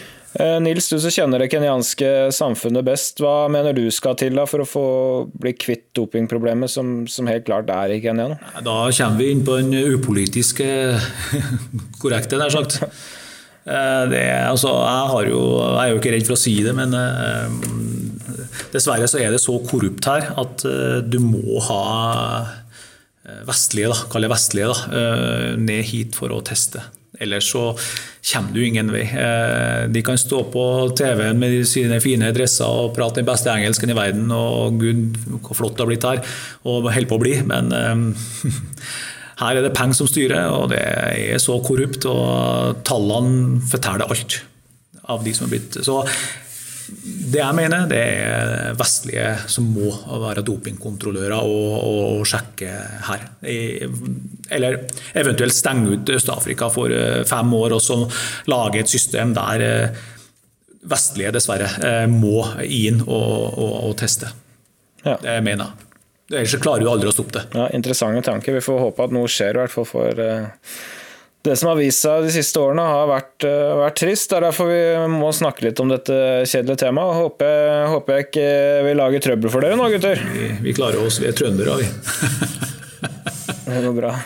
Nils, 0.64 0.86
du 0.88 0.96
som 0.96 1.12
kjenner 1.12 1.42
det 1.42 1.50
kenyanske 1.52 2.06
samfunnet 2.32 2.86
best, 2.86 3.18
hva 3.20 3.50
mener 3.52 3.76
du 3.76 3.82
skal 3.92 4.14
til 4.16 4.38
da 4.38 4.46
for 4.48 4.64
å 4.64 4.66
få 4.66 4.84
bli 5.28 5.52
kvitt 5.52 5.90
dopingproblemet, 5.98 6.72
som, 6.72 7.02
som 7.04 7.28
helt 7.28 7.44
klart 7.44 7.68
er 7.68 7.92
i 7.92 7.98
Kenya 8.00 8.30
nå? 8.30 8.38
Da 8.64 8.76
kommer 8.88 9.20
vi 9.20 9.28
inn 9.28 9.44
på 9.44 9.58
den 9.60 9.76
upolitiske 9.92 10.70
korrekte, 12.00 12.40
nær 12.40 12.54
sagt. 12.56 12.80
Eh, 13.62 14.04
det, 14.10 14.22
altså, 14.48 14.72
jeg, 14.82 15.30
jo, 15.30 15.42
jeg, 15.62 15.82
er 15.82 15.92
jo 15.92 16.00
ikke 16.00 16.14
redd 16.16 16.26
for 16.26 16.34
å 16.34 16.40
si 16.40 16.54
det, 16.64 16.72
men 16.74 16.96
eh, 16.98 17.52
dessverre 18.72 19.06
så 19.10 19.20
er 19.22 19.30
det 19.30 19.42
så 19.42 19.54
korrupt 19.68 20.08
her 20.10 20.32
at 20.40 20.64
eh, 20.66 20.98
du 21.06 21.20
må 21.22 21.62
ha 21.68 21.84
vestlige, 23.46 23.92
da, 23.92 24.08
kall 24.10 24.26
det 24.26 24.32
vestlige, 24.32 24.72
da, 24.72 25.54
ned 25.62 25.86
hit 25.86 26.16
for 26.18 26.34
å 26.34 26.40
teste. 26.44 26.82
Ellers 27.22 27.46
så 27.52 27.68
kommer 28.32 28.50
du 28.50 28.64
ingen 28.64 28.88
vei. 28.90 29.04
De 29.94 30.02
kan 30.02 30.18
stå 30.18 30.40
på 30.50 30.64
TV-en 30.98 31.38
med 31.38 31.54
sine 31.70 32.00
fine 32.02 32.32
dresser 32.34 32.66
og 32.66 32.90
prate 32.96 33.20
den 33.20 33.28
beste 33.28 33.52
engelsken 33.52 33.94
i 33.94 33.96
verden, 33.96 34.26
og 34.34 34.82
gud, 34.82 35.20
hvor 35.38 35.60
flott 35.60 35.78
det 35.78 35.84
har 35.84 35.92
blitt 35.92 36.08
her, 36.08 36.34
og 36.66 36.90
holder 36.90 37.08
på 37.12 37.20
å 37.20 37.22
bli, 37.22 37.36
men 37.46 37.70
Her 39.40 39.58
er 39.58 39.64
det 39.64 39.74
penger 39.76 39.96
som 40.02 40.10
styrer, 40.10 40.50
og 40.52 40.70
det 40.72 40.82
er 40.82 41.42
så 41.42 41.56
korrupt, 41.64 42.06
og 42.10 42.82
tallene 42.86 43.62
forteller 43.70 44.08
alt 44.08 44.42
av 45.10 45.24
de 45.24 45.32
som 45.34 45.48
er 45.48 45.56
blitt 45.56 45.80
Så 45.82 46.02
det 46.92 47.40
jeg 47.40 47.56
mener, 47.56 47.86
det 47.88 47.98
er 47.98 48.74
vestlige 48.76 49.28
som 49.50 49.68
må 49.72 49.88
være 50.22 50.42
dopingkontrollører 50.44 51.38
og, 51.38 51.76
og, 51.78 52.24
sjekke 52.28 52.72
her. 53.08 53.24
Eller 54.52 54.78
eventuelt 55.18 55.56
stenge 55.56 55.94
ut 55.94 56.12
Øst-Afrika 56.12 56.68
for 56.74 56.92
eh, 56.92 57.22
fem 57.28 57.54
år 57.56 57.76
og 57.78 57.84
så 57.84 57.98
lage 58.50 58.82
et 58.82 58.92
system 58.92 59.32
der 59.36 59.64
eh, 59.66 60.02
vestlige 60.90 61.32
dessverre 61.38 61.70
eh, 61.86 62.04
må 62.10 62.42
inn 62.66 63.00
og, 63.06 63.38
og, 63.54 63.74
og 63.88 63.96
teste. 64.02 64.32
Ja. 65.06 65.16
Det 65.22 65.38
mener 65.46 65.70
jeg. 65.70 65.91
Ellers 66.32 66.56
klarer 66.62 66.84
du 66.84 66.90
aldri 66.90 67.10
å 67.10 67.14
stoppe 67.14 67.38
det. 67.38 67.44
Ja, 67.58 67.68
Interessante 67.76 68.24
tanker. 68.24 68.56
Vi 68.56 68.64
får 68.64 68.80
håpe 68.86 69.06
at 69.06 69.14
noe 69.14 69.30
skjer, 69.30 69.56
i 69.56 69.62
hvert 69.62 69.74
fall 69.74 69.86
for 69.88 70.18
uh, 70.18 70.74
det 71.42 71.56
som 71.58 71.72
har 71.72 71.78
vist 71.80 72.04
seg 72.04 72.26
de 72.26 72.32
siste 72.32 72.60
årene, 72.62 72.84
har 72.86 73.08
vært, 73.10 73.46
uh, 73.46 73.82
vært 73.82 73.98
trist. 74.00 74.30
Det 74.30 74.38
er 74.38 74.46
derfor 74.48 74.70
vi 74.70 74.82
må 75.12 75.32
snakke 75.36 75.66
litt 75.66 75.82
om 75.82 75.92
dette 75.92 76.16
kjedelige 76.48 76.84
temaet. 76.86 77.18
Håper, 77.20 77.88
håper 77.92 78.18
jeg 78.18 78.28
ikke 78.28 78.46
vi 78.88 78.94
lager 78.98 79.26
trøbbel 79.28 79.52
for 79.52 79.66
dere 79.66 79.78
nå, 79.80 79.88
gutter. 79.92 80.22
Vi, 80.36 80.52
vi 80.64 80.76
klarer 80.76 81.04
oss, 81.04 81.20
vi 81.22 81.28
er 81.28 81.36
trøndere, 81.36 81.80
vi. 81.82 81.90
det 83.68 83.84
går 83.84 83.98
bra. 83.98 84.16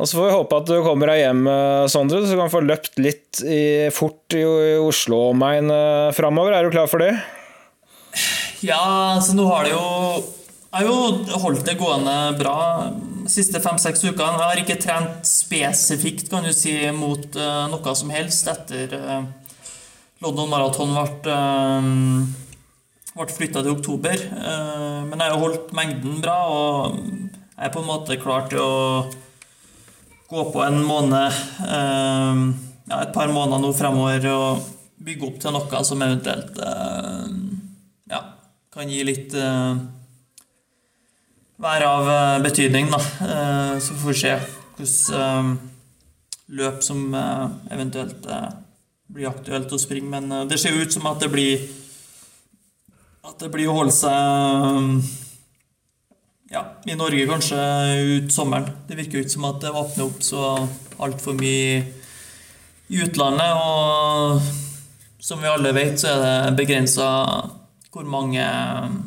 Og 0.00 0.08
Så 0.08 0.16
får 0.16 0.24
vi 0.26 0.32
håpe 0.34 0.62
at 0.62 0.70
du 0.70 0.78
kommer 0.84 1.12
deg 1.12 1.20
hjem, 1.20 1.44
eh, 1.46 1.84
Sondre, 1.92 2.22
så 2.24 2.34
du 2.34 2.40
kan 2.40 2.50
få 2.52 2.62
løpt 2.64 2.98
litt 2.98 3.42
i, 3.44 3.62
fort 3.94 4.34
i, 4.34 4.42
i 4.42 4.72
Oslo-omegn 4.80 5.70
framover. 6.16 6.56
Er 6.56 6.66
du 6.66 6.74
klar 6.74 6.88
for 6.90 7.04
det? 7.04 7.12
Ja, 8.64 8.80
altså 9.16 9.36
nå 9.38 9.46
har 9.48 9.64
det 9.64 9.72
jo 9.72 9.84
jeg 10.70 10.86
har 10.86 10.86
jo 10.86 11.38
holdt 11.42 11.64
det 11.66 11.72
gående 11.80 12.12
bra 12.38 12.58
de 12.94 13.30
siste 13.32 13.58
fem-seks 13.62 14.04
ukene. 14.04 14.36
Jeg 14.38 14.50
har 14.52 14.60
ikke 14.60 14.76
trent 14.78 15.26
spesifikt 15.26 16.30
kan 16.30 16.46
du 16.46 16.52
si, 16.54 16.76
mot 16.94 17.26
uh, 17.34 17.66
noe 17.72 17.94
som 17.98 18.12
helst 18.14 18.46
etter 18.52 18.94
uh, 18.94 19.24
London 20.22 20.46
Marathon 20.52 20.94
ble, 20.94 21.34
uh, 21.34 21.82
ble 23.16 23.28
flytta 23.34 23.64
til 23.66 23.74
oktober. 23.74 24.22
Uh, 24.30 25.02
men 25.10 25.18
jeg 25.18 25.26
har 25.26 25.34
jo 25.34 25.42
holdt 25.42 25.74
mengden 25.74 26.22
bra, 26.22 26.38
og 26.54 27.02
jeg 27.02 27.66
er 27.66 27.74
på 27.74 27.82
en 27.82 27.90
måte 27.90 28.22
klar 28.22 28.46
til 28.52 28.62
å 28.62 28.80
gå 30.30 30.48
på 30.54 30.62
en 30.62 30.84
måned 30.86 31.34
ja, 31.66 32.98
et 33.02 33.10
par 33.10 33.32
måneder 33.34 33.58
nå 33.58 33.72
fremover 33.74 34.28
og 34.30 34.68
bygge 35.02 35.26
opp 35.26 35.40
til 35.42 35.56
noe 35.56 35.80
som 35.82 36.04
eventuelt 36.06 36.60
ja, 38.06 38.20
kan 38.70 38.94
gi 38.94 39.02
litt 39.08 39.34
være 41.60 41.88
av 41.88 42.08
eh, 42.10 42.42
betydning. 42.44 42.90
Da. 42.92 43.00
Eh, 43.26 43.78
så 43.82 43.96
får 43.96 44.12
vi 44.12 44.18
se 44.22 44.34
hvilket 44.80 45.14
eh, 45.16 45.50
løp 46.60 46.82
som 46.82 47.14
eventuelt 47.70 48.24
blir 49.10 49.28
aktuelt 49.30 49.70
å 49.70 49.78
springe. 49.78 50.10
Men 50.10 50.48
det 50.50 50.58
ser 50.58 50.74
ut 50.74 50.92
som 50.92 51.06
at 51.10 51.20
det 51.22 51.30
blir 51.30 51.68
at 53.20 53.36
det 53.38 53.50
blir 53.52 53.68
å 53.70 53.76
holde 53.76 53.92
seg 53.94 54.16
ja, 56.50 56.64
i 56.88 56.96
Norge 56.98 57.28
kanskje 57.28 57.58
ut 58.16 58.32
sommeren. 58.34 58.72
Det 58.88 58.96
virker 58.98 59.20
jo 59.20 59.22
ikke 59.22 59.36
som 59.36 59.46
at 59.46 59.60
det 59.62 59.70
åpner 59.70 60.08
opp 60.08 60.24
så 60.26 60.46
altfor 60.98 61.36
mye 61.38 61.84
i 62.90 63.04
utlandet. 63.04 63.52
Og 63.54 65.22
som 65.22 65.38
vi 65.44 65.52
alle 65.52 65.74
vet, 65.76 66.00
så 66.00 66.16
er 66.16 66.24
det 66.24 66.58
begrensa 66.58 67.06
hvor 67.94 68.08
mange 68.10 68.42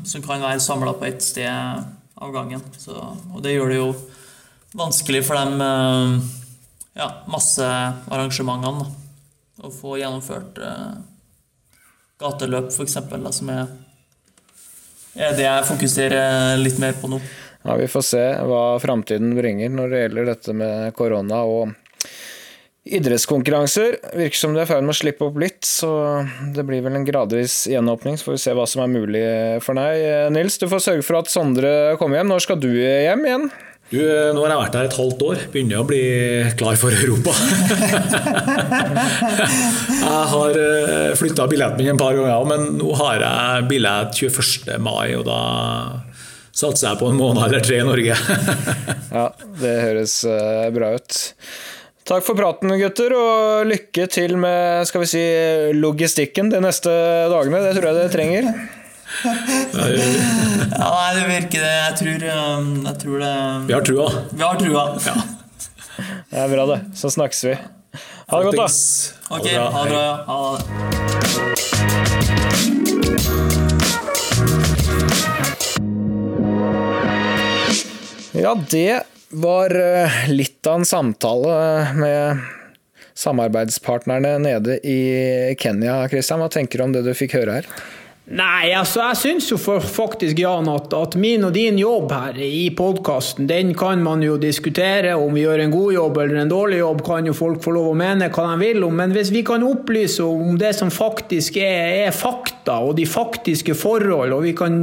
som 0.08 0.24
kan 0.24 0.44
være 0.44 0.64
samla 0.64 0.96
på 1.00 1.10
ett 1.10 1.26
sted 1.26 1.93
av 2.24 2.34
gangen. 2.34 2.64
Så, 2.78 2.96
og 3.34 3.44
det 3.44 3.56
gjør 3.56 3.74
det 3.74 3.80
jo 3.80 3.90
vanskelig 4.78 5.24
for 5.28 5.38
dem 5.38 5.62
eh, 5.62 6.16
ja, 6.98 7.10
masse 7.32 7.68
arrangementene. 8.10 8.90
Å 9.64 9.70
få 9.72 10.00
gjennomført 10.00 10.58
uh, 10.60 10.98
gateløp, 12.20 12.72
f.eks., 12.74 12.96
som 13.38 13.52
er, 13.54 13.68
er 15.14 15.36
det 15.38 15.46
jeg 15.46 15.68
fokuserer 15.70 16.58
litt 16.58 16.80
mer 16.82 16.98
på 16.98 17.12
nå. 17.12 17.20
Ja, 17.62 17.78
Vi 17.80 17.88
får 17.88 18.06
se 18.08 18.24
hva 18.50 18.64
framtiden 18.84 19.36
bringer 19.38 19.72
når 19.72 19.94
det 19.94 20.02
gjelder 20.02 20.30
dette 20.34 20.56
med 20.58 20.90
korona 20.98 21.44
og 21.48 21.76
idrettskonkurranser. 22.84 24.00
Virker 24.20 24.38
som 24.38 24.56
det 24.56 24.64
er 24.64 24.68
i 24.68 24.72
ferd 24.74 24.86
med 24.86 24.96
å 24.96 25.00
slippe 25.00 25.28
opp 25.28 25.38
litt, 25.40 25.62
så 25.68 25.92
det 26.56 26.66
blir 26.68 26.84
vel 26.84 27.00
en 27.00 27.08
gradvis 27.08 27.64
gjenåpning. 27.72 28.18
Så 28.20 28.28
får 28.28 28.36
vi 28.36 28.42
se 28.44 28.56
hva 28.58 28.66
som 28.70 28.84
er 28.84 28.92
mulig 28.92 29.28
for 29.64 29.80
deg. 29.80 30.32
Nils, 30.36 30.60
du 30.60 30.68
får 30.72 30.84
sørge 30.88 31.06
for 31.08 31.22
at 31.22 31.32
Sondre 31.32 31.94
kommer 32.02 32.20
hjem. 32.20 32.34
Når 32.34 32.44
skal 32.48 32.60
du 32.64 32.72
hjem 32.74 33.24
igjen? 33.30 33.48
Du, 33.94 34.00
nå 34.34 34.42
har 34.42 34.50
jeg 34.50 34.58
vært 34.58 34.76
her 34.80 34.88
et 34.88 34.96
halvt 34.98 35.24
år. 35.28 35.42
Begynner 35.54 35.84
å 35.84 35.86
bli 35.86 36.04
klar 36.58 36.78
for 36.82 36.96
Europa. 36.96 37.34
jeg 40.00 40.24
har 40.32 40.58
eh, 40.64 41.12
flytta 41.20 41.46
billetten 41.52 41.84
min 41.84 41.94
et 41.94 42.02
par 42.02 42.18
ganger, 42.18 42.48
men 42.50 42.80
nå 42.80 42.96
har 42.98 43.22
jeg 43.22 43.68
billett 43.70 44.18
21. 44.18 44.82
mai, 44.82 45.14
og 45.20 45.28
da 45.28 45.42
satser 46.54 46.90
jeg 46.90 47.02
på 47.04 47.12
en 47.12 47.20
måned 47.20 47.46
eller 47.46 47.62
tre 47.66 47.84
i 47.84 47.86
Norge. 47.86 48.18
ja, 49.20 49.28
det 49.62 49.76
høres 49.84 50.18
eh, 50.32 50.68
bra 50.74 50.96
ut. 50.98 51.22
Takk 52.04 52.20
for 52.28 52.36
praten, 52.36 52.68
gutter, 52.76 53.14
og 53.16 53.64
lykke 53.70 54.10
til 54.12 54.34
med 54.36 54.84
skal 54.90 55.06
vi 55.06 55.08
si, 55.08 55.22
logistikken 55.78 56.50
de 56.52 56.60
neste 56.60 56.92
dagene. 57.32 57.62
Det 57.64 57.78
tror 57.78 57.86
jeg 57.88 57.96
dere 57.96 58.12
trenger. 58.12 58.44
ja, 59.24 60.88
nei, 60.90 61.12
det 61.16 61.24
virker 61.30 61.64
det. 61.64 61.72
Jeg 61.78 61.96
tror, 62.02 62.20
um, 62.60 62.68
jeg 62.90 62.96
tror 63.06 63.18
det 63.24 63.32
Vi 63.70 63.74
har 63.78 63.84
trua. 63.88 64.08
Vi 64.34 64.44
har 64.44 64.60
trua. 64.60 64.84
Ja. 65.08 65.16
Det 66.28 66.40
er 66.44 66.48
bra, 66.52 66.64
det. 66.74 66.80
Så 67.00 67.08
snakkes 67.14 67.40
vi. 67.48 67.56
Ha 68.28 68.36
det 68.36 68.46
godt, 68.52 68.60
da. 68.60 68.68
Ok, 69.38 69.48
ha 69.56 69.82
det 69.88 69.92
bra. 69.94 70.06
Ha 70.28 70.38
det. 70.58 70.64
Ja, 78.44 78.52
det 78.76 79.04
var 79.34 79.74
eh, 79.76 80.24
litt 80.30 80.68
av 80.68 80.82
en 80.82 80.86
samtale 80.86 81.56
med 81.98 82.44
samarbeidspartnerne 83.14 84.38
nede 84.42 84.80
i 84.88 85.56
Kenya. 85.60 86.08
Christian. 86.10 86.42
Hva 86.42 86.50
tenker 86.50 86.80
du 86.80 86.88
om 86.88 86.96
det 86.96 87.04
du 87.06 87.14
fikk 87.18 87.38
høre 87.40 87.60
her? 87.60 87.70
Nei, 88.24 88.72
altså 88.72 89.02
jeg 89.02 89.20
syns 89.20 89.50
jo 89.52 89.58
faktisk, 89.60 90.38
Jan, 90.40 90.70
at, 90.72 90.94
at, 90.96 91.18
min 91.20 91.44
og 91.44 91.52
din 91.58 91.76
jobb 91.76 92.14
her 92.16 92.38
i 92.40 92.70
podkasten, 92.72 93.50
den 93.50 93.74
kan 93.76 94.00
man 94.06 94.24
jo 94.24 94.38
diskutere. 94.40 95.18
Om 95.20 95.36
vi 95.36 95.44
gjør 95.44 95.66
en 95.66 95.74
god 95.74 95.94
jobb 95.98 96.20
eller 96.24 96.40
en 96.46 96.54
dårlig 96.54 96.80
jobb, 96.80 97.04
kan 97.04 97.28
jo 97.28 97.36
folk 97.36 97.60
få 97.66 97.76
lov 97.76 97.92
å 97.92 97.98
mene 98.00 98.32
hva 98.32 98.48
de 98.54 98.62
vil 98.64 98.88
om. 98.88 98.96
Men 98.96 99.12
hvis 99.12 99.34
vi 99.36 99.44
kan 99.44 99.66
opplyse 99.68 100.24
om 100.24 100.56
det 100.62 100.72
som 100.80 100.94
faktisk 100.94 101.60
er, 101.60 102.08
er 102.08 102.16
fakta, 102.16 102.53
og 102.72 102.96
de 102.98 103.06
faktiske 103.10 103.76
forhold, 103.76 104.34
og 104.36 104.44
vi 104.46 104.54
kan 104.56 104.80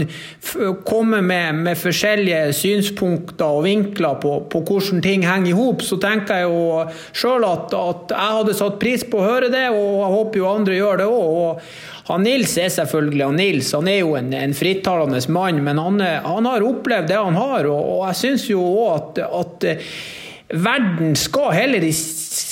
komme 0.87 1.23
med, 1.23 1.63
med, 1.65 1.79
forskjellige 1.81 2.53
synspunkter 2.57 3.47
og 3.47 3.65
vinkler 3.65 4.19
på, 4.21 4.35
på 4.53 4.63
hvordan 4.67 5.01
ting 5.05 5.25
henger 5.29 5.53
i 5.53 5.57
hop, 5.57 5.85
så 5.87 5.97
tenker 6.03 6.43
jeg 6.43 6.51
jo 6.51 6.85
sjøl 7.17 7.47
at, 7.49 7.73
at, 7.77 8.13
jeg 8.13 8.37
hadde 8.41 8.59
satt 8.59 8.79
pris 8.83 9.07
på 9.07 9.21
å 9.21 9.27
høre 9.27 9.51
det, 9.53 9.67
og 9.73 9.89
jeg 10.03 10.13
håper 10.17 10.43
jo 10.43 10.51
andre 10.51 10.79
gjør 10.79 11.03
det 11.03 11.09
òg. 11.11 11.67
Han 12.11 12.25
Nils 12.27 12.57
er 12.59 12.73
selvfølgelig 12.75 13.27
han 13.27 13.37
Nils, 13.39 13.75
han 13.77 13.91
er 13.91 14.01
jo 14.01 14.17
en, 14.19 14.33
en 14.35 14.57
frittalende 14.57 15.21
mann, 15.31 15.61
men 15.65 15.79
han, 15.79 16.01
han, 16.01 16.49
har 16.51 16.67
opplevd 16.67 17.13
det 17.13 17.21
han 17.21 17.39
har. 17.39 17.69
Og, 17.71 17.93
og 17.97 18.09
jeg 18.09 18.21
syns 18.25 18.49
jo 18.51 18.65
òg 18.65 18.89
at, 18.97 19.23
at 19.31 19.71
verden 20.51 21.15
skal 21.19 21.53
heller, 21.55 21.85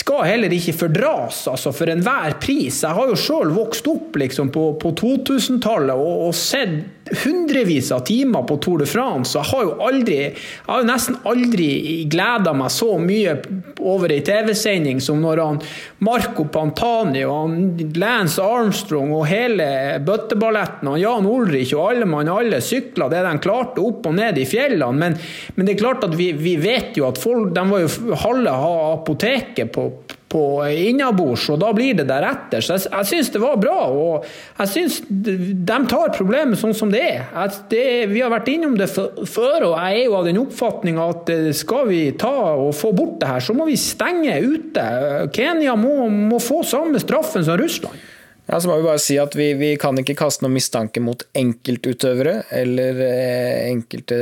skal 0.09 0.25
heller, 0.25 0.53
ikke 0.57 0.73
fordras 0.73 1.43
altså, 1.51 1.73
for 1.77 1.91
enhver 1.93 2.39
pris. 2.41 2.81
Jeg 2.85 2.97
har 2.97 3.11
jo 3.11 3.17
sjøl 3.19 3.53
vokst 3.53 3.89
opp 3.91 4.17
liksom, 4.17 4.49
på, 4.55 4.71
på 4.81 4.95
2000-tallet 4.97 5.93
og, 5.93 6.29
og, 6.29 6.37
sett 6.37 6.98
hundrevis 7.25 7.93
av 7.93 8.01
timer 8.09 8.43
på 8.49 8.57
Tour 8.57 8.79
de 8.83 8.87
France. 8.87 9.39
Jeg 9.39 9.51
har 9.51 9.65
jo 9.67 9.75
aldri, 9.85 10.19
jeg 10.31 10.69
har 10.69 10.83
jo 10.83 10.89
nesten 10.89 11.19
aldri 11.29 11.69
gleda 12.11 12.55
meg 12.57 12.73
så 12.75 12.95
mye 13.03 13.37
over 13.79 14.13
ei 14.13 14.21
TV-sending 14.27 15.01
som 15.05 15.21
når 15.23 15.43
han 15.43 15.61
Marco 16.05 16.47
Pantani 16.53 17.25
og 17.27 17.37
han 17.37 17.93
Lance 17.99 18.43
Armstrong 18.43 19.13
og 19.17 19.27
hele 19.31 19.69
bøtteballetten 20.05 20.93
og 20.93 21.01
Jan 21.03 21.29
Ulrich 21.29 21.75
og 21.77 21.93
alle 21.93 22.09
mann 22.09 22.31
alle 22.33 22.61
sykla 22.65 23.09
det 23.13 23.25
de 23.25 23.35
klarte 23.43 23.83
opp 23.85 24.07
og 24.09 24.19
ned 24.19 24.39
i 24.39 24.47
fjellene. 24.49 24.99
Men, 24.99 25.17
men 25.55 25.67
det 25.67 25.77
er 25.77 25.83
klart 25.83 26.07
at 26.07 26.15
vi, 26.19 26.33
vi 26.37 26.57
vet 26.61 26.97
jo 26.99 27.09
at 27.09 27.21
folk, 27.21 27.53
de 27.55 27.65
var 27.71 27.85
jo 27.85 28.19
halve 28.25 28.55
apoteket 28.93 29.73
på 29.75 29.91
på 30.29 30.43
innabords, 30.69 31.47
og 31.53 31.61
da 31.63 31.71
blir 31.77 31.97
det 31.99 32.09
deretter. 32.09 32.65
Så 32.65 32.77
jeg, 32.77 32.91
jeg 32.93 33.09
syns 33.11 33.31
det 33.35 33.43
var 33.43 33.57
bra. 33.61 33.77
Og 33.89 34.27
jeg 34.59 34.73
syns 34.75 34.99
de 35.09 35.79
tar 35.89 36.13
problemet 36.17 36.61
sånn 36.61 36.77
som 36.77 36.93
det 36.93 37.05
er. 37.05 37.25
Det, 37.71 37.87
vi 38.13 38.23
har 38.25 38.33
vært 38.33 38.51
innom 38.53 38.77
det 38.79 38.91
før, 38.93 39.71
og 39.71 39.75
jeg 39.79 40.03
er 40.03 40.05
jo 40.05 40.19
av 40.19 40.29
den 40.29 40.43
oppfatning 40.43 41.01
at 41.03 41.33
eh, 41.33 41.49
skal 41.57 41.89
vi 41.91 42.03
ta 42.21 42.35
og 42.59 42.75
få 42.77 42.93
bort 42.97 43.19
det 43.23 43.33
her, 43.33 43.45
så 43.45 43.57
må 43.57 43.69
vi 43.69 43.79
stenge 43.81 44.37
ute. 44.45 44.87
Kenya 45.35 45.77
må, 45.79 46.07
må 46.09 46.41
få 46.43 46.63
samme 46.67 47.01
straffen 47.03 47.47
som 47.47 47.59
Russland. 47.61 48.07
Ja, 48.49 48.61
så 48.61 48.71
må 48.71 48.79
Vi 48.79 48.87
bare 48.87 49.01
si 49.03 49.19
at 49.21 49.35
vi, 49.37 49.51
vi 49.61 49.75
kan 49.77 49.99
ikke 50.01 50.17
kaste 50.17 50.45
noen 50.45 50.55
mistanke 50.57 51.03
mot 51.05 51.21
enkeltutøvere 51.37 52.47
eller 52.57 53.01
eh, 53.05 53.69
enkelte 53.69 54.19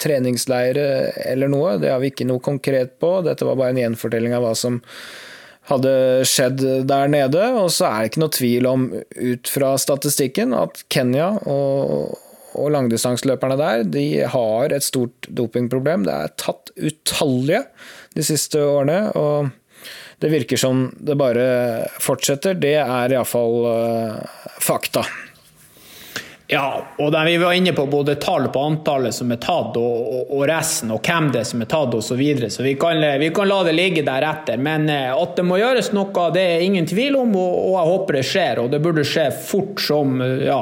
treningsleire 0.00 0.86
eller 1.28 1.52
noe. 1.52 1.74
Det 1.82 1.90
har 1.92 2.00
vi 2.00 2.08
ikke 2.08 2.24
noe 2.28 2.40
konkret 2.40 2.96
på. 3.02 3.18
Dette 3.26 3.44
var 3.44 3.58
bare 3.60 3.74
en 3.74 3.82
gjenfortelling 3.82 4.32
av 4.32 4.46
hva 4.46 4.54
som 4.56 4.80
hadde 5.70 5.92
skjedd 6.28 6.62
der 6.88 7.10
nede. 7.12 7.48
Og 7.58 7.70
så 7.74 7.88
er 7.88 7.98
det 7.98 8.12
ikke 8.12 8.22
noe 8.24 8.36
tvil 8.36 8.70
om, 8.70 8.86
ut 9.16 9.50
fra 9.50 9.74
statistikken, 9.80 10.54
at 10.56 10.84
Kenya 10.92 11.32
og, 11.42 12.16
og 12.56 12.72
langdistanseløperne 12.74 13.58
der 13.60 13.84
de 13.98 14.06
har 14.32 14.74
et 14.74 14.86
stort 14.86 15.28
dopingproblem. 15.28 16.06
Det 16.06 16.16
er 16.16 16.34
tatt 16.40 16.74
utallige 16.76 17.66
de 18.16 18.26
siste 18.26 18.62
årene. 18.62 19.06
og 19.14 19.54
det 20.18 20.30
virker 20.32 20.56
som 20.56 20.86
det 20.96 21.18
bare 21.20 21.46
fortsetter. 22.00 22.56
Det 22.56 22.76
er 22.80 23.12
iallfall 23.12 23.66
uh, 23.68 24.46
fakta. 24.64 25.02
Ja, 26.48 26.86
og 27.02 27.10
der 27.10 27.26
vi 27.26 27.38
var 27.42 27.56
inne 27.58 27.72
på 27.74 27.88
både 27.90 28.14
tall 28.22 28.46
på 28.54 28.60
antallet 28.62 29.14
som 29.14 29.32
er 29.34 29.40
tatt, 29.42 29.74
og, 29.80 30.28
og, 30.30 30.44
resten, 30.46 30.92
og 30.94 31.02
hvem 31.02 31.32
det 31.34 31.40
er 31.42 31.48
som 31.48 31.64
er 31.64 31.70
tatt, 31.72 31.96
osv. 31.98 32.06
Så, 32.06 32.18
videre. 32.20 32.50
så 32.54 32.62
vi 32.62 32.76
kan, 32.78 33.02
vi 33.18 33.32
kan, 33.34 33.50
la 33.50 33.64
det 33.66 33.74
ligge 33.74 34.04
deretter. 34.06 34.60
Men 34.62 34.86
eh, 34.92 35.10
at 35.10 35.34
det 35.38 35.46
må 35.46 35.58
gjøres 35.58 35.90
noe, 35.96 36.28
det 36.36 36.46
er 36.54 36.66
ingen 36.66 36.86
tvil 36.86 37.18
om, 37.18 37.34
og, 37.34 37.58
og 37.64 37.74
jeg 37.74 37.92
håper 37.92 38.20
det 38.20 38.24
skjer. 38.30 38.62
Og 38.62 38.70
det 38.70 38.82
burde 38.84 39.06
skje 39.06 39.26
fort 39.48 39.82
som 39.82 40.20
eh, 40.22 40.46
ja. 40.46 40.60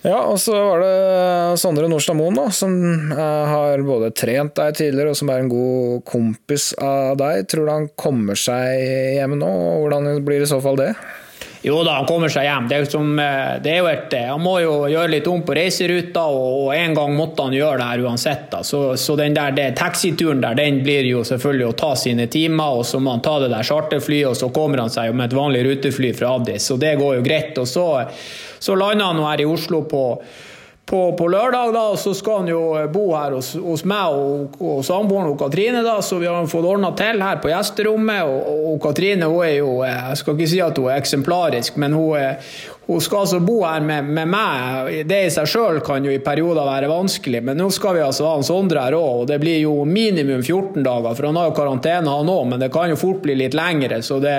Ja, 0.00 0.22
og 0.32 0.38
så 0.40 0.56
var 0.56 0.80
det 0.80 1.60
Sondre 1.60 1.84
Nordstad 1.92 2.16
Moen, 2.16 2.38
som 2.56 2.72
eh, 3.12 3.50
har 3.52 3.82
både 3.84 4.08
trent 4.16 4.54
deg 4.56 4.78
tidligere, 4.78 5.12
og 5.12 5.20
som 5.20 5.28
er 5.28 5.42
en 5.42 5.52
god 5.52 6.00
kompis 6.08 6.70
av 6.80 7.18
deg. 7.20 7.44
Tror 7.52 7.68
du 7.68 7.74
han 7.74 7.90
kommer 7.92 8.40
seg 8.40 8.80
hjem 9.18 9.36
nå, 9.42 9.50
og 9.50 9.82
hvordan 9.84 10.14
blir 10.24 10.46
i 10.46 10.48
så 10.48 10.64
fall 10.64 10.80
det? 10.80 10.94
Jo 11.62 11.82
da, 11.84 11.98
han 11.98 12.06
kommer 12.08 12.32
seg 12.32 12.46
hjem. 12.46 12.68
Det 12.70 12.76
er, 12.76 12.86
som, 12.88 13.08
eh, 13.20 13.58
det 13.60 13.72
er 13.74 13.82
jo 13.82 13.88
et, 13.90 14.14
eh, 14.16 14.28
han 14.30 14.40
må 14.40 14.54
jo 14.62 14.72
gjøre 14.88 15.12
litt 15.12 15.26
om 15.28 15.42
på 15.44 15.56
reiseruta, 15.58 16.22
og, 16.32 16.70
en 16.72 16.94
gang 16.96 17.12
måtte 17.16 17.44
han 17.44 17.52
gjøre 17.52 17.76
det 17.82 17.88
her 17.90 18.04
uansett. 18.06 18.46
Da. 18.52 18.62
Så, 18.64 18.80
så 18.96 19.16
den 19.20 19.36
der 19.36 19.52
det, 19.52 19.66
taxituren 19.76 20.40
der, 20.40 20.56
den 20.56 20.80
blir 20.86 21.04
jo 21.04 21.20
selvfølgelig 21.26 21.66
å 21.68 21.76
ta 21.82 21.92
sine 22.00 22.30
timer, 22.32 22.80
og 22.80 22.86
så 22.88 23.00
må 23.02 23.12
han 23.12 23.24
ta 23.24 23.36
det 23.42 23.50
der 23.52 23.66
charterflyet, 23.66 24.30
og 24.30 24.38
så 24.40 24.48
kommer 24.56 24.86
han 24.86 24.92
seg 24.92 25.10
jo 25.10 25.18
med 25.20 25.28
et 25.28 25.36
vanlig 25.36 25.64
rutefly 25.68 26.14
fra 26.16 26.36
Addis, 26.38 26.70
og 26.72 26.80
det 26.80 26.94
går 27.02 27.18
jo 27.18 27.26
greit. 27.28 27.60
Og 27.60 27.68
så, 27.68 27.86
så 28.56 28.78
lander 28.80 29.10
han 29.10 29.20
nå 29.20 29.28
her 29.28 29.44
i 29.44 29.50
Oslo 29.50 29.84
på 29.90 30.04
på, 30.90 31.12
på, 31.12 31.28
lørdag, 31.28 31.72
da, 31.72 31.96
så 31.96 32.10
skal 32.14 32.40
han 32.40 32.48
jo 32.50 32.60
bo 32.90 33.04
her 33.14 33.36
hos, 33.36 33.52
hos 33.62 33.84
meg 33.86 34.10
og, 34.10 34.56
og 34.58 34.80
samboeren 34.82 35.28
og 35.30 35.36
Katrine. 35.38 35.84
da, 35.86 36.00
Så 36.02 36.18
vi 36.18 36.26
har 36.26 36.48
fått 36.50 36.66
ordna 36.66 36.90
til 36.98 37.22
her 37.22 37.38
på 37.38 37.52
gjesterommet. 37.52 38.24
Og, 38.26 38.40
og, 38.40 38.64
og, 38.72 38.80
Katrine 38.82 39.28
hun 39.30 39.44
er 39.46 39.54
jo 39.60 39.70
Jeg 39.86 40.18
skal 40.18 40.34
ikke 40.34 40.50
si 40.50 40.60
at 40.64 40.82
hun 40.82 40.90
er 40.90 40.98
eksemplarisk, 40.98 41.78
men 41.78 41.94
hun, 41.94 42.18
er, 42.18 42.50
hun 42.88 43.06
skal 43.06 43.22
altså 43.22 43.38
bo 43.46 43.60
her 43.62 43.86
med, 43.86 44.10
med 44.18 44.34
meg. 44.34 44.92
Det 45.06 45.22
i 45.28 45.30
seg 45.30 45.46
sjøl 45.54 45.78
kan 45.86 46.02
jo 46.02 46.10
i 46.10 46.18
perioder 46.26 46.66
være 46.66 46.90
vanskelig, 46.90 47.46
men 47.46 47.62
nå 47.62 47.70
skal 47.70 48.00
vi 48.00 48.04
altså 48.08 48.26
ha 48.26 48.36
en 48.40 48.50
Sondre 48.50 48.82
her 48.82 48.98
òg. 48.98 49.22
Og 49.22 49.26
det 49.30 49.38
blir 49.38 49.62
jo 49.62 49.84
minimum 49.86 50.42
14 50.42 50.82
dager, 50.82 51.14
for 51.14 51.30
han 51.30 51.38
har 51.38 51.52
jo 51.52 51.58
karantene 51.62 52.18
han 52.18 52.34
òg, 52.34 52.46
men 52.50 52.66
det 52.66 52.72
kan 52.74 52.90
jo 52.90 52.98
fort 52.98 53.22
bli 53.22 53.38
litt 53.38 53.54
lengre. 53.54 54.02
så 54.02 54.18
det 54.18 54.38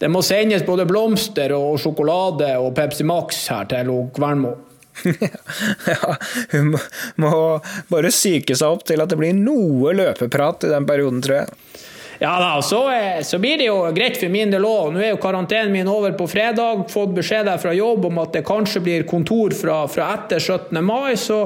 det 0.00 0.08
må 0.08 0.22
sendes 0.24 0.62
både 0.64 0.86
blomster 0.88 1.52
og 1.52 1.74
sjokolade 1.76 2.54
og 2.56 2.70
Pepsi 2.72 3.04
Max 3.04 3.42
her 3.52 3.66
til 3.68 3.90
Kvernmo. 4.16 4.54
ja, 5.92 6.16
hun 6.52 6.74
må 7.20 7.32
bare 7.92 8.12
psyke 8.12 8.56
seg 8.56 8.76
opp 8.76 8.86
til 8.88 9.02
at 9.02 9.12
det 9.12 9.18
blir 9.20 9.36
noe 9.36 9.94
løpeprat 9.96 10.68
i 10.68 10.72
den 10.74 10.88
perioden, 10.88 11.22
tror 11.24 11.42
jeg. 11.42 11.60
Ja 12.22 12.40
da, 12.40 12.62
så, 12.62 12.90
eh, 12.90 13.22
så, 13.22 13.38
blir 13.38 13.58
det 13.58 13.64
jo 13.64 13.78
greit 13.96 14.18
for 14.20 14.28
min 14.28 14.50
del 14.52 14.64
òg. 14.68 14.90
Nå 14.92 15.00
er 15.00 15.14
jo 15.14 15.18
karantenen 15.22 15.72
min 15.72 15.88
over 15.88 16.12
på 16.12 16.26
fredag. 16.28 16.82
Fått 16.92 17.14
beskjed 17.16 17.46
der 17.48 17.56
fra 17.62 17.70
jobb 17.72 18.10
om 18.10 18.18
at 18.20 18.34
det 18.36 18.42
kanskje 18.44 18.82
blir 18.84 19.06
kontor 19.08 19.54
fra, 19.56 19.78
fra 19.88 20.10
etter 20.18 20.36
17. 20.36 20.82
mai. 20.84 21.16
Så 21.16 21.38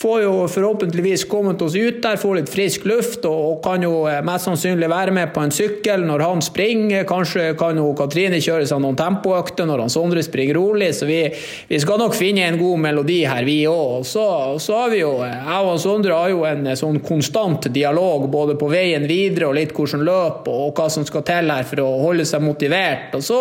får 0.00 0.24
jo 0.24 0.32
forhåpentligvis 0.50 1.22
kommet 1.30 1.62
oss 1.62 1.76
ut 1.78 2.00
der, 2.02 2.18
få 2.18 2.32
litt 2.34 2.50
frisk 2.50 2.88
luft 2.90 3.22
og, 3.22 3.36
og, 3.52 3.60
kan 3.62 3.86
jo 3.86 4.00
eh, 4.10 4.18
mest 4.26 4.48
sannsynlig 4.48 4.88
være 4.90 5.14
med 5.14 5.30
på 5.30 5.44
en 5.46 5.54
sykkel 5.54 6.02
når 6.08 6.26
han 6.26 6.42
springer. 6.42 7.06
Kanskje 7.06 7.46
kan 7.62 7.78
jo 7.78 7.94
Katrine 7.94 8.42
kjøre 8.42 8.66
seg 8.66 8.82
noen 8.82 8.98
tempoøkter 8.98 9.70
når 9.70 9.84
han 9.84 9.94
Sondre 9.94 10.26
springer 10.26 10.58
rolig. 10.58 10.90
Så 10.98 11.06
vi, 11.06 11.20
vi, 11.70 11.80
skal 11.86 12.02
nok 12.02 12.18
finne 12.18 12.48
en 12.48 12.58
god 12.58 12.82
melodi 12.88 13.20
her, 13.30 13.46
vi 13.46 13.60
òg. 13.70 14.02
Så, 14.02 14.26
så 14.58 14.82
har 14.82 14.90
vi 14.90 15.04
jo, 15.04 15.14
eh, 15.22 15.38
jeg 15.38 15.70
og 15.70 15.80
Sondre 15.86 16.18
har 16.18 16.34
jo 16.34 16.42
en 16.50 16.72
sånn 16.82 16.98
konstant 17.06 17.70
dialog 17.70 18.26
både 18.26 18.58
på 18.58 18.74
veien 18.74 19.06
videre 19.06 19.52
og 19.52 19.58
litt 19.62 19.70
hvordan 19.70 20.02
løp 20.02 20.14
løp 20.16 20.48
og 20.50 20.76
hva 20.76 20.88
som 20.92 21.06
skal 21.06 21.24
til 21.26 21.52
her 21.52 21.66
for 21.68 21.82
å 21.84 21.88
holde 22.02 22.26
seg 22.28 22.44
motivert. 22.44 23.14
Og 23.16 23.24
så 23.24 23.40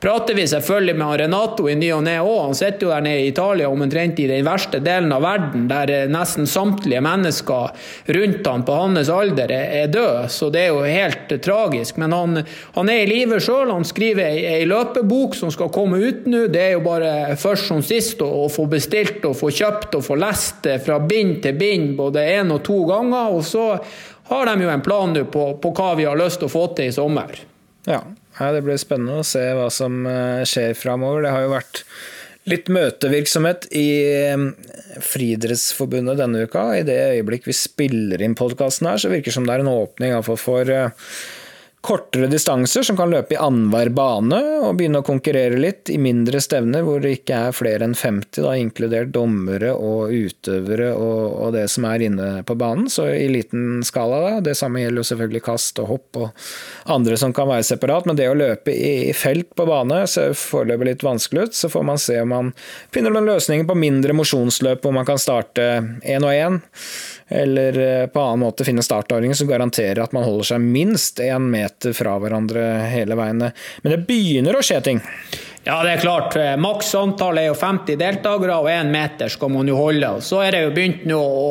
prater 0.00 0.36
vi 0.36 0.46
selvfølgelig 0.50 0.96
med 1.00 1.20
Renato 1.24 1.68
i 1.70 1.76
ny 1.78 1.90
og 1.96 2.04
ne 2.06 2.16
òg. 2.22 2.40
Han 2.48 2.58
sitter 2.58 2.86
jo 2.86 2.92
der 2.92 3.04
nede 3.04 3.24
i 3.24 3.30
Italia 3.32 3.70
omtrent 3.70 4.20
i 4.22 4.28
den 4.30 4.46
verste 4.46 4.80
delen 4.84 5.12
av 5.14 5.24
verden, 5.24 5.66
der 5.70 5.92
eh, 5.92 6.06
nesten 6.10 6.48
samtlige 6.50 7.02
mennesker 7.04 7.90
rundt 8.16 8.50
han 8.50 8.64
på 8.66 8.78
hans 8.78 9.10
alder 9.12 9.52
er 9.54 9.90
døde. 9.92 10.28
Så 10.32 10.50
det 10.54 10.66
er 10.66 10.72
jo 10.72 10.84
helt 10.84 11.34
tragisk. 11.44 11.98
Men 12.00 12.14
han, 12.16 12.42
han 12.74 12.92
er 12.92 13.04
i 13.04 13.10
live 13.10 13.40
sjøl. 13.42 13.72
Han 13.72 13.86
skriver 13.86 14.28
ei, 14.28 14.44
ei 14.58 14.68
løpebok 14.68 15.36
som 15.38 15.52
skal 15.54 15.72
komme 15.74 16.00
ut 16.02 16.28
nå. 16.30 16.46
Det 16.52 16.62
er 16.62 16.74
jo 16.76 16.84
bare 16.86 17.36
først 17.40 17.70
som 17.70 17.82
sist 17.84 18.22
å, 18.24 18.30
å 18.44 18.50
få 18.52 18.66
bestilt 18.70 19.24
og 19.28 19.36
få 19.38 19.52
kjøpt 19.54 19.98
og 19.98 20.06
få 20.06 20.18
lest 20.20 20.62
det 20.66 20.80
fra 20.84 21.00
bind 21.02 21.40
til 21.44 21.56
bind 21.58 21.94
både 21.98 22.24
én 22.38 22.52
og 22.54 22.62
to 22.66 22.82
ganger. 22.88 23.34
og 23.34 23.44
så 23.46 23.68
har 24.30 24.46
de 24.48 24.64
jo 24.64 24.72
en 24.72 24.84
plan 24.84 25.12
nå 25.12 25.24
på, 25.32 25.46
på, 25.60 25.72
hva 25.76 25.94
vi 25.98 26.06
har 26.08 26.18
lyst 26.18 26.40
til 26.40 26.48
å 26.48 26.54
få 26.54 26.66
til 26.76 26.90
i 26.90 26.96
sommer. 26.96 27.36
Ja, 27.84 28.00
det 28.40 28.64
blir 28.64 28.80
spennende 28.80 29.20
å 29.20 29.26
se 29.26 29.42
hva 29.56 29.68
som 29.72 30.04
eh, 30.08 30.42
skjer 30.48 30.76
framover. 30.78 31.26
Det 31.26 31.32
har 31.34 31.44
jo 31.44 31.52
vært 31.52 31.82
litt 32.48 32.68
møtevirksomhet 32.72 33.68
i 33.76 33.88
eh, 34.24 34.46
Friidrettsforbundet 35.04 36.20
denne 36.20 36.44
uka. 36.48 36.70
I 36.78 36.84
det 36.88 36.98
øyeblikk 37.18 37.48
vi 37.48 37.56
spiller 37.56 38.24
inn 38.24 38.36
podkasten 38.38 38.88
her, 38.88 39.00
så 39.00 39.12
virker 39.12 39.32
det 39.32 39.36
som 39.36 39.48
det 39.48 39.58
er 39.58 39.64
en 39.64 39.72
åpning 39.74 40.16
for 40.40 40.72
eh, 40.72 41.10
kortere 41.84 42.26
distanser 42.32 42.82
som 42.82 42.96
kan 42.96 43.10
løpe 43.12 43.34
i 43.34 43.38
annenhver 43.40 43.90
bane, 43.92 44.38
og 44.64 44.78
begynne 44.78 45.02
å 45.02 45.04
konkurrere 45.04 45.58
litt 45.60 45.90
i 45.92 45.98
mindre 46.00 46.40
stevner 46.40 46.84
hvor 46.86 47.02
det 47.04 47.18
ikke 47.18 47.40
er 47.48 47.56
flere 47.56 47.84
enn 47.84 47.96
50, 47.98 48.40
da, 48.40 48.54
inkludert 48.56 49.10
dommere 49.12 49.74
og 49.76 50.14
utøvere 50.14 50.94
og, 50.96 51.20
og, 51.28 51.50
det 51.52 51.66
som 51.68 51.84
er 51.90 52.06
inne 52.06 52.28
på 52.48 52.56
banen. 52.56 52.88
Så 52.92 53.10
i 53.12 53.26
liten 53.28 53.82
skala, 53.84 54.22
da. 54.24 54.40
Det 54.48 54.56
samme 54.56 54.80
gjelder 54.80 55.02
jo 55.02 55.08
selvfølgelig 55.10 55.44
kast 55.44 55.82
og 55.84 55.90
hopp 55.92 56.20
og 56.22 56.46
andre 56.94 57.18
som 57.20 57.34
kan 57.36 57.50
være 57.52 57.68
separat, 57.68 58.08
men 58.08 58.16
det 58.16 58.30
å 58.32 58.38
løpe 58.38 58.72
i, 58.72 59.10
i 59.10 59.16
felt 59.16 59.52
på 59.52 59.68
bane 59.68 60.06
ser 60.10 60.32
foreløpig 60.38 60.88
litt 60.88 61.04
vanskelig 61.04 61.50
ut. 61.50 61.58
Så 61.58 61.68
får 61.72 61.84
man 61.90 62.00
se 62.00 62.16
om 62.22 62.32
man 62.32 62.52
finner 62.96 63.12
noen 63.12 63.28
løsninger 63.34 63.68
på 63.68 63.76
mindre 63.76 64.16
mosjonsløp 64.16 64.80
hvor 64.80 64.96
man 64.96 65.08
kan 65.08 65.20
starte 65.20 65.68
én 66.00 66.24
og 66.24 66.32
én 66.32 66.62
eller 67.28 68.02
eh, 68.02 68.06
på 68.06 68.20
annen 68.20 68.44
måte 68.44 68.66
finne 68.66 68.84
startordninger 68.84 69.38
som 69.38 69.48
garanterer 69.48 70.02
at 70.04 70.12
man 70.16 70.26
holder 70.26 70.54
seg 70.54 70.60
minst 70.64 71.20
én 71.24 71.50
meter 71.50 71.96
fra 71.96 72.18
hverandre 72.20 72.64
hele 72.92 73.16
veien. 73.18 73.42
Men 73.82 73.94
det 73.94 74.04
begynner 74.08 74.58
å 74.58 74.64
skje 74.64 74.80
ting. 74.84 75.02
Ja, 75.64 75.78
det 75.80 75.94
er 75.94 76.00
klart. 76.02 76.34
Eh, 76.36 76.56
maks 76.60 76.90
antall 76.98 77.38
er 77.40 77.46
jo 77.48 77.54
50 77.56 77.96
deltakere, 77.96 78.58
og 78.60 78.68
én 78.68 78.90
meter 78.92 79.30
skal 79.32 79.48
man 79.48 79.68
jo 79.68 79.78
holde. 79.78 80.10
Så 80.20 80.42
er 80.44 80.52
det 80.52 80.60
jo 80.66 80.74
begynt 80.76 81.06
nå 81.08 81.16
å 81.16 81.46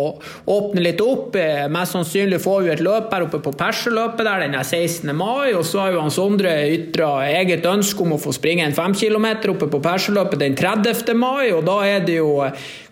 åpne 0.53 0.83
litt 0.85 1.01
opp. 1.01 1.33
Eh, 1.39 1.65
mest 1.73 1.97
sannsynlig 1.97 2.37
får 2.43 2.59
vi 2.61 2.73
et 2.75 2.83
løp 2.85 3.09
her 3.09 3.25
oppe 3.25 3.41
på 3.41 3.55
Perseløpet 3.57 4.21
der 4.27 4.45
den 4.45 4.53
er 4.59 4.67
16. 4.67 5.09
mai. 5.17 5.55
Og 5.57 5.65
så 5.65 5.81
har 5.81 5.95
jo 5.95 6.03
han 6.03 6.13
Sondre 6.13 6.53
ytra 6.75 7.25
eget 7.25 7.65
ønske 7.65 8.05
om 8.05 8.13
å 8.13 8.21
få 8.21 8.35
springe 8.37 8.67
en 8.67 8.77
5 8.77 8.93
km 9.01 9.27
oppe 9.55 9.71
på 9.73 9.81
Perseløpet 9.81 10.45
den 10.45 10.59
30. 10.61 11.17
mai, 11.17 11.49
og 11.49 11.65
da 11.65 11.79
er 11.87 12.05
det 12.05 12.19
jo 12.19 12.37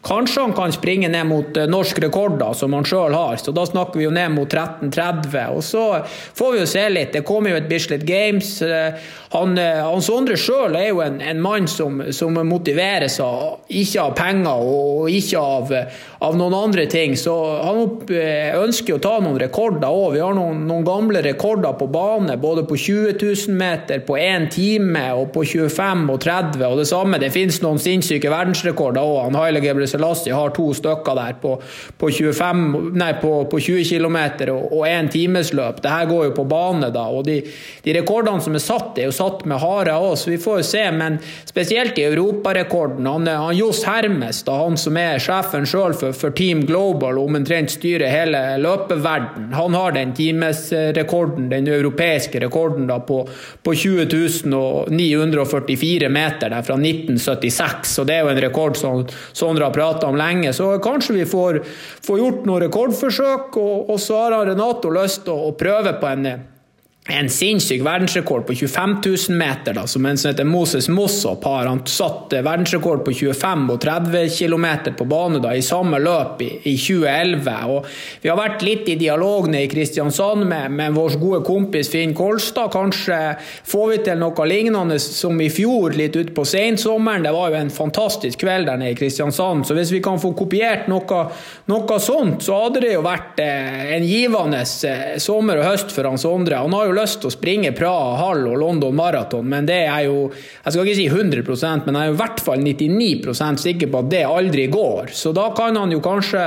Kanskje 0.02 0.42
han 0.42 0.54
kan 0.54 0.72
springe 0.74 1.10
ned 1.10 1.28
mot 1.30 1.58
eh, 1.58 1.68
norsk 1.70 2.00
rekord, 2.02 2.40
da, 2.42 2.54
som 2.58 2.74
han 2.74 2.86
sjøl 2.88 3.14
har. 3.14 3.38
Så 3.38 3.54
da 3.54 3.68
snakker 3.70 4.00
vi 4.00 4.08
jo 4.08 4.14
ned 4.14 4.34
mot 4.34 4.50
13.30. 4.50 5.36
Og 5.54 5.62
så 5.64 5.84
får 6.08 6.54
vi 6.56 6.62
jo 6.64 6.70
se 6.70 6.86
litt. 6.90 7.12
Det 7.14 7.22
kommer 7.28 7.54
jo 7.54 7.60
et 7.60 7.68
Bislett 7.70 8.06
Games. 8.08 8.50
Eh, 8.66 8.98
han, 9.36 9.54
eh, 9.62 9.82
han 9.86 10.02
Sondre 10.02 10.40
sjøl 10.42 10.74
er 10.80 10.88
jo 10.90 11.04
en, 11.06 11.20
en 11.22 11.42
mann 11.42 11.70
som, 11.70 12.02
som, 12.10 12.40
motiveres 12.42 13.20
av 13.22 13.68
ikke 13.70 14.02
av 14.02 14.16
penger 14.18 14.64
og 14.66 15.12
ikke 15.14 15.38
av, 15.38 15.74
av, 16.26 16.38
noen 16.40 16.56
andre 16.58 16.88
ting. 16.90 17.14
Så 17.20 17.36
han 17.62 18.10
ønsker 18.10 18.98
å 18.98 19.04
ta 19.04 19.14
noen 19.22 19.38
rekorder 19.44 19.86
òg. 19.86 20.16
Vi 20.16 20.24
har 20.26 20.34
noen, 20.34 20.66
noen, 20.66 20.88
gamle 20.88 21.22
rekorder 21.22 21.78
på 21.78 21.86
bane, 21.94 22.40
både 22.42 22.66
på 22.66 22.80
20 22.80 23.22
000 23.22 23.60
meter, 23.62 24.02
på 24.08 24.18
1 24.18 24.50
time 24.58 25.06
og 25.20 25.30
på 25.36 25.46
25 25.46 26.08
og 26.10 26.20
30. 26.26 26.66
Og 26.72 26.82
det 26.82 26.90
samme, 26.90 27.22
det 27.22 27.30
finnes 27.36 27.62
noen 27.62 27.78
sinnssyke 27.82 28.34
verdensrekorder 28.34 29.06
òg. 29.06 29.30
Selassie 29.92 30.36
har 30.36 30.56
to 30.56 30.70
stykker 30.78 31.18
der 31.18 31.38
på, 31.42 31.58
på 31.98 32.12
25, 32.12 32.92
nei, 32.98 33.12
på, 33.22 33.36
på 33.52 33.62
20 33.62 33.88
km 33.92 34.20
og, 34.56 34.82
én 34.88 35.12
times 35.12 35.32
timesløp. 35.32 35.82
Det 35.82 35.90
her 35.90 36.06
går 36.06 36.26
jo 36.26 36.32
på 36.36 36.46
bane, 36.46 36.90
da. 36.94 37.08
Og 37.10 37.26
de, 37.26 37.42
de 37.84 37.96
rekordene 37.96 38.42
som 38.44 38.56
er 38.56 38.64
satt, 38.64 38.98
er 38.98 39.10
jo 39.10 39.16
satt 39.16 39.46
med 39.50 39.62
hare 39.62 39.96
òg, 40.00 40.16
så 40.18 40.32
vi 40.32 40.40
får 40.42 40.62
jo 40.62 40.68
se. 40.68 40.84
Men 40.96 41.20
spesielt 41.46 41.98
i 42.00 42.06
europarekorden. 42.10 43.08
Han, 43.08 43.28
han 43.28 43.58
Johs 43.58 43.84
Hermes, 43.88 44.44
da, 44.48 44.58
han 44.64 44.78
som 44.80 44.98
er 45.00 45.22
sjefen 45.22 45.68
sjøl 45.70 45.96
for, 45.98 46.16
for, 46.18 46.36
Team 46.42 46.64
Global 46.66 47.20
og 47.20 47.28
omtrent 47.32 47.74
styrer 47.74 48.12
hele 48.12 48.40
løpeverden, 48.64 49.52
han 49.54 49.76
har 49.76 49.96
den 49.98 50.14
timesrekorden, 50.16 51.50
den 51.52 51.68
europeiske 51.68 52.40
rekorden, 52.42 52.88
da, 52.90 53.02
på, 53.04 53.24
på 53.64 53.76
20 53.76 54.08
944 54.92 56.10
meter 56.12 56.52
der 56.54 56.66
fra 56.66 56.78
1976. 56.80 57.98
Og 58.02 58.08
det 58.08 58.16
er 58.16 58.26
jo 58.26 58.32
en 58.32 58.42
rekord 58.48 58.80
som 58.80 59.04
Sondre 59.36 59.68
har 59.68 59.76
prata 59.82 60.08
om 60.08 60.20
lenge. 60.20 60.54
Så 60.54 60.72
kanskje 60.84 61.18
vi 61.18 61.28
får, 61.30 61.62
får 62.06 62.22
gjort 62.22 62.48
noen 62.48 62.66
rekordforsøk, 62.68 63.58
og, 63.58 63.92
og 63.92 64.02
så 64.02 64.24
har 64.28 64.40
Renato 64.54 64.94
lyst 64.94 65.26
til 65.28 65.50
å 65.50 65.54
prøve 65.58 65.98
på 66.00 66.14
en 66.14 66.32
en 67.12 67.30
sinnssyk 67.30 67.82
verdensrekord 67.82 68.46
på 68.48 68.54
25 68.54 68.96
000 69.30 69.38
meter, 69.38 69.74
da, 69.74 69.88
som 69.88 70.06
en 70.06 70.18
som 70.18 70.30
heter 70.30 70.44
Moses 70.44 70.90
Mossop 70.90 71.44
har. 71.44 71.66
Han 71.66 71.82
satt 71.86 72.34
verdensrekord 72.34 73.02
på 73.06 73.14
25 73.14 73.66
og 73.74 73.80
30 73.82 74.30
km 74.38 74.68
på 74.98 75.08
bane 75.10 75.42
da, 75.42 75.56
i 75.56 75.64
samme 75.66 76.00
løp 76.00 76.44
i, 76.46 76.50
i, 76.70 76.76
2011. 76.78 77.56
Og 77.74 77.88
vi 78.22 78.30
har 78.30 78.40
vært 78.40 78.66
litt 78.66 78.92
i 78.92 78.98
dialog 79.00 79.50
nede 79.50 79.66
i 79.66 79.72
Kristiansand 79.72 80.46
med, 80.46 80.76
med 80.78 80.98
vår 80.98 81.18
gode 81.22 81.42
kompis 81.48 81.90
Finn 81.92 82.14
Kolstad. 82.18 82.72
Kanskje 82.74 83.18
får 83.40 83.90
vi 83.92 84.00
til 84.06 84.22
noe 84.22 84.48
lignende 84.48 85.00
som 85.02 85.42
i 85.42 85.50
fjor, 85.54 85.98
litt 85.98 86.18
utpå 86.20 86.46
sensommeren. 86.46 87.26
Det 87.26 87.34
var 87.36 87.52
jo 87.52 87.62
en 87.62 87.74
fantastisk 87.74 88.44
kveld 88.46 88.70
der 88.70 88.82
nede 88.82 88.94
i 88.94 89.00
Kristiansand. 89.00 89.66
Så 89.66 89.78
hvis 89.78 89.94
vi 89.94 90.04
kan 90.04 90.22
få 90.22 90.34
kopiert 90.38 90.88
noe, 90.92 91.26
noe 91.72 92.00
sånt, 92.02 92.46
så 92.46 92.62
hadde 92.66 92.86
det 92.86 92.94
jo 92.94 93.04
vært 93.06 93.42
eh, 93.42 93.96
en 93.98 94.06
givende 94.06 94.62
eh, 94.62 95.18
sommer 95.22 95.62
og 95.62 95.70
høst 95.72 95.94
for 95.96 96.06
Hans 96.08 96.22
Sondre. 96.22 96.62
Han 96.62 96.74
har 96.78 96.86
jo 96.86 96.92
jo 96.92 96.98
lyst 97.02 97.20
til 97.22 97.32
å 97.32 97.34
springe 97.34 97.74
Praha 97.78 98.16
Hall 98.22 98.46
og 98.48 98.58
London 98.62 98.96
Marathon, 98.96 99.48
men 99.50 99.68
det 99.70 99.84
er 99.84 100.08
jo 100.08 100.30
Jeg 100.32 100.74
skal 100.74 100.88
ikke 100.88 101.00
si 101.00 101.10
100% 101.10 101.88
men 101.88 101.98
jeg 101.98 102.10
er 102.10 102.16
i 102.16 102.20
hvert 102.22 102.42
fall 102.46 102.64
99% 102.64 103.62
sikker 103.66 103.92
på 103.92 104.02
at 104.02 104.10
det 104.12 104.26
aldri 104.28 104.68
går. 104.72 105.12
Så 105.14 105.34
da 105.36 105.50
kan 105.58 105.78
han 105.78 105.92
jo 105.94 106.02
kanskje 106.04 106.46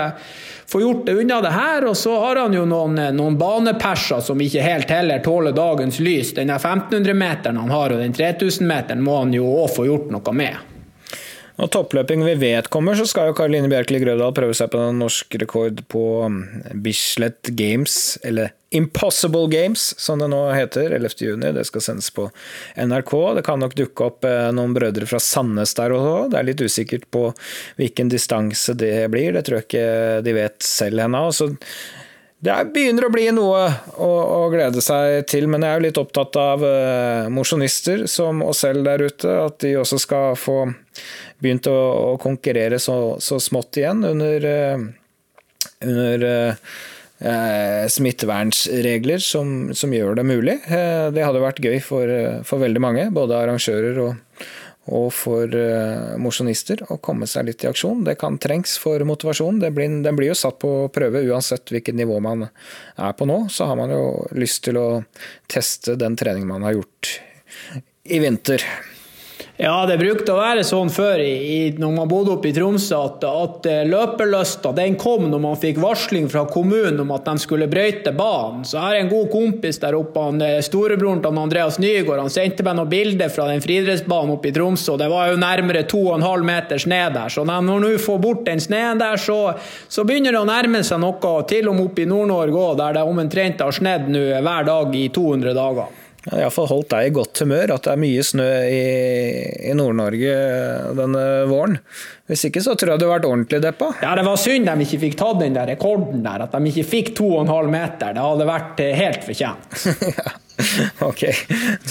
få 0.70 0.80
gjort 0.80 1.06
det 1.06 1.12
unna 1.20 1.40
det 1.44 1.52
her, 1.54 1.84
og 1.90 1.96
så 1.96 2.18
har 2.20 2.40
han 2.44 2.54
jo 2.56 2.64
noen, 2.68 2.98
noen 3.16 3.38
baneperser 3.38 4.22
som 4.24 4.40
ikke 4.40 4.64
helt 4.64 4.90
heller 4.90 5.20
tåler 5.24 5.56
dagens 5.56 6.00
lys. 6.00 6.32
Den 6.38 6.52
1500-meteren 6.54 7.60
han 7.60 7.74
har, 7.74 7.92
og 7.92 8.00
den 8.00 8.16
3000-meteren 8.16 9.04
må 9.04 9.20
han 9.20 9.34
jo 9.36 9.48
òg 9.64 9.74
få 9.76 9.88
gjort 9.90 10.14
noe 10.14 10.36
med. 10.36 10.70
Når 11.54 11.70
toppløping 11.70 12.24
vi 12.26 12.34
vet 12.40 12.66
kommer, 12.72 12.96
så 12.98 13.06
skal 13.06 13.30
jo 13.30 13.36
Karoline 13.38 13.70
Bjerkeli 13.70 14.00
Grøvdal 14.02 14.34
prøve 14.34 14.56
seg 14.58 14.72
på 14.72 14.80
en 14.82 14.98
norsk 14.98 15.36
rekord 15.38 15.84
på 15.92 16.02
um, 16.26 16.40
Bislett 16.82 17.52
Games, 17.54 18.16
eller 18.26 18.56
Impossible 18.74 19.46
Games, 19.52 19.94
som 20.00 20.18
det 20.18 20.28
nå 20.32 20.40
heter, 20.50 20.90
11.6. 20.98 21.52
Det 21.54 21.64
skal 21.68 21.84
sendes 21.84 22.10
på 22.14 22.28
NRK. 22.74 23.12
Det 23.38 23.44
kan 23.46 23.62
nok 23.62 23.76
dukke 23.78 24.08
opp 24.08 24.26
eh, 24.26 24.48
noen 24.56 24.74
brødre 24.74 25.06
fra 25.06 25.20
Sandnes 25.22 25.76
der 25.78 25.94
også. 25.94 26.16
Det 26.32 26.40
er 26.40 26.48
litt 26.48 26.64
usikkert 26.64 27.04
på 27.14 27.28
hvilken 27.78 28.10
distanse 28.10 28.74
det 28.78 28.96
blir. 29.14 29.36
Det 29.36 29.44
tror 29.46 29.60
jeg 29.60 29.68
ikke 29.68 30.24
de 30.26 30.34
vet 30.34 30.66
selv 30.66 31.04
ennå. 31.06 31.28
Det 32.44 32.56
begynner 32.74 33.06
å 33.06 33.12
bli 33.12 33.28
noe 33.32 33.60
å, 33.94 34.08
å, 34.08 34.40
glede 34.52 34.82
seg 34.84 35.22
til, 35.30 35.46
men 35.48 35.62
jeg 35.64 35.70
er 35.70 35.78
jo 35.78 35.84
litt 35.86 36.00
opptatt 36.00 36.36
av 36.36 36.64
uh, 36.66 37.30
mosjonister 37.32 38.04
som 38.10 38.42
oss 38.44 38.64
selv 38.66 38.84
der 38.84 39.06
ute. 39.06 39.36
At 39.46 39.60
de 39.64 39.76
også 39.80 40.00
skal 40.02 40.34
få 40.36 40.58
begynt 41.40 41.70
å, 41.70 41.76
å 42.10 42.18
konkurrere 42.20 42.82
så, 42.82 43.14
så, 43.22 43.38
smått 43.40 43.78
igjen 43.80 44.04
under, 44.10 44.44
uh, 44.50 45.70
under 45.86 46.26
uh, 46.26 46.74
smittevernsregler 47.18 49.18
som, 49.22 49.74
som, 49.76 49.92
gjør 49.94 50.14
det 50.18 50.24
mulig. 50.26 50.56
Det 50.66 51.22
hadde 51.22 51.40
vært 51.40 51.62
gøy 51.62 51.78
for, 51.80 52.10
for 52.44 52.58
veldig 52.60 52.80
mange, 52.82 53.04
både 53.14 53.38
arrangører 53.38 54.00
og, 54.02 54.42
og 54.90 55.06
for 55.14 55.46
mosjonister, 56.20 56.82
å 56.90 56.98
komme 56.98 57.26
seg 57.30 57.46
litt 57.48 57.64
i 57.64 57.70
aksjon. 57.70 58.02
Det 58.04 58.16
kan 58.20 58.38
trengs 58.42 58.74
for 58.82 58.98
motivasjon. 59.06 59.62
Blir, 59.62 60.02
den 60.04 60.18
blir 60.18 60.32
jo 60.32 60.38
satt 60.38 60.58
på 60.64 60.72
prøve 60.92 61.22
uansett 61.30 61.70
hvilket 61.72 61.96
nivå 61.96 62.18
man 62.24 62.48
er 62.48 63.14
på 63.16 63.28
nå. 63.30 63.44
Så 63.46 63.70
har 63.70 63.78
man 63.78 63.94
jo 63.94 64.26
lyst 64.36 64.64
til 64.66 64.76
å 64.82 64.88
teste 65.46 65.94
den 66.00 66.18
treningen 66.18 66.50
man 66.50 66.66
har 66.66 66.80
gjort 66.80 67.14
i 68.04 68.20
vinter. 68.20 68.64
Ja, 69.56 69.84
det 69.86 70.00
brukte 70.00 70.32
å 70.34 70.40
være 70.40 70.64
sånn 70.66 70.88
før 70.90 71.20
i, 71.22 71.68
når 71.78 71.92
man 71.94 72.08
bodde 72.10 72.32
oppe 72.32 72.48
i 72.50 72.54
Tromsø, 72.56 72.96
at, 73.06 73.22
at 73.22 73.68
eh, 73.70 73.84
løpelysta 73.86 74.72
kom 74.98 75.28
når 75.30 75.42
man 75.44 75.60
fikk 75.62 75.78
varsling 75.78 76.26
fra 76.32 76.42
kommunen 76.50 76.98
om 77.04 77.12
at 77.14 77.28
de 77.28 77.38
skulle 77.38 77.68
brøyte 77.70 78.10
banen. 78.18 78.64
Så 78.66 78.82
her 78.82 78.96
er 78.96 79.04
en 79.04 79.12
god 79.12 79.30
kompis 79.30 79.78
der 79.78 79.94
oppe, 79.94 80.26
han, 80.26 80.42
eh, 80.42 80.58
storebroren 80.58 81.22
til 81.22 81.38
Andreas 81.38 81.78
Nygaard. 81.78 82.24
Han 82.24 82.34
sendte 82.34 82.66
meg 82.66 82.80
noen 82.80 82.90
bilder 82.90 83.30
fra 83.30 83.46
den 83.52 83.62
friidrettsbanen 83.62 84.34
oppe 84.34 84.50
i 84.50 84.56
Tromsø. 84.58 84.98
Det 84.98 85.10
var 85.14 85.30
jo 85.30 85.38
nærmere 85.38 85.86
2,5 85.86 86.50
meter 86.50 86.82
sne 86.82 87.02
der. 87.14 87.30
Så 87.30 87.46
når 87.46 87.84
nå 87.86 87.94
får 88.02 88.22
bort 88.26 88.46
den 88.50 88.58
sneen 88.58 88.98
der, 88.98 89.22
så, 89.22 89.40
så, 89.86 90.02
begynner 90.02 90.34
det 90.34 90.42
å 90.42 90.50
nærme 90.50 90.82
seg 90.82 90.98
noe, 90.98 91.36
til 91.46 91.70
og 91.70 91.78
med 91.78 91.92
oppe 91.92 92.02
i 92.02 92.10
Nord-Norge 92.10 92.70
òg, 92.72 92.80
der 92.82 92.98
det 92.98 93.06
omtrent 93.06 93.62
har 93.62 93.78
snødd 93.78 94.10
hver 94.18 94.66
dag 94.66 94.98
i 94.98 95.12
200 95.14 95.54
dager. 95.54 96.00
Det 96.24 96.32
har 96.32 96.46
iallfall 96.46 96.70
holdt 96.70 96.88
deg 96.94 97.10
i 97.10 97.12
godt 97.18 97.42
humør 97.44 97.74
at 97.74 97.84
det 97.84 97.92
er 97.92 98.00
mye 98.00 98.22
snø 98.24 98.46
i, 98.64 98.84
i 99.68 99.74
Nord-Norge 99.76 100.36
denne 100.96 101.24
våren. 101.50 101.76
Hvis 102.30 102.46
ikke 102.48 102.62
så 102.64 102.72
tror 102.80 102.94
jeg 102.94 103.02
du 103.02 103.04
har 103.04 103.18
vært 103.18 103.28
ordentlig 103.28 103.60
deppa. 103.60 103.90
Ja, 104.00 104.14
det 104.16 104.24
var 104.24 104.40
synd 104.40 104.70
de 104.70 104.86
ikke 104.86 105.02
fikk 105.02 105.18
tatt 105.20 105.42
den 105.42 105.58
der 105.58 105.68
rekorden 105.74 106.24
der, 106.24 106.46
at 106.46 106.56
de 106.56 106.72
ikke 106.72 106.86
fikk 106.94 107.12
2,5 107.20 107.68
meter. 107.74 108.16
Det 108.16 108.24
hadde 108.24 108.48
vært 108.48 108.80
eh, 108.80 108.96
helt 108.96 109.28
fortjent. 109.28 109.84
ja, 110.16 110.34
ok. 111.04 111.26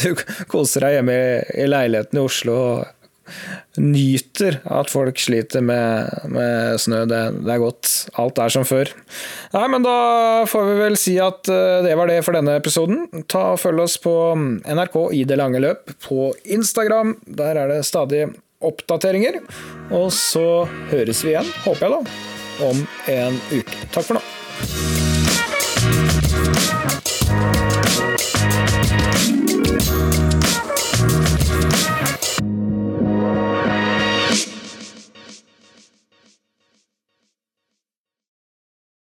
Du 0.02 0.10
koser 0.50 0.88
deg 0.88 0.98
hjemme 0.98 1.20
i 1.54 1.70
leiligheten 1.70 2.18
i 2.18 2.26
Oslo 2.26 2.58
og 2.64 3.03
nyter 3.80 4.60
at 4.70 4.92
folk 4.92 5.20
sliter 5.20 5.64
med, 5.66 6.10
med 6.32 6.80
snø. 6.82 7.04
Det, 7.10 7.22
det, 7.40 7.52
er 7.56 7.62
godt. 7.64 7.92
Alt 8.20 8.42
er 8.44 8.54
som 8.54 8.66
før. 8.68 8.92
Nei, 9.56 9.66
men 9.72 9.86
da 9.86 9.98
får 10.50 10.70
vi 10.70 10.78
vel 10.82 10.98
si 11.00 11.18
at 11.24 11.50
eh, 11.52 11.82
det 11.86 11.96
var 12.00 12.12
det 12.12 12.22
for 12.26 12.38
denne 12.38 12.58
episoden. 12.60 13.08
Ta 13.32 13.54
og 13.54 13.62
Følg 13.64 13.80
oss 13.86 13.98
på 14.02 14.14
NRK 14.36 14.98
i 15.16 15.24
det 15.30 15.38
lange 15.40 15.62
løp 15.64 15.94
på 16.04 16.34
Instagram. 16.44 17.16
Der 17.40 17.64
er 17.64 17.72
det 17.72 17.86
stadig 17.88 18.28
oppdateringer. 18.64 19.42
Og 19.94 20.12
så 20.16 20.66
høres 20.92 21.24
vi 21.26 21.30
igjen, 21.36 21.50
håper 21.66 21.88
jeg, 21.88 21.92
da, 21.94 22.02
om 22.70 22.78
en 23.16 23.36
uke. 23.54 23.76
Takk 23.96 24.06
for 24.12 24.16
nå. 24.20 24.24